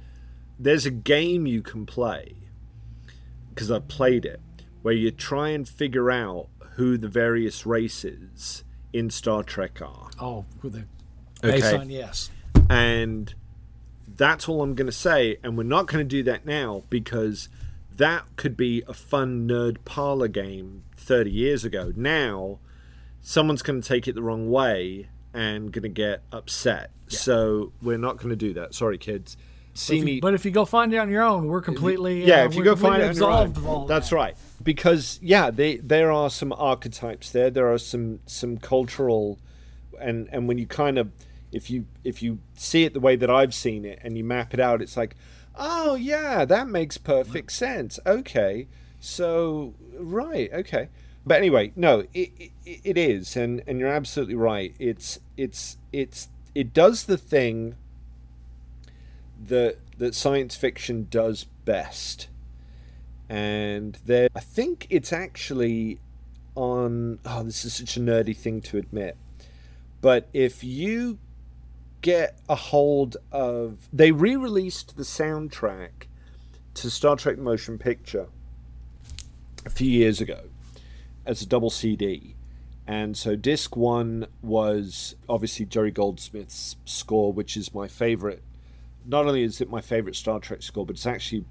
There's 0.57 0.85
a 0.85 0.91
game 0.91 1.45
you 1.45 1.61
can 1.61 1.85
play 1.85 2.35
because 3.49 3.71
I've 3.71 3.87
played 3.87 4.25
it, 4.25 4.39
where 4.81 4.93
you 4.93 5.11
try 5.11 5.49
and 5.49 5.67
figure 5.67 6.11
out 6.11 6.47
who 6.75 6.97
the 6.97 7.07
various 7.07 7.65
races 7.65 8.63
in 8.93 9.09
Star 9.09 9.43
Trek 9.43 9.81
are. 9.81 10.09
Oh, 10.19 10.45
with 10.61 10.73
the 10.73 10.85
based 11.41 11.65
Okay. 11.67 11.77
on 11.77 11.89
yes. 11.89 12.29
And 12.69 13.33
that's 14.17 14.47
all 14.47 14.61
I'm 14.61 14.75
going 14.75 14.87
to 14.87 14.91
say. 14.91 15.37
And 15.43 15.57
we're 15.57 15.63
not 15.63 15.87
going 15.87 16.03
to 16.03 16.07
do 16.07 16.23
that 16.23 16.45
now 16.45 16.83
because 16.89 17.49
that 17.95 18.23
could 18.35 18.57
be 18.57 18.83
a 18.87 18.93
fun 18.93 19.47
nerd 19.47 19.77
parlor 19.85 20.27
game 20.27 20.83
30 20.97 21.31
years 21.31 21.63
ago. 21.65 21.91
Now, 21.95 22.59
someone's 23.21 23.61
going 23.61 23.81
to 23.81 23.87
take 23.87 24.07
it 24.07 24.15
the 24.15 24.21
wrong 24.21 24.49
way 24.49 25.09
and 25.33 25.71
going 25.71 25.83
to 25.83 25.89
get 25.89 26.23
upset. 26.31 26.91
So 27.07 27.71
we're 27.81 27.97
not 27.97 28.17
going 28.17 28.29
to 28.29 28.35
do 28.35 28.53
that. 28.53 28.73
Sorry, 28.73 28.97
kids. 28.97 29.37
See 29.73 29.97
you- 29.97 30.05
me. 30.05 30.19
but 30.21 30.33
if 30.33 30.45
you 30.45 30.51
go 30.51 30.63
find 30.63 30.93
it 30.93 30.97
on 30.97 31.09
your 31.09 31.21
own, 31.21 31.47
we're 31.47 31.61
completely 31.61 32.23
yeah, 32.25 32.43
uh, 32.43 32.45
if 32.45 32.55
you 32.55 32.63
go 32.63 32.75
find 32.77 33.03
it 33.03 33.09
on 33.09 33.15
your 33.15 33.29
own, 33.29 33.47
absolved 33.47 33.57
of 33.57 33.67
all 33.67 33.85
that's 33.85 34.09
that. 34.09 34.15
right. 34.15 34.37
Because 34.63 35.19
yeah, 35.21 35.51
they, 35.51 35.75
there 35.77 36.11
are 36.13 36.29
some 36.29 36.53
archetypes 36.53 37.31
there. 37.31 37.49
There 37.49 37.71
are 37.71 37.77
some 37.77 38.21
some 38.25 38.57
cultural, 38.57 39.37
and 39.99 40.29
and 40.31 40.47
when 40.47 40.57
you 40.57 40.65
kind 40.65 40.97
of 40.97 41.11
if 41.55 41.69
you 41.69 41.85
if 42.03 42.21
you 42.21 42.39
see 42.53 42.83
it 42.83 42.93
the 42.93 42.99
way 42.99 43.15
that 43.15 43.29
I've 43.29 43.53
seen 43.53 43.85
it 43.85 43.99
and 44.03 44.17
you 44.17 44.25
map 44.25 44.53
it 44.53 44.59
out, 44.59 44.81
it's 44.81 44.97
like, 44.97 45.15
oh 45.57 45.95
yeah, 45.95 46.43
that 46.43 46.67
makes 46.67 46.97
perfect 46.97 47.53
sense. 47.53 47.97
Okay, 48.05 48.67
so 48.99 49.73
right, 49.97 50.51
okay. 50.51 50.89
But 51.25 51.37
anyway, 51.37 51.71
no, 51.77 52.03
it, 52.13 52.31
it, 52.37 52.51
it 52.83 52.97
is, 52.97 53.37
and 53.37 53.63
and 53.65 53.79
you're 53.79 53.87
absolutely 53.87 54.35
right. 54.35 54.75
It's 54.79 55.19
it's 55.37 55.77
it's 55.93 56.27
it 56.53 56.73
does 56.73 57.05
the 57.05 57.17
thing 57.17 57.75
that 59.47 59.77
that 59.97 60.13
science 60.13 60.57
fiction 60.57 61.07
does 61.09 61.45
best. 61.63 62.27
And 63.29 63.97
there 64.05 64.27
I 64.35 64.41
think 64.41 64.87
it's 64.89 65.13
actually 65.13 65.99
on 66.53 67.19
oh 67.25 67.43
this 67.43 67.63
is 67.63 67.73
such 67.75 67.95
a 67.95 68.01
nerdy 68.01 68.35
thing 68.35 68.59
to 68.63 68.77
admit. 68.77 69.15
But 70.01 70.27
if 70.33 70.61
you 70.61 71.17
get 72.05 72.37
a 72.47 72.53
hold 72.53 73.17
of 73.31 73.89
they 73.91 74.11
re-released 74.11 74.95
the 74.95 75.01
soundtrack 75.01 76.05
to 76.75 76.91
Star 76.91 77.15
Trek 77.15 77.39
Motion 77.39 77.79
Picture 77.79 78.27
a 79.65 79.71
few 79.71 79.89
years 79.89 80.21
ago 80.21 80.41
as 81.25 81.41
a 81.41 81.47
double 81.47 81.71
CD. 81.71 82.35
And 82.85 83.17
so 83.17 83.35
disc 83.35 83.75
1 83.75 84.27
was 84.43 85.15
obviously 85.27 85.65
Jerry 85.65 85.89
Goldsmith's 85.89 86.75
score 86.85 87.33
which 87.33 87.57
is 87.57 87.73
my 87.73 87.87
favorite 87.87 88.43
not 89.03 89.25
only 89.25 89.41
is 89.41 89.59
it 89.59 89.71
my 89.71 89.81
favorite 89.81 90.15
Star 90.15 90.39
Trek 90.39 90.61
score, 90.61 90.85
but 90.85 90.97
it's 90.97 91.07
actually, 91.07 91.43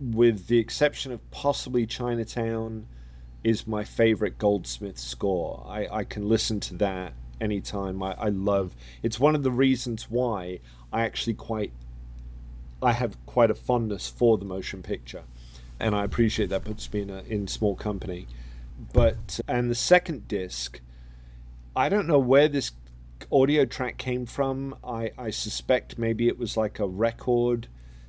with 0.00 0.48
the 0.48 0.58
exception 0.58 1.12
of 1.12 1.30
possibly 1.30 1.86
Chinatown, 1.86 2.86
is 3.44 3.68
my 3.68 3.84
favorite 3.84 4.36
Goldsmith 4.36 4.98
score. 4.98 5.64
I, 5.68 5.86
I 5.98 6.04
can 6.04 6.28
listen 6.28 6.58
to 6.60 6.74
that 6.74 7.12
anytime. 7.40 8.02
I, 8.02 8.14
I 8.14 8.28
love. 8.28 8.74
It's 9.02 9.18
one 9.18 9.34
of 9.34 9.42
the 9.42 9.50
reasons 9.50 10.10
why 10.10 10.60
I 10.92 11.02
actually 11.02 11.34
quite, 11.34 11.72
I 12.82 12.92
have 12.92 13.16
quite 13.26 13.50
a 13.50 13.54
fondness 13.54 14.08
for 14.08 14.38
the 14.38 14.44
motion 14.44 14.82
picture, 14.82 15.22
and 15.78 15.94
I 15.94 16.04
appreciate 16.04 16.50
that 16.50 16.64
puts 16.64 16.92
me 16.92 17.02
in 17.02 17.10
a 17.10 17.22
in 17.22 17.46
small 17.46 17.74
company. 17.74 18.26
But 18.92 19.40
and 19.46 19.70
the 19.70 19.74
second 19.74 20.28
disc, 20.28 20.80
I 21.76 21.88
don't 21.88 22.06
know 22.06 22.18
where 22.18 22.48
this 22.48 22.72
audio 23.30 23.64
track 23.64 23.98
came 23.98 24.26
from. 24.26 24.74
I, 24.82 25.12
I 25.18 25.30
suspect 25.30 25.98
maybe 25.98 26.28
it 26.28 26.38
was 26.38 26.56
like 26.56 26.78
a 26.78 26.86
record 26.86 27.68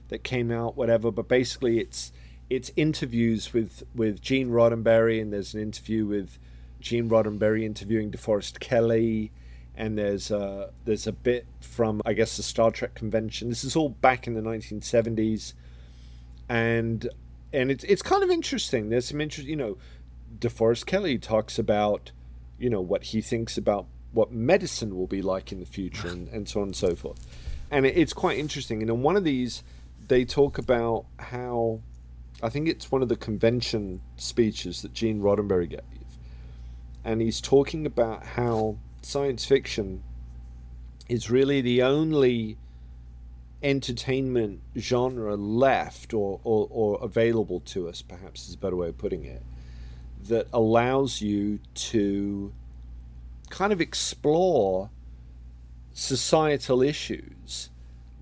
that 0.09 0.23
came 0.23 0.51
out, 0.51 0.77
whatever. 0.77 1.11
But 1.11 1.27
basically, 1.27 1.79
it's 1.79 2.11
it's 2.49 2.71
interviews 2.75 3.53
with 3.53 3.83
with 3.95 4.21
Gene 4.21 4.49
Roddenberry, 4.49 5.21
and 5.21 5.31
there's 5.33 5.53
an 5.53 5.61
interview 5.61 6.05
with 6.05 6.37
Gene 6.81 7.09
Roddenberry 7.09 7.63
interviewing 7.63 8.11
DeForest 8.11 8.59
Kelley, 8.59 9.31
and 9.75 9.97
there's 9.97 10.31
a 10.31 10.71
there's 10.85 11.07
a 11.07 11.11
bit 11.11 11.45
from 11.59 12.01
I 12.05 12.13
guess 12.13 12.37
the 12.37 12.43
Star 12.43 12.71
Trek 12.71 12.93
convention. 12.93 13.49
This 13.49 13.63
is 13.63 13.75
all 13.75 13.89
back 13.89 14.27
in 14.27 14.33
the 14.33 14.41
1970s, 14.41 15.53
and 16.49 17.07
and 17.53 17.71
it's 17.71 17.83
it's 17.85 18.01
kind 18.01 18.23
of 18.23 18.29
interesting. 18.29 18.89
There's 18.89 19.07
some 19.07 19.21
interest, 19.21 19.47
you 19.47 19.55
know. 19.55 19.77
DeForest 20.39 20.85
Kelley 20.85 21.19
talks 21.19 21.59
about, 21.59 22.11
you 22.57 22.69
know, 22.69 22.79
what 22.79 23.03
he 23.03 23.21
thinks 23.21 23.57
about 23.57 23.85
what 24.13 24.31
medicine 24.31 24.95
will 24.95 25.07
be 25.07 25.21
like 25.21 25.51
in 25.51 25.59
the 25.59 25.65
future 25.65 26.07
and, 26.07 26.27
and 26.29 26.47
so 26.47 26.61
on 26.61 26.67
and 26.67 26.75
so 26.75 26.95
forth. 26.95 27.19
And 27.69 27.85
it, 27.85 27.97
it's 27.97 28.13
quite 28.13 28.37
interesting. 28.37 28.81
And 28.81 28.89
in 28.89 29.01
one 29.01 29.15
of 29.15 29.23
these, 29.23 29.63
they 30.07 30.25
talk 30.25 30.57
about 30.57 31.05
how, 31.19 31.81
I 32.43 32.49
think 32.49 32.67
it's 32.67 32.91
one 32.91 33.01
of 33.01 33.09
the 33.09 33.15
convention 33.15 34.01
speeches 34.17 34.81
that 34.81 34.93
Gene 34.93 35.21
Roddenberry 35.21 35.69
gave. 35.69 35.81
And 37.03 37.21
he's 37.21 37.41
talking 37.41 37.85
about 37.85 38.25
how 38.25 38.77
science 39.01 39.45
fiction 39.45 40.03
is 41.09 41.29
really 41.29 41.61
the 41.61 41.81
only 41.81 42.57
entertainment 43.63 44.61
genre 44.77 45.35
left 45.35 46.13
or, 46.13 46.39
or, 46.43 46.67
or 46.69 46.99
available 47.03 47.59
to 47.59 47.87
us, 47.87 48.01
perhaps 48.01 48.47
is 48.47 48.55
a 48.55 48.57
better 48.57 48.75
way 48.75 48.89
of 48.89 48.97
putting 48.97 49.25
it, 49.25 49.43
that 50.27 50.47
allows 50.53 51.21
you 51.21 51.59
to 51.73 52.53
kind 53.49 53.73
of 53.73 53.81
explore 53.81 54.89
societal 55.93 56.81
issues 56.81 57.69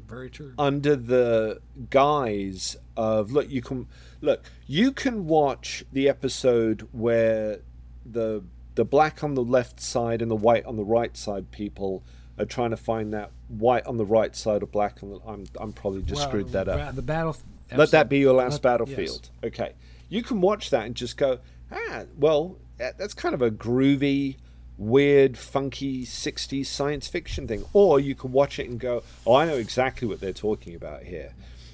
Very 0.08 0.30
true. 0.30 0.54
under 0.58 0.96
the 0.96 1.62
guise 1.92 2.76
of 2.98 3.32
look 3.32 3.50
you 3.50 3.62
can 3.62 3.88
look 4.22 4.44
you 4.66 4.92
can 4.92 5.28
watch 5.28 5.86
the 5.94 6.10
episode 6.10 6.88
where 6.92 7.60
the 8.04 8.44
the 8.80 8.86
black 8.86 9.26
on 9.26 9.34
the 9.34 9.44
left 9.44 9.82
side 9.82 10.22
and 10.22 10.32
the 10.32 10.38
white 10.38 10.66
on 10.66 10.78
the 10.78 10.86
right 10.86 11.18
side 11.18 11.52
people 11.52 12.02
are 12.38 12.46
trying 12.46 12.70
to 12.70 12.78
find 12.78 13.14
that 13.14 13.30
white 13.50 13.86
on 13.86 13.98
the 13.98 14.06
right 14.06 14.34
side 14.34 14.64
or 14.64 14.68
black 14.68 15.04
on 15.04 15.10
the 15.10 15.20
I'm 15.28 15.46
I'm 15.60 15.74
probably 15.74 16.02
just 16.02 16.22
Well, 16.22 16.30
screwed 16.30 16.52
that 16.54 16.70
up. 16.70 16.96
The 16.96 17.02
battle. 17.02 17.36
Let 17.76 17.92
that 17.92 18.08
be 18.08 18.20
your 18.20 18.34
last 18.34 18.54
Let- 18.54 18.62
battlefield. 18.62 19.32
Okay. 19.44 19.74
You 20.08 20.24
can 20.24 20.40
watch 20.40 20.70
that 20.70 20.86
and 20.86 20.96
just 20.96 21.18
go, 21.18 21.40
ah, 21.74 22.04
well, 22.18 22.58
that's 22.78 23.14
kind 23.14 23.36
of 23.36 23.42
a 23.42 23.52
groovy, 23.52 24.38
weird, 24.78 25.38
funky 25.38 26.06
60s 26.06 26.66
science 26.66 27.10
fiction 27.10 27.50
thing. 27.50 27.66
Or 27.74 28.00
you 28.00 28.16
can 28.16 28.32
watch 28.32 28.60
it 28.60 28.70
and 28.70 28.80
go, 28.80 29.04
oh, 29.28 29.36
I 29.36 29.46
know 29.46 29.58
exactly 29.58 30.08
what 30.08 30.22
they're 30.22 30.32
talking 30.32 30.74
about 30.74 31.04
here. 31.04 31.34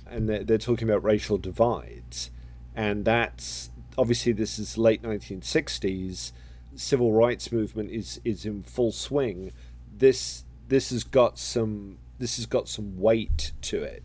And 0.10 0.28
they're, 0.28 0.44
they're 0.44 0.58
talking 0.58 0.89
about 0.89 1.04
racial 1.04 1.38
divides. 1.38 2.32
And 2.76 3.06
that's 3.06 3.70
obviously, 3.96 4.32
this 4.32 4.58
is 4.58 4.76
late 4.76 5.04
1960s. 5.04 6.32
Civil 6.76 7.14
rights 7.14 7.52
movement 7.52 7.92
is, 7.92 8.20
is 8.24 8.46
in 8.46 8.62
full 8.64 8.92
swing. 8.92 9.52
This 9.98 10.44
this 10.68 10.90
has 10.90 11.04
got 11.04 11.38
some 11.38 11.98
this 12.18 12.38
has 12.38 12.46
got 12.46 12.68
some 12.68 13.00
weight 13.00 13.52
to 13.62 13.84
it. 13.84 14.04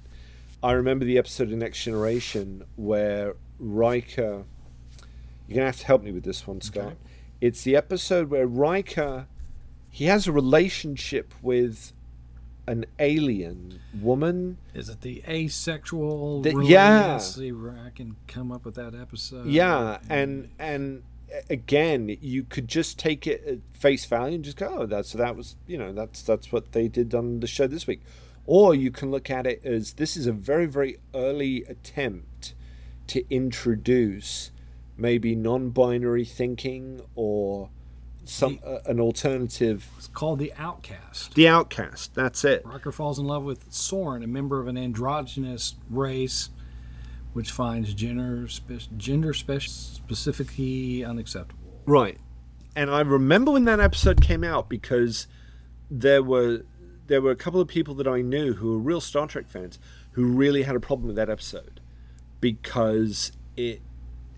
I 0.63 0.73
remember 0.73 1.05
the 1.05 1.19
episode 1.19 1.51
of 1.51 1.59
Next 1.59 1.83
Generation 1.83 2.65
where 2.77 3.35
Riker. 3.59 4.45
You're 5.49 5.57
gonna 5.57 5.67
have 5.67 5.79
to 5.79 5.87
help 5.87 6.03
me 6.03 6.13
with 6.13 6.25
this 6.25 6.47
one, 6.47 6.61
Scott. 6.61 6.85
Okay. 6.85 6.97
It's 7.41 7.63
the 7.63 7.75
episode 7.77 8.31
where 8.31 8.47
Riker 8.47 9.27
he 9.91 10.05
has 10.05 10.27
a 10.29 10.33
relationship 10.33 11.35
with 11.43 11.93
an 12.67 12.87
alien 13.01 13.81
woman. 14.01 14.59
Is 14.73 14.89
it 14.89 15.01
the 15.01 15.23
asexual? 15.29 16.43
The- 16.43 16.65
yeah. 16.65 17.19
See 17.19 17.51
where 17.51 17.77
I 17.85 17.91
can 17.91 18.15
come 18.29 18.53
up 18.53 18.65
with 18.65 18.77
that 18.77 18.95
episode. 18.95 19.47
yeah, 19.47 19.99
and 20.09 20.51
and 20.59 21.03
again, 21.49 22.17
you 22.21 22.45
could 22.45 22.69
just 22.69 22.99
take 22.99 23.27
it 23.27 23.45
at 23.47 23.59
face 23.77 24.05
value 24.05 24.37
and 24.37 24.45
just 24.45 24.57
go, 24.57 24.69
"Oh, 24.81 24.87
that's 24.87 25.11
so 25.11 25.19
that 25.19 25.37
was 25.37 25.57
you 25.67 25.79
know 25.79 25.93
that's 25.93 26.23
that's 26.23 26.53
what 26.53 26.73
they 26.73 26.89
did 26.89 27.15
on 27.15 27.41
the 27.41 27.47
show 27.47 27.67
this 27.67 27.87
week," 27.87 28.03
or 28.47 28.75
you 28.75 28.91
can 28.91 29.11
look 29.11 29.31
at 29.31 29.47
it 29.47 29.65
as 29.65 29.95
this 29.95 30.17
is 30.17 30.27
a 30.27 30.33
very 30.33 30.67
very 30.67 30.99
early 31.15 31.65
attempt 31.65 32.55
to 33.09 33.25
introduce 33.29 34.51
maybe 34.97 35.35
non-binary 35.35 36.25
thinking 36.25 37.01
or 37.15 37.71
some 38.25 38.61
uh, 38.65 38.79
an 38.87 39.01
alternative. 39.01 39.89
it's 39.97 40.07
called 40.09 40.39
the 40.39 40.53
Outcast. 40.57 41.35
The 41.35 41.49
outcast. 41.49 42.15
That's 42.15 42.45
it. 42.45 42.65
Riker 42.65 42.93
falls 42.93 43.19
in 43.19 43.27
love 43.27 43.43
with 43.43 43.65
Soren, 43.73 44.23
a 44.23 44.27
member 44.27 44.61
of 44.61 44.69
an 44.69 44.77
androgynous 44.77 45.75
race, 45.89 46.51
which 47.33 47.51
finds 47.51 47.95
gender 47.95 48.49
spe- 48.49 48.89
gender 48.97 49.33
spe- 49.33 49.61
specifically 49.61 51.05
unacceptable. 51.05 51.81
Right. 51.87 52.19
And 52.77 52.91
I 52.91 53.01
remember 53.01 53.51
when 53.53 53.65
that 53.65 53.81
episode 53.81 54.21
came 54.21 54.45
out 54.45 54.69
because 54.69 55.27
there 55.91 56.23
were 56.23 56.63
there 57.09 57.21
were 57.21 57.31
a 57.33 57.37
couple 57.37 57.61
of 57.61 57.67
people 57.69 57.95
that 57.95 58.07
I 58.07 58.21
knew 58.23 58.55
who 58.55 58.73
were 58.73 58.79
real 58.79 59.01
Star 59.01 59.27
Trek 59.27 59.49
fans 59.49 59.79
who 60.13 60.25
really 60.27 60.63
had 60.63 60.77
a 60.77 60.81
problem 60.81 61.07
with 61.09 61.17
that 61.17 61.29
episode 61.29 61.81
because 62.41 63.33
it 63.57 63.81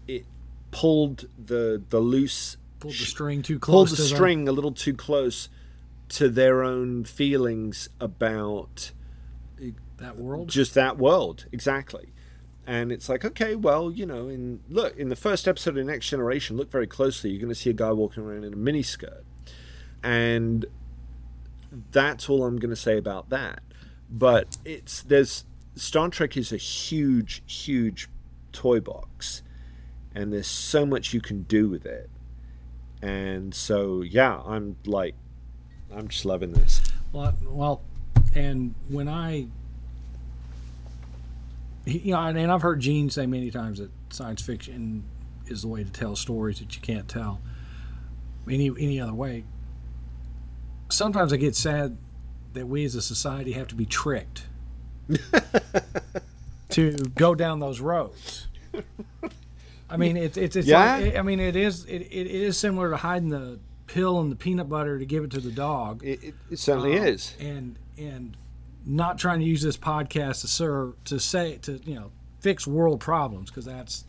it 0.08 0.24
pulled 0.70 1.26
the 1.38 1.82
the 1.90 2.00
loose 2.00 2.56
Pulled 2.80 2.94
the 2.94 3.04
string 3.04 3.42
too 3.42 3.58
close 3.58 3.74
pulled 3.74 3.88
the 3.90 3.96
to 3.96 4.02
them. 4.02 4.16
string 4.16 4.48
a 4.48 4.52
little 4.52 4.72
too 4.72 4.94
close 4.94 5.48
to 6.08 6.28
their 6.28 6.62
own 6.62 7.04
feelings 7.04 7.88
about 8.00 8.90
That 9.98 10.16
world. 10.16 10.48
just 10.48 10.74
that 10.74 10.98
world 10.98 11.46
exactly 11.52 12.12
and 12.66 12.92
it's 12.92 13.08
like 13.08 13.24
okay 13.24 13.54
well 13.56 13.90
you 13.90 14.06
know 14.06 14.28
in 14.28 14.60
look 14.68 14.96
in 14.96 15.08
the 15.08 15.16
first 15.16 15.48
episode 15.48 15.76
of 15.76 15.84
next 15.84 16.08
generation 16.08 16.56
look 16.56 16.70
very 16.70 16.86
closely 16.86 17.30
you're 17.30 17.40
going 17.40 17.48
to 17.48 17.54
see 17.54 17.70
a 17.70 17.74
guy 17.74 17.90
walking 17.92 18.22
around 18.22 18.44
in 18.44 18.52
a 18.52 18.56
miniskirt. 18.56 19.22
And 20.02 20.66
that's 21.90 22.28
all 22.28 22.44
i'm 22.44 22.58
going 22.58 22.70
to 22.70 22.76
say 22.76 22.98
about 22.98 23.30
that. 23.30 23.60
But 24.10 24.58
it's 24.64 25.02
there's 25.02 25.44
star 25.74 26.08
trek 26.08 26.36
is 26.36 26.52
a 26.52 26.56
huge 26.56 27.42
huge 27.46 28.08
toy 28.52 28.80
box. 28.80 29.42
And 30.14 30.32
there's 30.32 30.46
so 30.46 30.84
much 30.84 31.14
you 31.14 31.22
can 31.22 31.44
do 31.44 31.68
with 31.68 31.86
it. 31.86 32.10
And 33.00 33.54
so 33.54 34.02
yeah 34.02 34.40
i'm 34.46 34.76
like 34.86 35.14
i'm 35.94 36.08
just 36.08 36.24
loving 36.24 36.52
this. 36.52 36.80
Well, 37.12 37.34
well, 37.44 37.82
and 38.34 38.74
when 38.88 39.06
I, 39.08 39.48
you 41.84 42.12
know, 42.12 42.20
and 42.20 42.52
I've 42.52 42.62
heard 42.62 42.80
Gene 42.80 43.10
say 43.10 43.26
many 43.26 43.50
times 43.50 43.78
that 43.78 43.90
science 44.10 44.42
fiction 44.42 45.04
is 45.46 45.62
the 45.62 45.68
way 45.68 45.82
to 45.84 45.90
tell 45.90 46.16
stories 46.16 46.58
that 46.60 46.74
you 46.76 46.82
can't 46.82 47.08
tell 47.08 47.40
any 48.48 48.68
any 48.68 49.00
other 49.00 49.14
way. 49.14 49.44
Sometimes 50.90 51.32
I 51.32 51.36
get 51.36 51.56
sad 51.56 51.96
that 52.52 52.66
we 52.66 52.84
as 52.84 52.94
a 52.94 53.02
society 53.02 53.52
have 53.52 53.68
to 53.68 53.74
be 53.74 53.86
tricked 53.86 54.44
to 56.70 56.92
go 57.14 57.34
down 57.34 57.60
those 57.60 57.80
roads. 57.80 58.48
I 59.90 59.96
mean, 59.96 60.16
it's 60.16 60.36
it's, 60.36 60.56
it's 60.56 60.66
Yeah. 60.68 60.96
like, 60.98 61.16
I 61.16 61.22
mean, 61.22 61.40
it 61.40 61.56
is 61.56 61.84
it, 61.86 62.02
it 62.02 62.26
is 62.26 62.56
similar 62.56 62.90
to 62.90 62.96
hiding 62.96 63.28
the 63.28 63.58
pill 63.86 64.20
in 64.20 64.30
the 64.30 64.36
peanut 64.36 64.68
butter 64.68 64.98
to 64.98 65.04
give 65.04 65.22
it 65.22 65.30
to 65.30 65.40
the 65.40 65.50
dog 65.50 66.02
it, 66.02 66.22
it, 66.24 66.34
it 66.50 66.58
certainly 66.58 66.98
um, 66.98 67.04
is 67.04 67.36
and 67.38 67.76
and 67.98 68.34
not 68.84 69.18
trying 69.18 69.40
to 69.40 69.46
use 69.46 69.62
this 69.62 69.76
podcast 69.76 70.40
to 70.42 70.48
serve 70.48 70.94
to 71.04 71.18
say 71.20 71.58
to 71.62 71.80
you 71.84 71.94
know 71.94 72.10
fix 72.40 72.66
world 72.66 73.00
problems 73.00 73.50
because 73.50 73.64
that's 73.64 74.04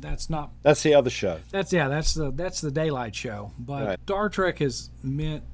that's 0.00 0.28
not 0.30 0.50
that's 0.62 0.82
the 0.82 0.94
other 0.94 1.10
show. 1.10 1.40
That's 1.50 1.72
yeah 1.72 1.88
that's 1.88 2.14
the 2.14 2.30
that's 2.32 2.60
the 2.60 2.70
daylight 2.70 3.14
show. 3.14 3.52
But 3.58 3.86
Right. 3.86 3.98
star 4.04 4.28
trek 4.28 4.58
has 4.58 4.90
meant 5.02 5.44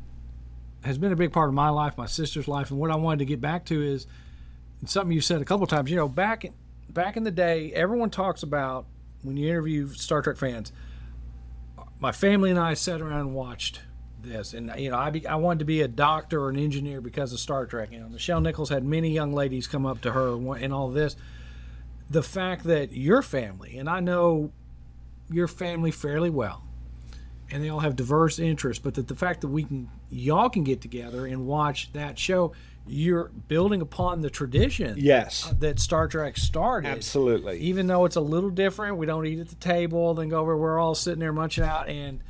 has 0.85 0.99
been 0.99 1.13
a 1.13 1.17
big 1.17 1.33
part 1.33 1.49
of 1.49 1.55
my 1.55 1.71
life 1.71 1.97
my 1.97 2.05
sister's 2.07 2.47
life 2.47 2.71
and 2.71 2.79
what 2.79 2.91
i 2.91 2.95
wanted 2.95 3.21
to 3.21 3.25
get 3.25 3.41
back 3.41 3.65
to 3.65 3.83
is 3.83 4.07
something 4.85 5.13
you 5.13 5.21
said 5.23 5.41
a 5.41 5.45
couple 5.47 5.67
times. 5.67 5.91
You 5.91 5.97
know 5.97 6.09
back 6.09 6.45
in 6.45 6.53
back 6.91 7.17
in 7.17 7.25
the 7.25 7.31
day 7.31 7.73
everyone 7.73 8.11
talks 8.11 8.43
about 8.43 8.87
when 9.23 9.37
you 9.39 9.49
interview 9.49 9.89
star 9.89 10.21
trek 10.23 10.37
fans 10.37 10.73
my 12.01 12.13
family 12.13 12.51
and 12.51 12.59
i 12.59 12.75
sat 12.75 13.01
around 13.01 13.21
and 13.21 13.35
watched 13.35 13.81
this. 14.25 14.55
And 14.55 14.73
you 14.77 14.91
know 14.91 14.99
i, 14.99 15.11
be, 15.11 15.27
I 15.27 15.37
wanted 15.37 15.61
to 15.61 15.65
be 15.65 15.83
a 15.83 15.89
doctor 15.89 16.43
or 16.43 16.51
an 16.51 16.59
engineer 16.59 17.01
because 17.01 17.33
of 17.33 17.41
star 17.41 17.67
trek. 17.67 17.93
You 17.93 18.01
know 18.01 18.07
nichelle 18.07 18.43
nichols 18.43 18.69
had 18.69 18.85
many 18.85 19.11
young 19.11 19.33
ladies 19.33 19.67
come 19.67 19.87
up 19.87 20.01
to 20.03 20.13
her 20.13 20.35
and 20.35 20.49
and 20.63 20.73
all 20.73 20.91
this. 20.91 21.17
The 22.11 22.23
fact 22.23 22.65
that 22.65 22.93
your 22.93 23.23
family 23.23 23.79
and 23.79 23.89
i 23.89 24.01
know 24.01 24.53
your 25.31 25.49
family 25.49 25.91
fairly 25.91 26.31
well 26.31 26.65
and 27.51 27.63
they 27.63 27.69
all 27.69 27.81
have 27.81 27.97
diverse 27.97 28.39
interests 28.39 28.83
but 28.83 28.95
that 28.95 29.09
the 29.09 29.15
fact 29.15 29.41
that 29.41 29.49
we 29.49 29.65
can 29.65 29.89
y'all 30.11 30.49
can 30.49 30.65
get 30.65 30.81
together 30.81 31.27
and 31.27 31.47
watch 31.47 31.93
that 31.93 32.19
show 32.19 32.53
you're 32.87 33.31
building 33.49 33.81
upon 33.81 34.21
the 34.21 34.29
tradition 34.29 34.95
yes. 34.99 35.49
Uh, 35.49 35.55
that 35.61 35.81
star 35.81 36.07
trek 36.07 36.37
started. 36.37 36.87
Absolutely. 36.87 37.59
Even 37.61 37.87
though 37.87 38.05
it's 38.05 38.17
a 38.17 38.21
little 38.21 38.51
different 38.51 38.97
we 38.99 39.07
don't 39.07 39.25
eat 39.27 39.39
at 39.39 39.49
the 39.49 39.55
table 39.57 40.15
then 40.15 40.29
go 40.29 40.41
over 40.41 40.57
we're 40.57 40.79
all 40.79 40.95
sitting 40.95 41.21
there 41.21 41.33
munching 41.33 41.65
out 41.65 41.89
and 41.89 42.21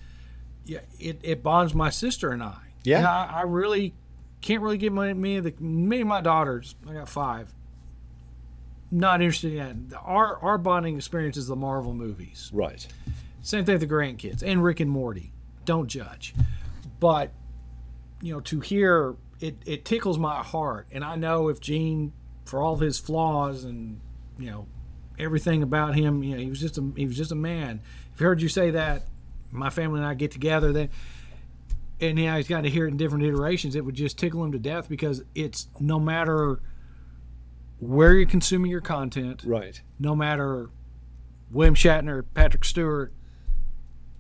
yeah 0.64 0.80
it, 0.98 1.20
it 1.22 1.42
bonds 1.42 1.74
my 1.74 1.90
sister 1.90 2.30
and 2.30 2.42
i 2.42 2.56
Yeah. 2.84 2.98
And 2.98 3.06
I, 3.06 3.30
I 3.36 3.42
really 3.42 3.94
can't 4.40 4.62
really 4.62 4.78
get 4.78 4.92
my 4.92 5.12
me 5.12 5.40
the 5.40 5.54
me 5.60 6.00
and 6.00 6.08
my 6.08 6.20
daughters 6.20 6.74
i 6.88 6.92
got 6.92 7.08
five 7.08 7.52
not 8.90 9.20
interested 9.20 9.54
in 9.54 9.88
that 9.88 9.98
our 10.02 10.38
our 10.38 10.58
bonding 10.58 10.96
experience 10.96 11.36
is 11.36 11.46
the 11.46 11.56
marvel 11.56 11.94
movies 11.94 12.50
right 12.52 12.86
same 13.44 13.66
thing 13.66 13.74
with 13.74 13.86
the 13.86 13.94
grandkids 13.94 14.42
and 14.42 14.64
Rick 14.64 14.80
and 14.80 14.90
Morty. 14.90 15.30
Don't 15.66 15.86
judge. 15.86 16.34
But, 16.98 17.30
you 18.22 18.32
know, 18.32 18.40
to 18.40 18.60
hear 18.60 19.16
it, 19.38 19.56
it 19.66 19.84
tickles 19.84 20.18
my 20.18 20.36
heart. 20.42 20.86
And 20.90 21.04
I 21.04 21.16
know 21.16 21.48
if 21.48 21.60
Gene, 21.60 22.14
for 22.46 22.62
all 22.62 22.76
his 22.76 22.98
flaws 22.98 23.64
and, 23.64 24.00
you 24.38 24.50
know, 24.50 24.66
everything 25.18 25.62
about 25.62 25.94
him, 25.94 26.22
you 26.22 26.36
know, 26.36 26.40
he 26.40 26.48
was 26.48 26.58
just 26.58 26.78
a 26.78 26.92
he 26.96 27.04
was 27.04 27.18
just 27.18 27.32
a 27.32 27.36
man. 27.36 27.82
If 28.14 28.20
I 28.22 28.24
heard 28.24 28.40
you 28.40 28.48
say 28.48 28.70
that, 28.70 29.08
my 29.55 29.70
family 29.70 29.98
and 29.98 30.07
I 30.07 30.14
get 30.14 30.30
together, 30.30 30.72
then 30.72 30.90
and 32.00 32.18
yeah, 32.18 32.36
he's 32.36 32.48
got 32.48 32.62
to 32.62 32.70
hear 32.70 32.86
it 32.86 32.90
in 32.90 32.96
different 32.96 33.24
iterations, 33.24 33.76
it 33.76 33.84
would 33.84 33.94
just 33.94 34.18
tickle 34.18 34.44
him 34.44 34.52
to 34.52 34.59
death 34.59 34.88
because 34.88 35.22
it's 35.34 35.68
no 35.80 35.98
matter 35.98 36.61
where 37.78 38.14
you're 38.14 38.26
consuming 38.26 38.70
your 38.70 38.80
content, 38.80 39.42
right 39.44 39.80
no 39.98 40.14
matter 40.14 40.70
William 41.50 41.74
Shatner, 41.74 42.24
Patrick 42.34 42.64
Stewart, 42.64 43.12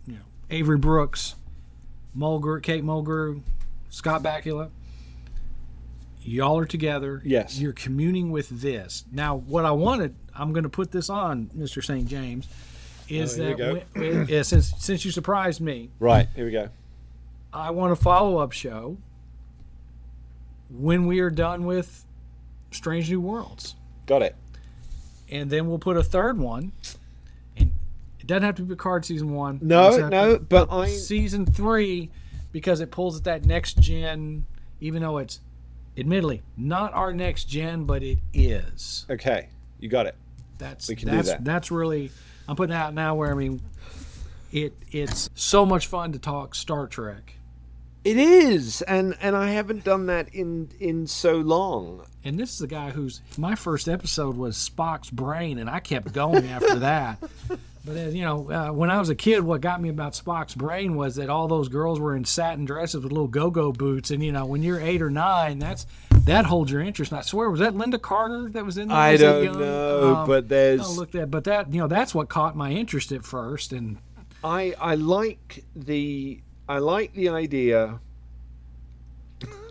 you 0.06 0.14
know, 0.14 0.20
Avery 0.50 0.78
Brooks, 0.78 1.34
Mulgrew, 2.16 2.62
Kate 2.62 2.84
Mulgrew, 2.84 3.42
Scott 3.90 4.22
Bakula. 4.22 4.70
Y'all 6.22 6.58
are 6.58 6.64
together. 6.64 7.20
Yes. 7.24 7.58
You're 7.60 7.74
communing 7.74 8.30
with 8.30 8.48
this. 8.48 9.04
Now, 9.12 9.36
what 9.36 9.66
I 9.66 9.72
wanted, 9.72 10.14
I'm 10.34 10.52
going 10.54 10.62
to 10.62 10.70
put 10.70 10.90
this 10.90 11.10
on, 11.10 11.50
Mr. 11.54 11.84
St. 11.84 12.06
James, 12.06 12.48
is 13.08 13.38
Oh, 13.38 13.54
that 13.54 13.86
when, 13.94 14.26
yeah, 14.28 14.42
since 14.42 14.72
since 14.78 15.04
you 15.04 15.10
surprised 15.10 15.60
me, 15.60 15.90
right 15.98 16.28
here 16.34 16.44
we 16.46 16.50
go 16.52 16.68
I 17.52 17.70
want 17.70 17.92
a 17.92 17.96
follow 17.96 18.38
up 18.38 18.52
show 18.52 18.96
when 20.70 21.06
we 21.06 21.20
are 21.20 21.30
done 21.30 21.64
with 21.66 22.04
Strange 22.70 23.10
New 23.10 23.20
Worlds 23.20 23.76
got 24.06 24.22
it 24.22 24.34
and 25.30 25.50
then 25.50 25.68
we'll 25.68 25.78
put 25.78 25.96
a 25.96 26.02
third 26.02 26.38
one. 26.38 26.72
And 27.56 27.72
it 28.20 28.26
doesn't 28.26 28.42
have 28.42 28.56
to 28.56 28.62
be 28.62 28.74
Picard 28.74 29.04
season 29.06 29.32
one. 29.32 29.58
No, 29.62 30.08
no, 30.08 30.38
but 30.38 30.70
I- 30.70 30.88
season 30.88 31.46
three 31.46 32.10
because 32.52 32.80
it 32.80 32.90
pulls 32.90 33.16
at 33.16 33.24
that 33.24 33.44
next 33.46 33.78
gen, 33.78 34.44
even 34.80 35.00
though 35.02 35.16
it's 35.18 35.40
admittedly 35.96 36.42
not 36.56 36.92
our 36.92 37.12
next 37.12 37.44
gen, 37.44 37.84
but 37.84 38.02
it 38.02 38.18
is. 38.34 39.06
okay 39.08 39.48
you 39.80 39.88
got 39.88 40.06
it 40.06 40.14
That's 40.58 40.88
We 40.88 40.96
can 40.96 41.08
do 41.08 41.14
that's 41.16 41.28
that. 41.30 41.44
that's 41.44 41.70
really 41.70 42.10
I'm 42.48 42.56
putting 42.56 42.74
it 42.74 42.78
out 42.78 42.94
now 42.94 43.14
where 43.14 43.30
I 43.30 43.34
mean 43.34 43.60
it 44.52 44.74
it's 44.90 45.30
so 45.34 45.64
much 45.66 45.86
fun 45.86 46.12
to 46.12 46.18
talk 46.18 46.54
Star 46.54 46.86
Trek. 46.86 47.34
it 48.04 48.16
is 48.16 48.82
and 48.82 49.16
and 49.20 49.34
i 49.34 49.50
haven't 49.50 49.82
done 49.82 50.06
that 50.06 50.28
in 50.34 50.68
in 50.78 51.06
so 51.06 51.36
long 51.36 52.04
And 52.24 52.38
this 52.38 52.54
is 52.54 52.60
a 52.60 52.66
guy 52.66 52.90
who's 52.90 53.20
my 53.36 53.54
first 53.54 53.88
episode 53.88 54.36
was 54.36 54.56
Spock's 54.56 55.10
brain, 55.10 55.58
and 55.58 55.68
I 55.68 55.80
kept 55.80 56.12
going 56.12 56.46
after 56.46 56.76
that. 56.80 57.18
But 57.86 57.98
as, 57.98 58.14
you 58.14 58.22
know, 58.24 58.50
uh, 58.50 58.72
when 58.72 58.88
I 58.90 58.98
was 58.98 59.10
a 59.10 59.14
kid, 59.14 59.40
what 59.40 59.60
got 59.60 59.78
me 59.78 59.90
about 59.90 60.14
Spock's 60.14 60.54
brain 60.54 60.96
was 60.96 61.16
that 61.16 61.28
all 61.28 61.48
those 61.48 61.68
girls 61.68 62.00
were 62.00 62.16
in 62.16 62.24
satin 62.24 62.64
dresses 62.64 63.02
with 63.02 63.12
little 63.12 63.28
go-go 63.28 63.72
boots, 63.72 64.10
and 64.10 64.24
you 64.24 64.32
know, 64.32 64.46
when 64.46 64.62
you're 64.62 64.80
eight 64.80 65.02
or 65.02 65.10
nine, 65.10 65.58
that's 65.58 65.86
that 66.24 66.46
holds 66.46 66.72
your 66.72 66.80
interest. 66.80 67.12
And 67.12 67.18
I 67.18 67.22
swear, 67.22 67.50
was 67.50 67.60
that 67.60 67.74
Lynda 67.74 68.00
Carter 68.00 68.48
that 68.50 68.64
was 68.64 68.78
in 68.78 68.88
there? 68.88 68.96
i 68.96 69.12
Was 69.12 69.20
don't 69.20 69.58
know 69.58 70.16
Um, 70.16 70.26
but 70.26 70.48
there's 70.48 70.80
I'll 70.80 70.94
look 70.94 71.12
that, 71.12 71.30
but 71.30 71.44
that 71.44 71.72
you 71.72 71.80
know, 71.80 71.88
that's 71.88 72.14
what 72.14 72.28
caught 72.28 72.56
my 72.56 72.70
interest 72.70 73.12
at 73.12 73.24
first, 73.24 73.72
and 73.72 73.98
I 74.42 74.74
I 74.80 74.94
like 74.94 75.64
the 75.74 76.40
I 76.68 76.78
like 76.78 77.14
the 77.14 77.28
idea. 77.28 78.00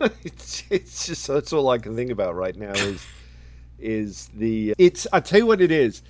it's, 0.22 0.64
it's 0.70 1.06
just 1.06 1.26
that's 1.26 1.52
all 1.52 1.68
I 1.68 1.78
can 1.78 1.96
think 1.96 2.10
about 2.10 2.34
right 2.34 2.56
now 2.56 2.72
is 2.72 3.04
is 3.78 4.30
the 4.34 4.74
it's 4.78 5.06
I 5.12 5.20
tell 5.20 5.40
you 5.40 5.46
what 5.46 5.60
it 5.60 5.72
is. 5.72 6.02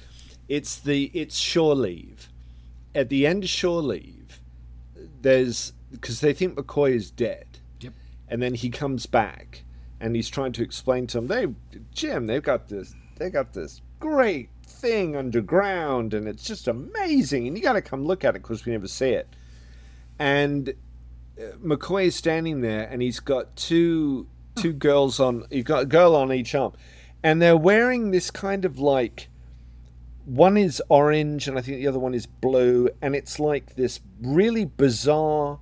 It's 0.49 0.76
the 0.76 1.11
it's 1.14 1.36
shore 1.36 1.74
leave. 1.74 2.28
At 2.95 3.09
the 3.09 3.26
end 3.26 3.45
of 3.45 3.51
shore 3.51 3.82
leave, 3.82 4.40
there's 5.22 5.72
because 5.90 6.20
they 6.20 6.32
think 6.32 6.55
McCoy 6.55 6.95
is 6.95 7.11
dead. 7.11 7.47
Yep. 7.80 7.92
And 8.28 8.42
then 8.42 8.55
he 8.55 8.70
comes 8.70 9.07
back 9.07 9.63
and 10.05 10.14
he's 10.14 10.28
trying 10.28 10.52
to 10.52 10.62
explain 10.62 11.07
to 11.07 11.16
him, 11.16 11.28
they 11.28 11.46
Jim, 11.94 12.26
they've 12.26 12.42
got 12.42 12.68
this 12.68 12.94
they 13.16 13.30
got 13.30 13.55
this 13.55 13.80
great 14.00 14.50
thing 14.66 15.16
underground 15.16 16.12
and 16.12 16.28
it's 16.28 16.44
just 16.44 16.68
amazing 16.68 17.46
and 17.48 17.57
you 17.57 17.62
got 17.62 17.72
to 17.72 17.80
come 17.80 18.05
look 18.05 18.22
at 18.22 18.36
it 18.36 18.42
because 18.42 18.66
we 18.66 18.72
never 18.72 18.86
see 18.86 19.11
it. 19.11 19.26
And 20.18 20.74
uh, 21.38 21.57
McCoy 21.64 22.07
is 22.07 22.16
standing 22.16 22.61
there 22.61 22.86
and 22.86 23.00
he's 23.00 23.18
got 23.18 23.57
two 23.57 24.26
two 24.57 24.74
girls 24.74 25.20
on 25.20 25.46
he's 25.50 25.64
got 25.64 25.82
a 25.82 25.86
girl 25.86 26.14
on 26.14 26.30
each 26.34 26.55
arm 26.55 26.74
and 27.22 27.40
they're 27.40 27.57
wearing 27.57 28.11
this 28.11 28.30
kind 28.30 28.66
of 28.66 28.78
like 28.78 29.28
one 30.26 30.59
is 30.59 30.82
orange 30.90 31.48
and 31.48 31.59
I 31.59 31.62
think 31.62 31.78
the 31.78 31.86
other 31.86 31.98
one 31.98 32.12
is 32.12 32.26
blue 32.26 32.90
and 33.00 33.16
it's 33.16 33.40
like 33.40 33.76
this 33.76 34.00
really 34.20 34.66
bizarre 34.66 35.61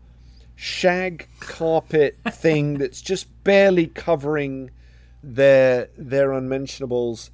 shag 0.54 1.28
carpet 1.40 2.16
thing 2.30 2.74
that's 2.78 3.00
just 3.00 3.26
barely 3.44 3.86
covering 3.86 4.70
their 5.22 5.88
their 5.96 6.32
unmentionables. 6.32 7.30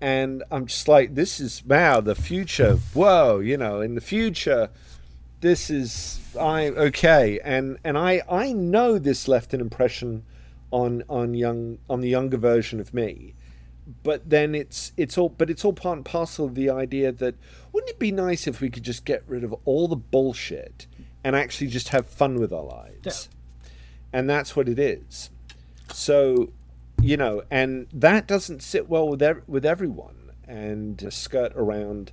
And 0.00 0.44
I'm 0.50 0.66
just 0.66 0.86
like 0.88 1.14
this 1.14 1.40
is 1.40 1.64
wow 1.64 2.00
the 2.00 2.14
future. 2.14 2.76
Whoa 2.94 3.40
you 3.40 3.56
know 3.56 3.80
in 3.80 3.94
the 3.94 4.00
future 4.00 4.70
this 5.40 5.70
is 5.70 6.20
I 6.38 6.68
okay. 6.68 7.40
And 7.44 7.78
and 7.84 7.96
I 7.96 8.22
I 8.28 8.52
know 8.52 8.98
this 8.98 9.28
left 9.28 9.54
an 9.54 9.60
impression 9.60 10.24
on 10.70 11.02
on 11.08 11.34
young 11.34 11.78
on 11.88 12.00
the 12.00 12.08
younger 12.08 12.36
version 12.36 12.80
of 12.80 12.92
me. 12.92 13.34
But 14.02 14.28
then 14.28 14.54
it's 14.54 14.92
it's 14.96 15.16
all 15.16 15.30
but 15.30 15.48
it's 15.48 15.64
all 15.64 15.72
part 15.72 15.96
and 15.96 16.04
parcel 16.04 16.46
of 16.46 16.54
the 16.54 16.70
idea 16.70 17.12
that 17.12 17.36
wouldn't 17.72 17.90
it 17.90 17.98
be 17.98 18.12
nice 18.12 18.46
if 18.46 18.60
we 18.60 18.68
could 18.68 18.82
just 18.82 19.04
get 19.04 19.22
rid 19.26 19.44
of 19.44 19.54
all 19.64 19.88
the 19.88 19.96
bullshit 19.96 20.86
and 21.24 21.34
actually 21.36 21.66
just 21.66 21.88
have 21.88 22.06
fun 22.06 22.36
with 22.36 22.52
our 22.52 22.62
lives 22.64 23.28
and 24.12 24.28
that's 24.30 24.54
what 24.56 24.68
it 24.68 24.78
is 24.78 25.30
so 25.92 26.50
you 27.02 27.16
know 27.16 27.42
and 27.50 27.86
that 27.92 28.26
doesn't 28.26 28.62
sit 28.62 28.88
well 28.88 29.08
with 29.08 29.22
ev- 29.22 29.42
with 29.46 29.64
everyone 29.66 30.32
and 30.46 31.04
uh, 31.04 31.10
skirt 31.10 31.52
around 31.56 32.12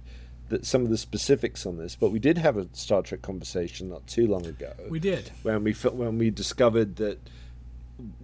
the, 0.49 0.63
some 0.63 0.83
of 0.83 0.89
the 0.89 0.97
specifics 0.97 1.65
on 1.65 1.77
this 1.77 1.95
but 1.95 2.11
we 2.11 2.19
did 2.19 2.37
have 2.37 2.57
a 2.57 2.67
Star 2.73 3.01
Trek 3.01 3.21
conversation 3.21 3.89
not 3.89 4.05
too 4.07 4.27
long 4.27 4.45
ago 4.45 4.73
We 4.89 4.99
did. 4.99 5.31
when 5.43 5.63
we 5.63 5.73
when 5.73 6.17
we 6.17 6.29
discovered 6.29 6.97
that 6.97 7.19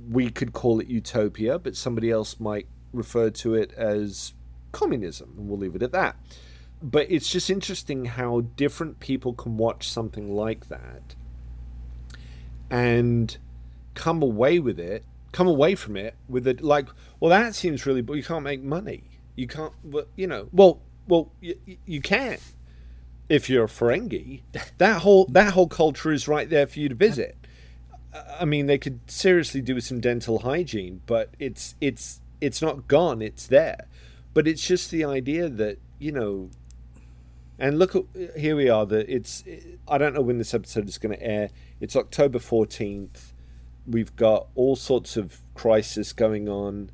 we 0.09 0.29
could 0.29 0.51
call 0.51 0.81
it 0.81 0.87
utopia, 0.87 1.57
but 1.57 1.77
somebody 1.77 2.11
else 2.11 2.39
might 2.41 2.67
refer 2.91 3.29
to 3.29 3.55
it 3.55 3.71
as 3.77 4.33
communism, 4.73 5.33
and 5.37 5.47
we'll 5.47 5.57
leave 5.57 5.75
it 5.75 5.81
at 5.81 5.93
that. 5.93 6.17
But 6.81 7.07
it's 7.09 7.29
just 7.29 7.49
interesting 7.49 8.05
how 8.05 8.41
different 8.55 8.99
people 8.99 9.33
can 9.33 9.57
watch 9.57 9.87
something 9.87 10.33
like 10.33 10.69
that 10.69 11.15
and 12.69 13.37
come 13.93 14.23
away 14.23 14.57
with 14.59 14.79
it, 14.79 15.03
come 15.31 15.47
away 15.47 15.75
from 15.75 15.95
it 15.95 16.15
with 16.27 16.47
it 16.47 16.61
like, 16.61 16.87
well, 17.19 17.29
that 17.29 17.53
seems 17.53 17.85
really, 17.85 18.01
but 18.01 18.13
you 18.13 18.23
can't 18.23 18.43
make 18.43 18.63
money. 18.63 19.03
You 19.35 19.47
can't, 19.47 19.73
well, 19.83 20.05
you 20.15 20.25
know, 20.27 20.49
well, 20.51 20.81
well, 21.07 21.31
you, 21.39 21.55
you 21.85 22.01
can 22.01 22.39
if 23.31 23.49
you're 23.49 23.63
a 23.63 23.67
Ferengi. 23.67 24.41
That 24.77 25.01
whole 25.01 25.25
that 25.27 25.53
whole 25.53 25.67
culture 25.67 26.11
is 26.11 26.27
right 26.27 26.49
there 26.49 26.67
for 26.67 26.79
you 26.79 26.89
to 26.89 26.95
visit. 26.95 27.37
I 28.39 28.45
mean, 28.45 28.65
they 28.65 28.77
could 28.77 28.99
seriously 29.07 29.61
do 29.61 29.75
with 29.75 29.85
some 29.85 30.01
dental 30.01 30.39
hygiene, 30.39 31.01
but 31.05 31.29
it's 31.39 31.75
it's 31.79 32.19
it's 32.41 32.61
not 32.61 32.87
gone. 32.87 33.21
It's 33.21 33.47
there, 33.47 33.87
but 34.33 34.47
it's 34.47 34.65
just 34.65 34.91
the 34.91 35.05
idea 35.05 35.49
that 35.49 35.77
you 35.99 36.11
know. 36.11 36.49
And 37.61 37.77
look, 37.77 37.93
here 38.35 38.55
we 38.55 38.69
are. 38.69 38.85
That 38.87 39.07
it's. 39.07 39.43
I 39.87 39.97
don't 39.99 40.15
know 40.15 40.21
when 40.21 40.39
this 40.39 40.53
episode 40.53 40.89
is 40.89 40.97
going 40.97 41.15
to 41.15 41.23
air. 41.23 41.51
It's 41.79 41.95
October 41.95 42.39
fourteenth. 42.39 43.33
We've 43.85 44.15
got 44.15 44.47
all 44.55 44.75
sorts 44.75 45.15
of 45.15 45.41
crisis 45.53 46.11
going 46.11 46.49
on 46.49 46.89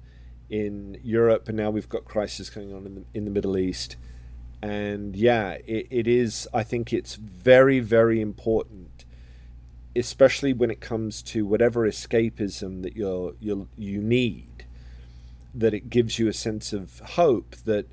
in 0.49 0.99
Europe, 1.01 1.47
and 1.47 1.57
now 1.57 1.70
we've 1.70 1.88
got 1.88 2.03
crisis 2.03 2.49
going 2.49 2.74
on 2.74 2.86
in 2.86 2.95
the 2.95 3.03
in 3.13 3.26
the 3.26 3.32
Middle 3.32 3.57
East. 3.57 3.95
And 4.61 5.15
yeah, 5.15 5.51
it, 5.65 5.88
it 5.89 6.07
is. 6.07 6.49
I 6.53 6.63
think 6.63 6.91
it's 6.91 7.15
very 7.15 7.80
very 7.80 8.20
important 8.20 9.05
especially 9.97 10.53
when 10.53 10.70
it 10.70 10.80
comes 10.80 11.22
to 11.24 11.45
whatever 11.45 11.88
escapism 11.88 12.84
that 12.84 12.95
you're, 12.95 13.34
you 13.39 13.68
you 13.78 14.01
need, 14.01 14.65
that 15.53 15.74
it 15.74 15.89
gives 15.89 16.20
you 16.20 16.28
a 16.28 16.34
sense 16.34 16.72
of 16.72 16.99
hope 16.99 17.55
that, 17.65 17.88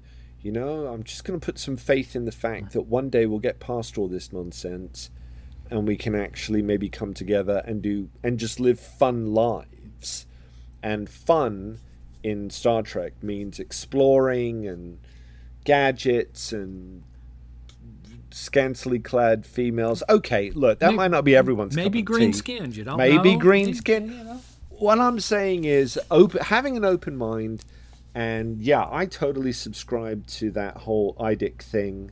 you 0.45 0.53
know, 0.53 0.87
I'm 0.87 1.03
just 1.03 1.25
going 1.25 1.41
to 1.41 1.45
put 1.45 1.59
some 1.59 1.77
faith 1.79 2.15
in 2.15 2.27
the 2.27 2.31
fact 2.33 2.75
that 2.75 2.83
one 2.83 3.09
day 3.09 3.25
we'll 3.27 3.39
get 3.39 3.59
past 3.61 3.97
all 3.99 4.09
this 4.09 4.31
nonsense, 4.33 5.11
and 5.71 5.89
we 5.89 5.97
can 5.97 6.15
actually 6.15 6.61
maybe 6.63 6.89
come 6.91 7.15
together 7.15 7.63
and 7.67 7.81
do 7.83 8.11
and 8.23 8.39
just 8.39 8.61
live 8.61 8.79
fun 8.79 9.33
lives, 9.35 10.27
and 10.83 11.09
fun 11.09 11.81
in 12.23 12.51
Star 12.51 12.83
Trek 12.83 13.15
means 13.23 13.59
exploring 13.59 14.67
and 14.69 14.99
gadgets 15.65 16.53
and 16.53 17.03
scantily 18.31 18.99
clad 18.99 19.47
females. 19.47 20.03
Okay, 20.11 20.51
look, 20.51 20.79
that 20.81 20.89
Maybe- 20.89 20.97
might 20.97 21.11
not 21.11 21.25
be 21.25 21.35
everyone's 21.35 21.75
Maybe 21.75 22.03
cup 22.03 22.11
of 22.11 22.17
green 22.17 22.33
skinned. 22.35 22.77
You 22.77 22.85
don't 22.85 22.99
know. 22.99 23.05
Maybe 23.09 23.33
know. 23.35 23.39
green 23.41 23.75
skin. 23.75 24.09
you 24.11 24.25
know. 24.25 24.41
What 24.71 24.99
I'm 24.99 25.21
saying 25.21 25.65
is 25.65 25.99
open, 26.11 26.43
having 26.43 26.77
an 26.77 26.85
open 26.85 27.17
mind, 27.17 27.65
and 28.15 28.63
yeah, 28.63 28.87
I 28.91 29.07
totally 29.07 29.53
subscribe 29.53 30.27
to 30.29 30.51
that 30.53 30.79
whole 30.79 31.15
IDIC 31.15 31.63
thing, 31.63 32.11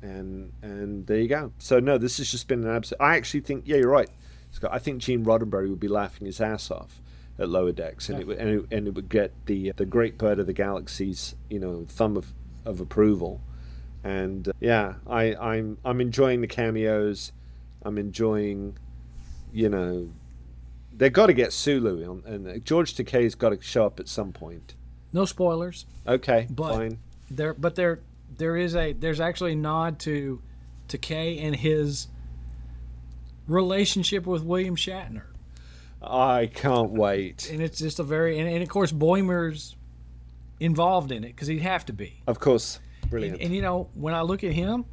and 0.00 0.52
and 0.62 1.06
there 1.06 1.18
you 1.18 1.28
go. 1.28 1.52
So 1.58 1.78
no, 1.80 1.98
this 1.98 2.18
has 2.18 2.30
just 2.30 2.48
been 2.48 2.64
an 2.64 2.74
absolute. 2.74 3.00
I 3.00 3.16
actually 3.16 3.40
think 3.40 3.64
yeah, 3.66 3.76
you're 3.76 3.90
right, 3.90 4.10
Scott. 4.50 4.70
I 4.72 4.78
think 4.78 5.02
Gene 5.02 5.24
Roddenberry 5.24 5.68
would 5.68 5.80
be 5.80 5.88
laughing 5.88 6.26
his 6.26 6.40
ass 6.40 6.70
off 6.70 7.00
at 7.38 7.48
lower 7.48 7.72
decks, 7.72 8.08
and 8.08 8.20
it 8.20 8.26
would 8.26 8.38
and 8.38 8.48
it, 8.48 8.66
and 8.70 8.88
it 8.88 8.94
would 8.94 9.08
get 9.08 9.32
the 9.46 9.72
the 9.72 9.86
great 9.86 10.18
bird 10.18 10.38
of 10.38 10.46
the 10.46 10.52
galaxy's 10.52 11.34
you 11.50 11.58
know 11.58 11.84
thumb 11.88 12.16
of 12.16 12.32
of 12.64 12.80
approval, 12.80 13.40
and 14.02 14.48
uh, 14.48 14.52
yeah, 14.60 14.94
I 15.06 15.34
I'm 15.34 15.78
I'm 15.84 16.00
enjoying 16.00 16.40
the 16.40 16.46
cameos, 16.46 17.32
I'm 17.82 17.98
enjoying, 17.98 18.78
you 19.52 19.68
know, 19.68 20.08
They've 20.94 21.12
got 21.12 21.26
to 21.26 21.32
get 21.32 21.52
Sulu 21.52 22.04
on, 22.04 22.22
and 22.26 22.46
uh, 22.46 22.58
George 22.58 22.94
Takei's 22.94 23.34
got 23.34 23.50
to 23.50 23.60
show 23.60 23.86
up 23.86 23.98
at 23.98 24.08
some 24.08 24.32
point. 24.32 24.74
No 25.12 25.24
spoilers. 25.24 25.86
Okay, 26.06 26.46
But- 26.50 26.74
fine. 26.76 26.98
There, 27.30 27.54
but 27.54 27.74
there, 27.76 28.00
there 28.36 28.56
is 28.58 28.76
a 28.76 28.92
there's 28.92 29.20
actually 29.20 29.52
a 29.52 29.56
nod 29.56 29.98
to, 30.00 30.42
to 30.88 30.98
Kay 30.98 31.38
and 31.38 31.56
his 31.56 32.08
relationship 33.46 34.26
with 34.26 34.42
William 34.44 34.76
Shatner, 34.76 35.24
I 36.02 36.46
can't 36.52 36.90
wait. 36.90 37.48
and 37.50 37.60
it's 37.62 37.78
just 37.78 37.98
a 37.98 38.02
very 38.02 38.38
and, 38.38 38.48
and 38.48 38.62
of 38.62 38.68
course 38.68 38.92
Boimler's 38.92 39.76
involved 40.60 41.10
in 41.12 41.24
it 41.24 41.28
because 41.28 41.48
he'd 41.48 41.62
have 41.62 41.86
to 41.86 41.92
be. 41.92 42.22
Of 42.26 42.38
course, 42.38 42.78
And, 43.02 43.10
brilliant. 43.10 43.40
and 43.40 43.54
you 43.54 43.62
know 43.62 43.88
when 43.94 44.14
I 44.14 44.22
look 44.22 44.44
at 44.44 44.52
him, 44.52 44.84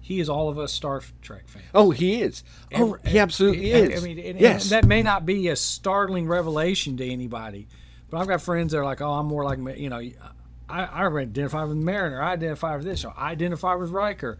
he 0.00 0.18
is 0.20 0.28
all 0.28 0.48
of 0.48 0.58
us 0.58 0.72
Star 0.72 1.02
Trek 1.20 1.46
fans. 1.48 1.64
oh, 1.74 1.90
he 1.90 2.22
is. 2.22 2.42
Oh, 2.74 2.96
he 3.04 3.18
absolutely 3.18 3.70
is. 3.70 4.02
I 4.02 4.06
mean, 4.06 4.18
and, 4.18 4.38
and 4.40 4.60
that 4.62 4.86
may 4.86 5.02
not 5.02 5.26
be 5.26 5.48
a 5.48 5.56
startling 5.56 6.26
revelation 6.26 6.96
to 6.96 7.06
anybody, 7.06 7.68
but 8.12 8.20
I've 8.20 8.28
got 8.28 8.42
friends 8.42 8.72
that 8.72 8.78
are 8.78 8.84
like, 8.84 9.00
"Oh, 9.00 9.10
I'm 9.10 9.26
more 9.26 9.42
like 9.42 9.58
you 9.78 9.88
know, 9.88 9.96
I, 9.96 10.12
I 10.84 11.06
identify 11.06 11.64
with 11.64 11.78
Mariner, 11.78 12.22
I 12.22 12.34
identify 12.34 12.76
with 12.76 12.84
this, 12.84 13.06
or 13.06 13.14
I 13.16 13.30
identify 13.30 13.74
with 13.74 13.88
Riker." 13.90 14.38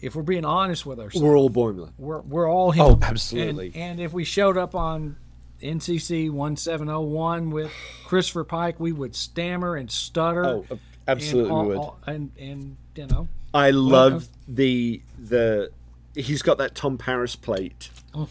If 0.00 0.14
we're 0.16 0.22
being 0.22 0.44
honest 0.46 0.84
with 0.86 0.98
ourselves, 0.98 1.22
We're 1.22 1.36
all 1.38 1.50
Boimler. 1.50 1.90
we're 1.98 2.20
we're 2.20 2.50
all 2.50 2.70
him. 2.70 2.84
Oh, 2.84 2.98
absolutely. 3.02 3.66
And, 3.68 3.76
and 3.76 4.00
if 4.00 4.12
we 4.14 4.24
showed 4.24 4.56
up 4.56 4.74
on 4.74 5.16
NCC 5.62 6.30
1701 6.30 7.50
with 7.50 7.70
Christopher 8.06 8.44
Pike, 8.44 8.80
we 8.80 8.92
would 8.92 9.14
stammer 9.14 9.76
and 9.76 9.90
stutter. 9.90 10.44
Oh, 10.46 10.66
absolutely 11.06 11.50
and, 11.50 11.52
all- 11.58 11.66
would. 11.66 11.76
all- 11.76 11.98
and 12.06 12.30
and 12.38 12.76
you 12.94 13.06
know, 13.06 13.28
I 13.52 13.70
love 13.70 14.28
the 14.48 15.02
the. 15.18 15.70
He's 16.14 16.40
got 16.40 16.56
that 16.58 16.74
Tom 16.74 16.96
Paris 16.96 17.36
plate. 17.36 17.90
Oh. 18.14 18.28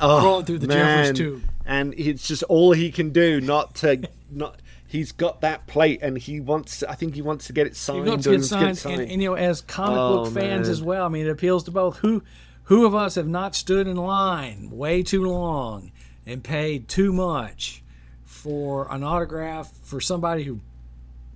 Oh, 0.00 0.42
through 0.42 0.58
the 0.60 0.68
man. 0.68 1.14
Jefferies 1.14 1.18
tube. 1.18 1.42
And 1.64 1.94
it's 1.96 2.26
just 2.26 2.42
all 2.44 2.72
he 2.72 2.90
can 2.90 3.10
do 3.10 3.40
not 3.40 3.74
to 3.76 4.08
not. 4.30 4.60
He's 4.86 5.10
got 5.10 5.40
that 5.40 5.66
plate, 5.66 6.00
and 6.02 6.16
he 6.16 6.38
wants. 6.38 6.80
To, 6.80 6.90
I 6.90 6.94
think 6.94 7.14
he 7.14 7.22
wants 7.22 7.48
to 7.48 7.52
get 7.52 7.66
it 7.66 7.74
signed. 7.74 8.06
You're 8.06 8.16
to 8.16 8.30
get 8.30 8.44
signed, 8.44 8.78
signed. 8.78 9.00
And, 9.00 9.10
and 9.10 9.22
you 9.22 9.30
know, 9.30 9.34
as 9.34 9.60
comic 9.60 9.98
Oh, 9.98 10.24
book 10.24 10.34
fans 10.34 10.68
man. 10.68 10.70
as 10.70 10.82
well. 10.82 11.04
I 11.04 11.08
mean, 11.08 11.26
it 11.26 11.30
appeals 11.30 11.64
to 11.64 11.72
both. 11.72 11.98
Who, 11.98 12.22
who 12.64 12.86
of 12.86 12.94
us 12.94 13.16
have 13.16 13.26
not 13.26 13.56
stood 13.56 13.88
in 13.88 13.96
line 13.96 14.70
way 14.70 15.02
too 15.02 15.24
long 15.24 15.90
and 16.26 16.44
paid 16.44 16.86
too 16.86 17.12
much 17.12 17.82
for 18.22 18.92
an 18.92 19.02
autograph 19.02 19.72
for 19.82 20.00
somebody 20.00 20.44
who 20.44 20.60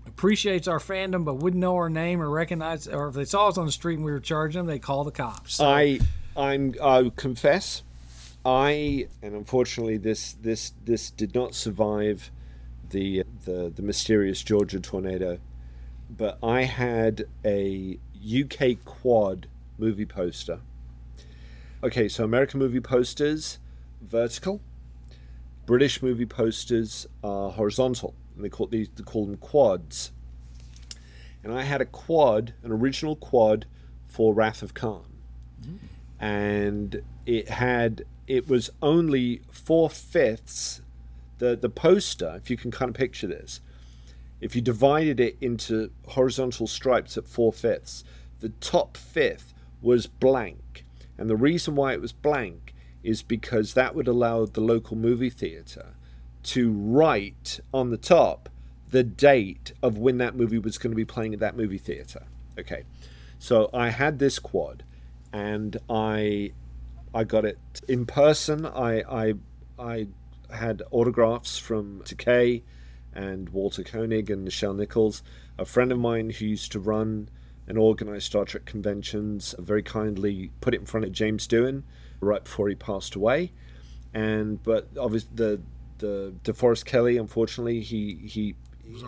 appreciates 0.06 0.68
our 0.68 0.78
fandom 0.78 1.24
but 1.24 1.34
wouldn't 1.34 1.60
know 1.60 1.74
our 1.76 1.90
name 1.90 2.20
or 2.20 2.30
recognize, 2.30 2.86
or 2.86 3.08
if 3.08 3.14
they 3.14 3.24
saw 3.24 3.48
us 3.48 3.58
on 3.58 3.66
the 3.66 3.72
street 3.72 3.94
and 3.96 4.04
we 4.04 4.12
were 4.12 4.20
charging 4.20 4.60
them, 4.60 4.66
they 4.66 4.78
call 4.78 5.02
the 5.04 5.10
cops. 5.10 5.54
So, 5.54 5.66
I 5.66 5.98
I'm 6.36 6.74
I 6.82 7.10
confess 7.16 7.82
I 8.48 9.08
and 9.22 9.34
unfortunately 9.34 9.98
this 9.98 10.32
this 10.32 10.72
this 10.82 11.10
did 11.10 11.34
not 11.34 11.54
survive 11.54 12.30
the 12.88 13.24
the 13.44 13.70
the 13.74 13.82
mysterious 13.82 14.42
Georgia 14.42 14.80
tornado 14.80 15.38
but 16.08 16.38
I 16.42 16.62
had 16.62 17.26
a 17.44 17.98
UK 18.24 18.82
quad 18.86 19.48
movie 19.76 20.06
poster. 20.06 20.60
Okay 21.84 22.08
so 22.08 22.24
American 22.24 22.58
movie 22.58 22.80
posters 22.80 23.58
vertical. 24.00 24.62
British 25.66 26.02
movie 26.02 26.24
posters 26.24 27.06
are 27.22 27.50
horizontal 27.50 28.14
and 28.34 28.42
they 28.42 28.48
call 28.48 28.66
these 28.68 28.88
they 28.96 29.02
call 29.02 29.26
them 29.26 29.36
quads. 29.36 30.10
And 31.44 31.52
I 31.52 31.64
had 31.64 31.82
a 31.82 31.86
quad 31.86 32.54
an 32.62 32.72
original 32.72 33.14
quad 33.14 33.66
for 34.06 34.32
Wrath 34.32 34.62
of 34.62 34.72
Khan. 34.72 35.04
Mm. 35.62 35.78
And 36.18 37.02
it 37.26 37.50
had 37.50 38.06
it 38.28 38.48
was 38.48 38.70
only 38.80 39.40
four 39.50 39.90
fifths 39.90 40.80
the 41.38 41.56
the 41.56 41.68
poster 41.68 42.34
if 42.36 42.50
you 42.50 42.56
can 42.56 42.70
kind 42.70 42.90
of 42.90 42.94
picture 42.94 43.26
this 43.26 43.60
if 44.40 44.54
you 44.54 44.62
divided 44.62 45.18
it 45.18 45.36
into 45.40 45.90
horizontal 46.08 46.66
stripes 46.66 47.16
at 47.16 47.26
four 47.26 47.52
fifths 47.52 48.04
the 48.40 48.50
top 48.60 48.96
fifth 48.96 49.52
was 49.82 50.06
blank 50.06 50.84
and 51.16 51.28
the 51.28 51.36
reason 51.36 51.74
why 51.74 51.92
it 51.92 52.00
was 52.00 52.12
blank 52.12 52.74
is 53.02 53.22
because 53.22 53.74
that 53.74 53.94
would 53.94 54.06
allow 54.06 54.44
the 54.44 54.60
local 54.60 54.96
movie 54.96 55.30
theater 55.30 55.94
to 56.42 56.70
write 56.70 57.60
on 57.72 57.90
the 57.90 57.96
top 57.96 58.48
the 58.90 59.02
date 59.02 59.72
of 59.82 59.98
when 59.98 60.18
that 60.18 60.34
movie 60.34 60.58
was 60.58 60.78
going 60.78 60.90
to 60.90 60.96
be 60.96 61.04
playing 61.04 61.34
at 61.34 61.40
that 61.40 61.56
movie 61.56 61.78
theater. 61.78 62.24
Okay. 62.58 62.84
So 63.38 63.68
I 63.72 63.90
had 63.90 64.18
this 64.18 64.38
quad 64.38 64.82
and 65.32 65.76
I 65.90 66.52
I 67.14 67.24
got 67.24 67.44
it 67.44 67.58
in 67.88 68.06
person. 68.06 68.66
I 68.66 69.02
I 69.02 69.34
I 69.78 70.06
had 70.50 70.82
autographs 70.90 71.58
from 71.58 72.02
Takei 72.04 72.62
and 73.14 73.48
Walter 73.50 73.82
Koenig 73.82 74.30
and 74.30 74.46
Nichelle 74.46 74.76
Nichols. 74.76 75.22
A 75.58 75.64
friend 75.64 75.90
of 75.90 75.98
mine 75.98 76.30
who 76.30 76.44
used 76.44 76.72
to 76.72 76.80
run 76.80 77.28
and 77.66 77.76
organize 77.76 78.24
Star 78.24 78.44
Trek 78.44 78.64
conventions 78.64 79.54
very 79.58 79.82
kindly 79.82 80.50
put 80.60 80.74
it 80.74 80.80
in 80.80 80.86
front 80.86 81.04
of 81.04 81.12
James 81.12 81.46
Doohan 81.46 81.82
right 82.20 82.42
before 82.42 82.68
he 82.68 82.74
passed 82.74 83.14
away. 83.14 83.52
And 84.14 84.62
but 84.62 84.88
obviously 84.96 85.30
the 85.34 85.60
the 85.98 86.32
DeForest 86.44 86.84
Kelley, 86.84 87.16
unfortunately, 87.16 87.80
he 87.80 88.14
he, 88.24 88.54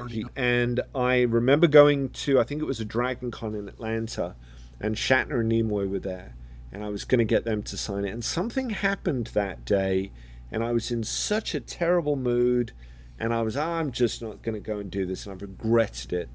he 0.09 0.27
and 0.37 0.81
I 0.95 1.23
remember 1.23 1.67
going 1.67 2.11
to 2.11 2.39
I 2.39 2.45
think 2.45 2.61
it 2.61 2.67
was 2.67 2.81
a 2.81 2.85
Dragon 2.85 3.31
Con 3.31 3.55
in 3.55 3.69
Atlanta, 3.69 4.37
and 4.81 4.97
Shatner 4.97 5.41
and 5.41 5.51
Nimoy 5.51 5.89
were 5.89 5.99
there, 5.99 6.35
and 6.73 6.85
I 6.85 6.89
was 6.89 7.05
going 7.05 7.19
to 7.19 7.25
get 7.25 7.45
them 7.45 7.63
to 7.65 7.77
sign 7.77 8.05
it. 8.05 8.11
And 8.11 8.25
something 8.25 8.71
happened 8.71 9.29
that 9.29 9.65
day, 9.65 10.13
and 10.51 10.63
I 10.63 10.73
was 10.73 10.91
in 10.91 11.05
such 11.05 11.55
a 11.55 11.61
terrible 11.61 12.17
mood, 12.17 12.73
and 13.19 13.33
I 13.35 13.43
was 13.43 13.57
ah, 13.57 13.79
I'm 13.79 13.93
just 13.93 14.23
not 14.23 14.43
going 14.43 14.55
to 14.55 14.61
go 14.61 14.79
and 14.79 14.91
do 14.91 15.07
this, 15.07 15.27
and 15.27 15.35
I've 15.35 15.43
regretted 15.43 16.13
it 16.13 16.29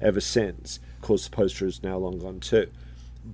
ever 0.00 0.20
since. 0.20 0.78
Of 0.96 1.02
course, 1.02 1.24
the 1.24 1.36
poster 1.36 1.66
is 1.66 1.82
now 1.82 1.96
long 1.98 2.18
gone 2.18 2.40
too, 2.40 2.70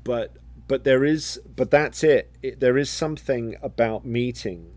but 0.04 0.32
but 0.68 0.82
there 0.84 1.04
is 1.04 1.40
but 1.54 1.70
that's 1.70 2.02
it, 2.02 2.32
it 2.42 2.58
there 2.60 2.76
is 2.76 2.90
something 2.90 3.54
about 3.62 4.04
meeting 4.04 4.72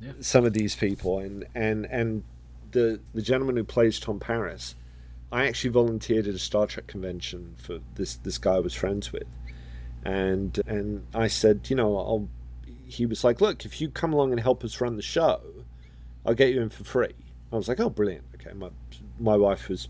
Yeah. 0.00 0.12
some 0.20 0.44
of 0.44 0.52
these 0.52 0.76
people 0.76 1.18
and 1.18 1.46
and 1.54 1.84
and 1.86 2.22
the 2.70 3.00
the 3.12 3.20
gentleman 3.22 3.56
who 3.56 3.64
plays 3.64 3.98
Tom 3.98 4.20
Paris 4.20 4.76
I 5.32 5.46
actually 5.48 5.70
volunteered 5.70 6.28
at 6.28 6.34
a 6.34 6.38
Star 6.38 6.66
Trek 6.68 6.86
convention 6.86 7.56
for 7.58 7.80
this 7.96 8.14
this 8.16 8.38
guy 8.38 8.54
I 8.54 8.60
was 8.60 8.72
friends 8.74 9.12
with 9.12 9.26
and 10.04 10.60
and 10.66 11.06
I 11.14 11.28
said 11.28 11.68
you 11.68 11.76
know 11.76 11.96
I'll 11.96 12.28
he 12.86 13.06
was 13.06 13.22
like 13.22 13.40
look 13.40 13.64
if 13.64 13.80
you 13.80 13.88
come 13.88 14.12
along 14.12 14.32
and 14.32 14.40
help 14.40 14.64
us 14.64 14.80
run 14.80 14.96
the 14.96 15.02
show 15.02 15.40
I'll 16.26 16.34
get 16.34 16.52
you 16.52 16.60
in 16.60 16.70
for 16.70 16.84
free. 16.84 17.14
I 17.52 17.56
was 17.56 17.68
like 17.68 17.80
oh 17.80 17.90
brilliant. 17.90 18.24
Okay 18.36 18.52
my 18.52 18.70
my 19.18 19.36
wife 19.36 19.68
was 19.68 19.88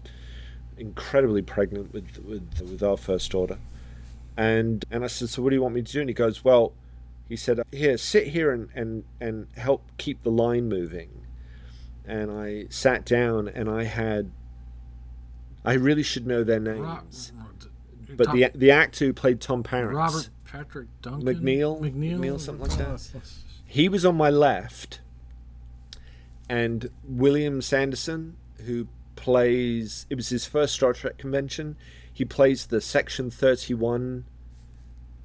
incredibly 0.81 1.43
pregnant 1.43 1.93
with 1.93 2.19
with 2.25 2.61
with 2.61 2.83
our 2.83 2.97
first 2.97 3.31
daughter. 3.31 3.59
And 4.37 4.85
and 4.91 5.05
I 5.05 5.07
said, 5.07 5.29
so 5.29 5.43
what 5.43 5.51
do 5.51 5.57
you 5.57 5.63
want 5.63 5.75
me 5.75 5.83
to 5.83 5.93
do? 5.93 6.01
And 6.01 6.09
he 6.09 6.15
goes, 6.15 6.43
well, 6.43 6.73
he 7.29 7.37
said, 7.37 7.61
here, 7.71 7.99
sit 7.99 8.29
here 8.29 8.51
and 8.51 8.69
and 8.75 9.05
and 9.21 9.47
help 9.57 9.83
keep 9.99 10.23
the 10.23 10.31
line 10.31 10.69
moving. 10.69 11.27
And 12.07 12.31
I 12.31 12.67
sat 12.71 13.05
down, 13.05 13.47
and 13.47 13.69
I 13.69 13.85
had, 13.85 14.33
I 15.65 15.75
really 15.75 16.03
should 16.03 16.27
know 16.27 16.43
their 16.43 16.59
names, 16.59 17.33
but 18.17 18.25
Tom- 18.25 18.37
the 18.37 18.51
the 18.55 18.71
actor 18.71 19.07
who 19.07 19.13
played 19.13 19.41
Tom 19.41 19.63
Paris, 19.63 19.95
Robert 19.95 20.31
Patrick 20.45 20.89
Duncan 21.03 21.27
McNeil? 21.27 21.81
McNeil, 21.81 22.19
McNeil, 22.19 22.41
something 22.41 22.69
like 22.69 22.79
that. 22.79 23.11
Oh, 23.15 23.21
he 23.65 23.89
was 23.89 24.05
on 24.05 24.17
my 24.17 24.31
left, 24.31 25.01
and 26.49 26.91
William 27.05 27.63
Sanderson, 27.63 28.37
who 28.67 28.89
plays, 29.17 30.07
it 30.11 30.15
was 30.15 30.31
his 30.31 30.47
first 30.47 30.75
Star 30.75 30.93
Trek 30.93 31.19
convention. 31.19 31.77
He 32.13 32.25
plays 32.25 32.67
the 32.67 32.81
Section 32.81 33.31
Thirty 33.31 33.75
One 33.75 34.25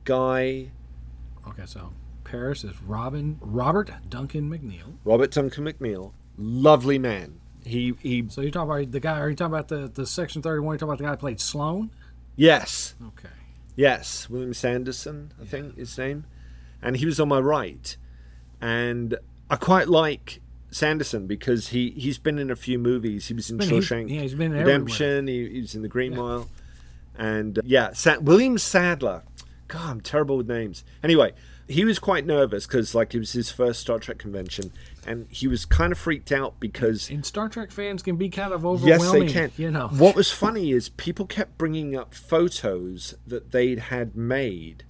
guy. 0.04 0.72
Okay, 1.48 1.66
so 1.66 1.94
Paris 2.24 2.64
is 2.64 2.82
Robin 2.82 3.38
Robert 3.42 3.92
Duncan 4.10 4.50
McNeil. 4.50 4.98
Robert 5.04 5.32
Duncan 5.32 5.66
McNeil, 5.66 6.14
lovely 6.38 7.00
man. 7.00 7.40
He 7.64 7.96
he 8.02 8.26
So 8.30 8.42
you're 8.42 8.52
talking 8.52 8.70
about 8.72 8.92
the 8.92 9.00
guy? 9.00 9.20
Are 9.20 9.30
you 9.30 9.36
talking 9.36 9.54
about 9.54 9.70
the 9.70 9.90
the 9.92 10.06
Section 10.06 10.42
Thirty 10.42 10.60
One? 10.60 10.76
You 10.76 10.80
talking 10.80 10.90
about 10.90 10.98
the 11.00 11.04
guy 11.06 11.12
who 11.12 11.18
played 11.18 11.42
Sloan? 11.42 11.90
Yes 12.36 12.96
Okay. 13.08 13.30
yes 13.76 14.30
William 14.30 14.54
Sanderson 14.54 15.32
I 15.42 15.46
think 15.46 15.78
his 15.78 15.98
name, 15.98 16.26
and 16.82 16.98
he 16.98 17.06
was 17.06 17.20
on 17.20 17.28
my 17.30 17.40
right, 17.40 17.96
and 18.62 19.18
I 19.50 19.56
quite 19.56 19.88
like 19.88 20.42
Sanderson 20.72 21.28
because 21.28 21.70
he 21.70 21.92
he's 21.92 22.18
been 22.18 22.38
in 22.38 22.52
a 22.52 22.56
few 22.56 22.78
movies. 22.78 23.28
He 23.28 23.34
was 23.34 23.50
in 23.50 23.60
Shawshank 23.60 24.10
yeah, 24.10 24.22
he's 24.22 24.36
been. 24.36 24.52
Redemption. 24.52 25.28
He, 25.28 25.48
he 25.50 25.62
was 25.62 25.74
in 25.76 25.82
The 25.82 25.88
Green 25.88 26.16
Mile, 26.16 26.48
and 27.18 27.60
uh, 27.60 27.62
yeah, 27.66 27.94
Sa- 27.94 28.20
William 28.20 28.58
Sadler. 28.58 29.24
God, 29.68 29.90
I'm 29.90 30.02
terrible 30.02 30.38
with 30.38 30.48
names. 30.50 30.84
Anyway, 31.04 31.34
he 31.68 31.84
was 31.86 31.98
quite 32.00 32.26
nervous 32.26 32.68
because 32.68 32.94
like 32.94 33.14
it 33.16 33.20
was 33.20 33.32
his 33.34 33.50
first 33.52 33.80
Star 33.82 33.98
Trek 34.00 34.18
convention, 34.20 34.72
and 35.06 35.28
he 35.30 35.48
was 35.48 35.66
kind 35.66 35.92
of 35.92 35.98
freaked 35.98 36.32
out 36.32 36.60
because 36.60 37.10
And 37.10 37.26
Star 37.26 37.50
Trek 37.50 37.72
fans 37.72 38.04
can 38.04 38.16
be 38.18 38.30
kind 38.30 38.54
of 38.54 38.66
overwhelming. 38.66 38.88
Yes, 38.88 39.02
overwhelming. 39.02 39.28
they 39.28 39.34
can. 39.34 39.52
You 39.58 39.72
know. 39.72 39.88
What 39.90 40.16
was 40.16 40.32
funny 40.32 40.72
is 40.72 40.90
people 40.90 41.26
kept 41.26 41.58
bringing 41.58 41.96
up 41.96 42.14
photos 42.14 43.16
that 43.26 43.52
they'd 43.52 43.80
had 43.80 44.16
made 44.16 44.84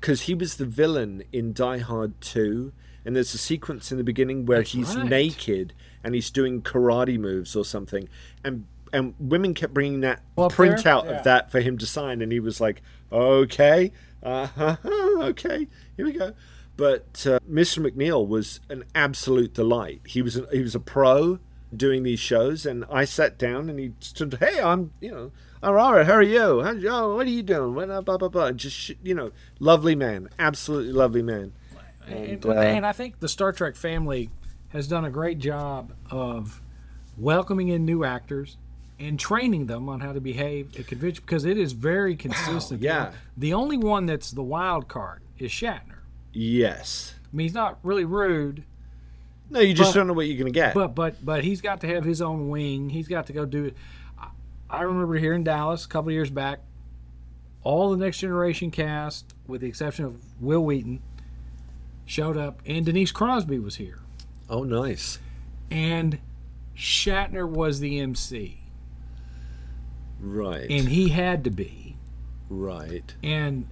because 0.00 0.22
he 0.22 0.34
was 0.34 0.56
the 0.56 0.66
villain 0.66 1.24
in 1.32 1.52
Die 1.52 1.78
Hard 1.78 2.20
2. 2.20 2.72
And 3.04 3.16
there's 3.16 3.32
a 3.32 3.38
sequence 3.38 3.90
in 3.90 3.96
the 3.96 4.04
beginning 4.04 4.44
where 4.44 4.58
That's 4.58 4.72
he's 4.72 4.94
right. 4.94 5.06
naked 5.08 5.72
and 6.04 6.14
he's 6.14 6.28
doing 6.30 6.60
karate 6.60 7.18
moves 7.18 7.56
or 7.56 7.64
something. 7.64 8.08
And 8.44 8.66
and 8.92 9.14
women 9.18 9.54
kept 9.54 9.72
bringing 9.74 10.00
that 10.00 10.22
Up 10.36 10.52
print 10.52 10.84
out 10.86 11.04
Yeah. 11.06 11.12
of 11.18 11.24
that 11.24 11.50
for 11.50 11.60
him 11.60 11.78
to 11.78 11.86
sign. 11.86 12.20
And 12.22 12.30
he 12.32 12.40
was 12.40 12.60
like, 12.60 12.82
okay, 13.12 13.92
uh-huh, 14.22 14.76
okay, 15.22 15.68
here 15.98 16.06
we 16.06 16.12
go. 16.12 16.32
But 16.78 17.26
uh, 17.26 17.40
Mr. 17.50 17.84
McNeil 17.84 18.26
was 18.26 18.60
an 18.70 18.84
absolute 18.94 19.52
delight. 19.52 20.00
He 20.06 20.22
was 20.22 20.36
a, 20.36 20.46
he 20.52 20.62
was 20.62 20.76
a 20.76 20.80
pro 20.80 21.40
doing 21.76 22.04
these 22.04 22.20
shows, 22.20 22.64
and 22.64 22.84
I 22.90 23.04
sat 23.04 23.36
down 23.36 23.68
and 23.68 23.78
he 23.78 23.92
stood. 23.98 24.38
Hey, 24.40 24.60
I'm 24.62 24.92
you 25.00 25.10
know, 25.10 25.32
Aurora, 25.62 26.04
how 26.04 26.14
are 26.14 26.22
you? 26.22 26.62
How, 26.62 26.74
oh, 26.88 27.16
what 27.16 27.26
are 27.26 27.30
you 27.30 27.42
doing? 27.42 27.74
What, 27.74 27.90
uh, 27.90 28.00
blah 28.00 28.16
blah 28.16 28.28
blah. 28.28 28.52
Just 28.52 28.76
sh- 28.76 28.92
you 29.02 29.14
know, 29.14 29.32
lovely 29.58 29.96
man, 29.96 30.28
absolutely 30.38 30.92
lovely 30.92 31.20
man. 31.22 31.52
And, 32.06 32.16
And, 32.16 32.46
uh, 32.46 32.52
and 32.52 32.86
I 32.86 32.92
think 32.92 33.18
the 33.18 33.28
Star 33.28 33.52
Trek 33.52 33.74
family 33.74 34.30
has 34.68 34.86
done 34.86 35.04
a 35.04 35.10
great 35.10 35.40
job 35.40 35.92
of 36.10 36.62
welcoming 37.16 37.68
in 37.68 37.84
new 37.84 38.04
actors 38.04 38.56
and 39.00 39.18
training 39.18 39.66
them 39.66 39.88
on 39.88 39.98
how 40.00 40.12
to 40.12 40.20
behave 40.20 40.78
at 40.78 40.86
convention 40.86 41.24
because 41.26 41.44
it 41.44 41.58
is 41.58 41.72
very 41.72 42.14
consistent. 42.16 42.82
yeah. 42.82 43.12
The 43.36 43.52
only 43.54 43.76
one 43.76 44.06
that's 44.06 44.30
the 44.30 44.42
wild 44.42 44.88
card 44.88 45.22
is 45.42 45.50
Shatner. 45.50 45.98
Yes. 46.32 47.14
I 47.32 47.36
mean, 47.36 47.44
he's 47.46 47.54
not 47.54 47.78
really 47.82 48.04
rude, 48.04 48.64
No, 49.50 49.60
you 49.60 49.72
just 49.72 49.92
But- 49.94 50.00
don't 50.00 50.06
know 50.08 50.12
what 50.12 50.26
you're 50.26 50.36
gonna 50.38 50.50
get. 50.50 50.74
but 50.74 50.94
but 50.94 51.24
but 51.24 51.42
he's 51.44 51.60
got 51.62 51.80
to 51.80 51.86
have 51.88 52.04
his 52.04 52.20
own 52.20 52.48
wing. 52.50 52.90
He's 52.90 53.08
got 53.08 53.26
to 53.28 53.32
go 53.32 53.46
do 53.46 53.64
it. 53.66 53.76
I- 54.18 54.28
I 54.68 54.82
remember 54.82 55.14
here 55.16 55.32
in 55.32 55.42
Dallas 55.44 55.86
a 55.86 55.88
couple 55.88 56.08
of 56.10 56.12
years 56.14 56.28
back, 56.30 56.60
all 57.62 57.90
the 57.90 57.96
Next 57.96 58.18
Generation 58.18 58.70
cast, 58.70 59.34
with 59.46 59.62
the 59.62 59.66
exception 59.66 60.04
of 60.04 60.20
Wil 60.40 60.62
Wheaton, 60.64 61.00
showed 62.04 62.36
up, 62.36 62.60
and 62.66 62.84
Denise 62.84 63.10
Crosby 63.12 63.58
was 63.58 63.76
here. 63.76 64.00
oh, 64.50 64.64
nice. 64.64 65.18
and 65.70 66.18
Shatner 66.76 67.48
was 67.48 67.80
the 67.80 67.98
MC, 67.98 68.58
Right. 70.20 70.70
and 70.70 70.88
he 70.88 71.08
had 71.08 71.44
to 71.44 71.50
be. 71.50 71.96
right. 72.50 73.14
And 73.22 73.66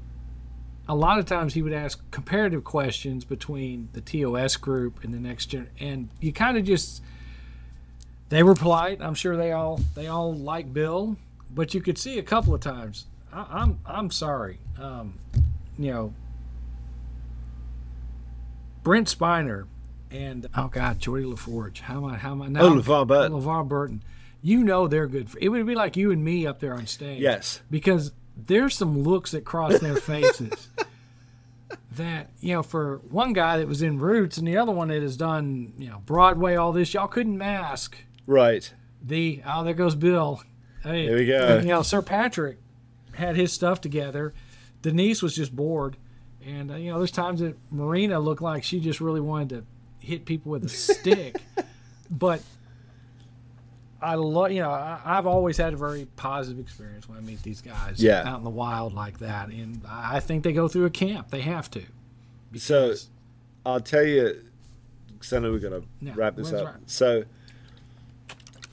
a 0.89 0.95
lot 0.95 1.19
of 1.19 1.27
times 1.27 1.55
he 1.55 1.63
would 1.63 1.73
ask 1.73 2.01
comparative 2.11 2.65
questions 2.65 3.25
between 3.25 3.89
the 3.93 4.01
TOS 4.01 4.57
group 4.57 5.03
and 5.03 5.13
the 5.13 5.19
next 5.19 5.47
gen, 5.47 5.69
and 5.81 6.09
you 6.21 6.33
kind 6.33 6.57
of 6.57 6.65
just 6.65 7.03
they 8.29 8.43
were 8.43 8.55
polite. 8.55 9.01
I'm 9.01 9.15
sure 9.15 9.37
they 9.37 9.53
all 9.53 9.81
they 9.95 10.07
all 10.07 10.35
like 10.35 10.73
Bill, 10.73 11.17
but 11.53 11.75
you 11.75 11.81
could 11.81 11.99
see 11.99 12.19
a 12.19 12.23
couple 12.23 12.55
of 12.55 12.61
times. 12.61 13.07
I, 13.33 13.47
I'm 13.51 13.81
I'm 13.85 14.11
sorry, 14.11 14.59
um, 14.81 15.19
you 15.79 15.93
know. 15.93 16.15
Brent 18.83 19.09
Spiner 19.09 19.67
and 20.13 20.47
oh 20.57 20.69
god, 20.69 21.01
Geordi 21.01 21.29
La 21.29 21.35
Forge. 21.37 21.81
How 21.81 21.97
am 21.97 22.05
I? 22.05 22.17
How 22.17 22.33
am 22.33 22.43
I? 22.43 22.49
Now 22.49 22.63
Oh, 22.63 22.71
LeVar 22.71 23.07
Burton. 23.07 23.33
LeVar 23.33 23.67
Burton. 23.67 24.03
You 24.43 24.63
know 24.63 24.87
they're 24.87 25.09
good. 25.09 25.31
For, 25.31 25.39
it 25.41 25.49
would 25.49 25.67
be 25.67 25.75
like 25.75 25.97
you 25.97 26.13
and 26.13 26.25
me 26.25 26.47
up 26.47 26.61
there 26.61 26.75
on 26.75 26.87
stage. 26.87 27.21
Yes. 27.21 27.61
Because 27.69 28.13
there's 28.37 28.77
some 28.77 29.03
looks 29.03 29.33
that 29.33 29.45
cross 29.45 29.79
their 29.81 29.97
faces 29.97 30.69
that 31.97 32.31
you 32.41 32.55
know 32.55 32.63
for 32.63 32.99
one 33.11 33.33
guy 33.33 33.59
that 33.59 33.69
was 33.69 33.83
in 33.83 33.99
Roots 33.99 34.39
and 34.39 34.47
the 34.47 34.57
other 34.57 34.73
one 34.73 34.89
that 34.89 35.03
has 35.03 35.17
done 35.17 35.73
you 35.79 35.89
know 35.91 35.99
Broadway 36.07 36.55
all 36.57 36.73
this 36.73 36.95
y'all 36.95 37.09
couldn't 37.09 37.37
mask 37.39 37.97
Right. 38.27 38.73
the 39.03 39.43
oh 39.47 39.65
there 39.65 39.75
goes 39.75 39.95
Bill. 39.95 40.43
Hey, 40.83 41.07
There 41.07 41.17
we 41.17 41.27
go. 41.27 41.59
You 41.59 41.69
know 41.69 41.83
Sir 41.83 42.03
Patrick 42.03 42.59
had 43.15 43.37
his 43.37 43.53
stuff 43.53 43.81
together. 43.81 44.35
Denise 44.83 45.23
was 45.23 45.35
just 45.35 45.55
bored, 45.57 45.97
and 46.45 46.71
uh, 46.71 46.77
you 46.77 46.91
know 46.93 46.99
there's 46.99 47.11
times 47.11 47.41
that 47.41 47.57
Marina 47.71 48.21
looked 48.21 48.43
like 48.43 48.63
she 48.63 48.79
just 48.81 49.01
really 49.01 49.21
wanted 49.21 49.49
to 49.51 49.65
hit 50.07 50.25
people 50.27 50.53
with 50.53 50.65
a 50.65 50.69
stick, 50.69 51.41
but. 52.11 52.41
I 54.01 54.15
love, 54.17 54.53
you 54.53 54.61
know, 54.61 54.71
I, 54.71 55.01
I've 55.05 55.27
always 55.27 55.57
had 55.57 55.73
a 55.73 55.77
very 55.77 56.07
positive 56.17 56.59
experience 56.59 57.09
when 57.09 57.17
I 57.19 57.21
meet 57.23 57.43
these 57.43 57.63
guys 57.63 58.03
Yeah. 58.03 58.23
out 58.29 58.39
in 58.39 58.45
the 58.45 58.51
wild 58.51 58.93
like 58.93 59.19
that, 59.21 59.49
and 59.49 59.81
I 59.89 60.17
I 60.17 60.21
think 60.21 60.45
they 60.45 60.53
go 60.53 60.69
through 60.69 60.85
a 60.85 60.91
camp. 60.91 61.31
They 61.31 61.41
have 61.41 61.71
to. 61.73 61.83
So 62.57 62.95
I'll 63.65 63.81
tell 63.81 64.05
you, 64.05 64.43
because 65.13 65.33
I 65.33 65.39
know 65.39 65.51
we're 65.51 65.59
gonna 65.59 65.83
Yeah, 66.01 66.13
wrap 66.17 66.37
this 66.37 66.53
up. 66.53 66.65
wrap. 66.67 66.81
So, 66.87 67.25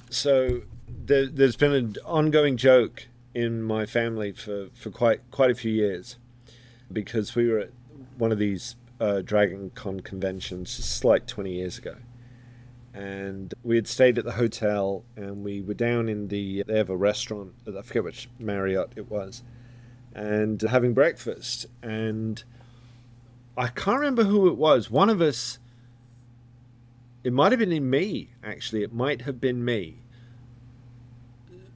so 0.09 0.61
there, 1.05 1.27
there's 1.27 1.55
been 1.55 1.71
an 1.73 1.95
ongoing 2.05 2.57
joke 2.57 3.07
in 3.33 3.61
my 3.63 3.85
family 3.85 4.31
for, 4.31 4.67
for 4.73 4.91
quite 4.91 5.21
quite 5.31 5.49
a 5.51 5.55
few 5.55 5.71
years, 5.71 6.17
because 6.91 7.35
we 7.35 7.47
were 7.49 7.59
at 7.59 7.71
one 8.17 8.31
of 8.31 8.37
these 8.39 8.75
uh, 8.99 9.21
Dragon 9.21 9.71
Con 9.73 9.99
conventions, 10.01 10.77
just 10.77 11.03
like 11.03 11.25
20 11.25 11.51
years 11.51 11.77
ago, 11.77 11.95
and 12.93 13.53
we 13.63 13.75
had 13.75 13.87
stayed 13.87 14.17
at 14.17 14.25
the 14.25 14.33
hotel, 14.33 15.03
and 15.15 15.43
we 15.43 15.61
were 15.61 15.73
down 15.73 16.09
in 16.09 16.27
the 16.27 16.63
they 16.63 16.77
have 16.77 16.89
a 16.89 16.97
restaurant, 16.97 17.53
I 17.67 17.81
forget 17.81 18.03
which 18.03 18.29
Marriott 18.39 18.93
it 18.95 19.09
was, 19.09 19.43
and 20.13 20.61
having 20.61 20.93
breakfast, 20.93 21.65
and 21.81 22.43
I 23.57 23.67
can't 23.67 23.99
remember 23.99 24.25
who 24.25 24.47
it 24.47 24.57
was. 24.57 24.89
One 24.91 25.09
of 25.09 25.21
us 25.21 25.59
it 27.23 27.31
might 27.31 27.51
have 27.51 27.59
been 27.59 27.89
me 27.89 28.29
actually. 28.43 28.83
It 28.83 28.93
might 28.93 29.21
have 29.21 29.39
been 29.39 29.63
me. 29.63 29.99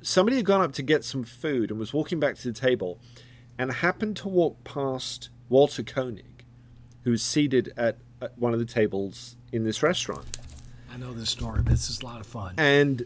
Somebody 0.01 0.37
had 0.37 0.45
gone 0.45 0.61
up 0.61 0.73
to 0.73 0.83
get 0.83 1.03
some 1.03 1.23
food 1.23 1.71
and 1.71 1.79
was 1.79 1.93
walking 1.93 2.19
back 2.19 2.35
to 2.35 2.51
the 2.51 2.57
table 2.57 2.99
and 3.57 3.71
happened 3.71 4.15
to 4.17 4.27
walk 4.27 4.63
past 4.63 5.29
walter 5.49 5.81
koenig 5.83 6.43
who 7.03 7.11
was 7.11 7.23
seated 7.23 7.73
at, 7.77 7.97
at 8.21 8.37
one 8.37 8.53
of 8.53 8.59
the 8.59 8.65
tables 8.65 9.37
in 9.51 9.63
this 9.63 9.81
restaurant 9.81 10.25
I 10.97 10.99
know 10.99 11.13
this 11.13 11.29
story. 11.29 11.61
but 11.61 11.73
This 11.73 11.91
is 11.91 12.01
a 12.01 12.05
lot 12.05 12.21
of 12.21 12.25
fun. 12.25 12.55
and 12.57 13.05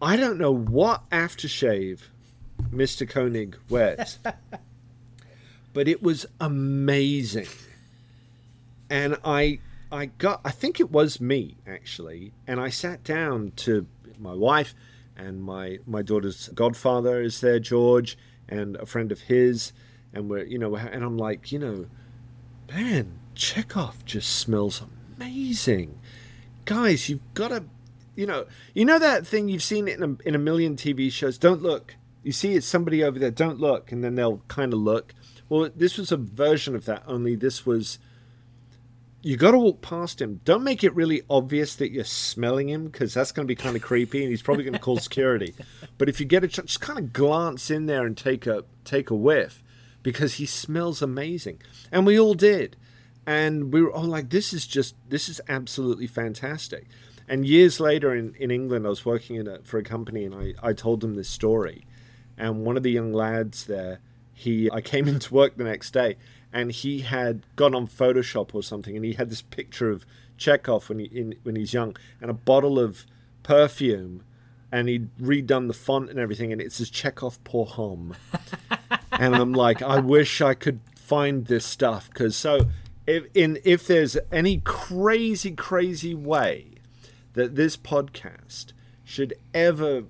i 0.00 0.16
don't 0.16 0.38
know 0.38 0.50
what 0.50 1.02
aftershave 1.10 2.00
mr 2.72 3.06
koenig 3.06 3.54
wears 3.68 4.18
but 5.74 5.86
it 5.88 6.02
was 6.02 6.24
amazing 6.40 7.48
and 8.88 9.18
i 9.26 9.58
i 9.92 10.06
got 10.06 10.40
i 10.42 10.50
think 10.50 10.80
it 10.80 10.90
was 10.90 11.20
me 11.20 11.58
actually 11.66 12.32
and 12.46 12.58
i 12.58 12.70
sat 12.70 13.04
down 13.04 13.52
to 13.56 13.86
my 14.18 14.32
wife 14.32 14.74
and 15.18 15.42
my 15.42 15.80
my 15.86 16.00
daughter's 16.00 16.48
godfather 16.54 17.20
is 17.20 17.42
there 17.42 17.60
george 17.60 18.16
and 18.48 18.74
a 18.76 18.86
friend 18.86 19.12
of 19.12 19.20
his 19.22 19.74
and 20.14 20.30
we're 20.30 20.44
you 20.44 20.58
know 20.58 20.74
and 20.76 21.04
i'm 21.04 21.18
like 21.18 21.52
you 21.52 21.58
know 21.58 21.84
man 22.72 23.18
Chekov 23.34 24.02
just 24.06 24.38
smells 24.38 24.78
amazing. 25.20 25.98
Guys 26.64 27.08
you've 27.08 27.34
got 27.34 27.48
to 27.48 27.64
you 28.16 28.26
know 28.26 28.46
you 28.74 28.84
know 28.84 28.98
that 28.98 29.26
thing 29.26 29.48
you've 29.48 29.62
seen 29.62 29.86
in 29.88 30.02
a, 30.02 30.28
in 30.28 30.34
a 30.34 30.38
million 30.38 30.76
tv 30.76 31.12
shows 31.12 31.38
don't 31.38 31.62
look. 31.62 31.96
You 32.22 32.32
see 32.32 32.54
it's 32.54 32.66
somebody 32.66 33.02
over 33.02 33.18
there 33.18 33.30
don't 33.30 33.60
look 33.60 33.92
and 33.92 34.02
then 34.02 34.14
they'll 34.14 34.42
kind 34.48 34.72
of 34.72 34.78
look. 34.78 35.14
Well 35.48 35.70
this 35.74 35.98
was 35.98 36.10
a 36.10 36.16
version 36.16 36.74
of 36.74 36.86
that 36.86 37.02
only 37.06 37.34
this 37.34 37.66
was 37.66 37.98
you 39.22 39.36
got 39.36 39.50
to 39.50 39.58
walk 39.58 39.82
past 39.82 40.22
him. 40.22 40.40
Don't 40.46 40.64
make 40.64 40.82
it 40.82 40.94
really 40.94 41.20
obvious 41.28 41.74
that 41.76 41.92
you're 41.92 42.04
smelling 42.04 42.70
him 42.70 42.86
because 42.86 43.12
that's 43.12 43.32
going 43.32 43.46
to 43.46 43.50
be 43.50 43.54
kind 43.54 43.76
of 43.76 43.82
creepy, 43.82 44.22
and 44.22 44.30
he's 44.30 44.40
probably 44.40 44.64
going 44.64 44.72
to 44.72 44.78
call 44.78 44.96
security. 44.98 45.54
But 45.98 46.08
if 46.08 46.20
you 46.20 46.24
get 46.24 46.42
a 46.42 46.48
chance, 46.48 46.68
just 46.68 46.80
kind 46.80 46.98
of 46.98 47.12
glance 47.12 47.70
in 47.70 47.84
there 47.84 48.06
and 48.06 48.16
take 48.16 48.46
a 48.46 48.64
take 48.82 49.10
a 49.10 49.14
whiff 49.14 49.62
because 50.02 50.34
he 50.34 50.46
smells 50.46 51.02
amazing, 51.02 51.60
and 51.92 52.06
we 52.06 52.18
all 52.18 52.32
did, 52.32 52.76
and 53.30 53.72
we 53.72 53.80
were 53.80 53.92
all 53.92 54.10
like, 54.16 54.30
"This 54.30 54.52
is 54.52 54.66
just 54.66 54.96
this 55.08 55.28
is 55.28 55.40
absolutely 55.48 56.08
fantastic." 56.08 56.86
And 57.28 57.46
years 57.46 57.78
later 57.78 58.12
in, 58.12 58.34
in 58.40 58.50
England, 58.50 58.84
I 58.86 58.88
was 58.88 59.04
working 59.04 59.36
in 59.36 59.46
a, 59.46 59.60
for 59.60 59.78
a 59.78 59.84
company, 59.84 60.24
and 60.24 60.34
I, 60.34 60.54
I 60.60 60.72
told 60.72 61.00
them 61.00 61.14
this 61.14 61.28
story, 61.28 61.86
and 62.36 62.64
one 62.64 62.76
of 62.76 62.82
the 62.82 62.90
young 62.90 63.12
lads 63.12 63.66
there, 63.66 64.00
he 64.34 64.68
I 64.72 64.80
came 64.80 65.06
into 65.12 65.32
work 65.32 65.56
the 65.56 65.64
next 65.64 65.92
day 65.92 66.16
and 66.52 66.72
he 66.72 67.00
had 67.02 67.46
gone 67.54 67.72
on 67.72 67.86
Photoshop 67.86 68.52
or 68.52 68.64
something, 68.64 68.96
and 68.96 69.04
he 69.04 69.12
had 69.12 69.30
this 69.30 69.42
picture 69.42 69.90
of 69.90 70.04
Chekov 70.36 70.88
when 70.88 70.98
he 70.98 71.04
in, 71.04 71.36
when 71.44 71.54
he's 71.54 71.72
young, 71.72 71.96
and 72.20 72.32
a 72.32 72.34
bottle 72.34 72.80
of 72.80 73.06
perfume, 73.44 74.24
and 74.72 74.88
he'd 74.88 75.16
redone 75.18 75.68
the 75.68 75.74
font 75.74 76.10
and 76.10 76.18
everything, 76.18 76.50
and 76.52 76.60
it 76.60 76.72
says 76.72 76.90
Chekov 76.90 77.38
pour 77.44 77.66
homme, 77.66 78.16
and 79.12 79.36
I'm 79.36 79.52
like, 79.52 79.82
I 79.82 80.00
wish 80.00 80.40
I 80.40 80.54
could 80.54 80.80
find 80.96 81.46
this 81.46 81.64
stuff 81.64 82.08
because 82.08 82.36
so 82.36 82.66
if 83.10 83.24
in 83.34 83.58
if 83.64 83.86
there's 83.86 84.16
any 84.30 84.58
crazy 84.58 85.52
crazy 85.52 86.14
way 86.14 86.66
that 87.34 87.54
this 87.56 87.76
podcast 87.76 88.72
should 89.04 89.34
ever 89.54 90.04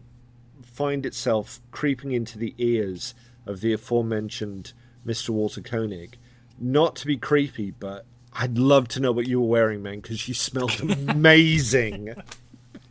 find 0.62 1.04
itself 1.06 1.60
creeping 1.70 2.12
into 2.12 2.38
the 2.38 2.54
ears 2.58 3.14
of 3.46 3.60
the 3.60 3.72
aforementioned 3.72 4.72
Mr. 5.06 5.30
Walter 5.30 5.60
Koenig. 5.60 6.16
Not 6.58 6.96
to 6.96 7.06
be 7.06 7.16
creepy, 7.16 7.70
but 7.70 8.04
I'd 8.34 8.58
love 8.58 8.88
to 8.88 9.00
know 9.00 9.12
what 9.12 9.26
you 9.26 9.40
were 9.40 9.46
wearing, 9.48 9.82
man, 9.82 10.00
because 10.00 10.28
you 10.28 10.34
smelled 10.34 10.78
amazing. 11.08 12.14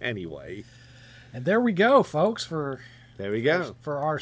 anyway, 0.02 0.64
And 1.34 1.46
there 1.46 1.62
we 1.62 1.72
go, 1.72 2.04
folks, 2.04 2.44
for 2.46 2.80
there 3.18 3.32
we 3.32 3.42
go. 3.42 3.76
for 3.82 3.98
our 4.00 4.20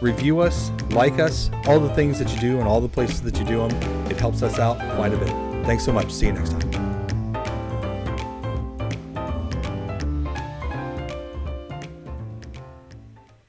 review 0.00 0.40
us, 0.40 0.70
like 0.90 1.18
us, 1.18 1.50
all 1.66 1.80
the 1.80 1.92
things 1.94 2.18
that 2.18 2.32
you 2.34 2.40
do 2.40 2.58
and 2.58 2.68
all 2.68 2.80
the 2.80 2.88
places 2.88 3.20
that 3.22 3.38
you 3.38 3.44
do 3.44 3.66
them. 3.66 4.10
It 4.10 4.18
helps 4.18 4.42
us 4.42 4.58
out 4.58 4.78
quite 4.96 5.12
a 5.12 5.16
bit. 5.16 5.28
Thanks 5.66 5.84
so 5.84 5.92
much. 5.92 6.12
See 6.12 6.26
you 6.26 6.32
next 6.32 6.60
time. 6.60 6.77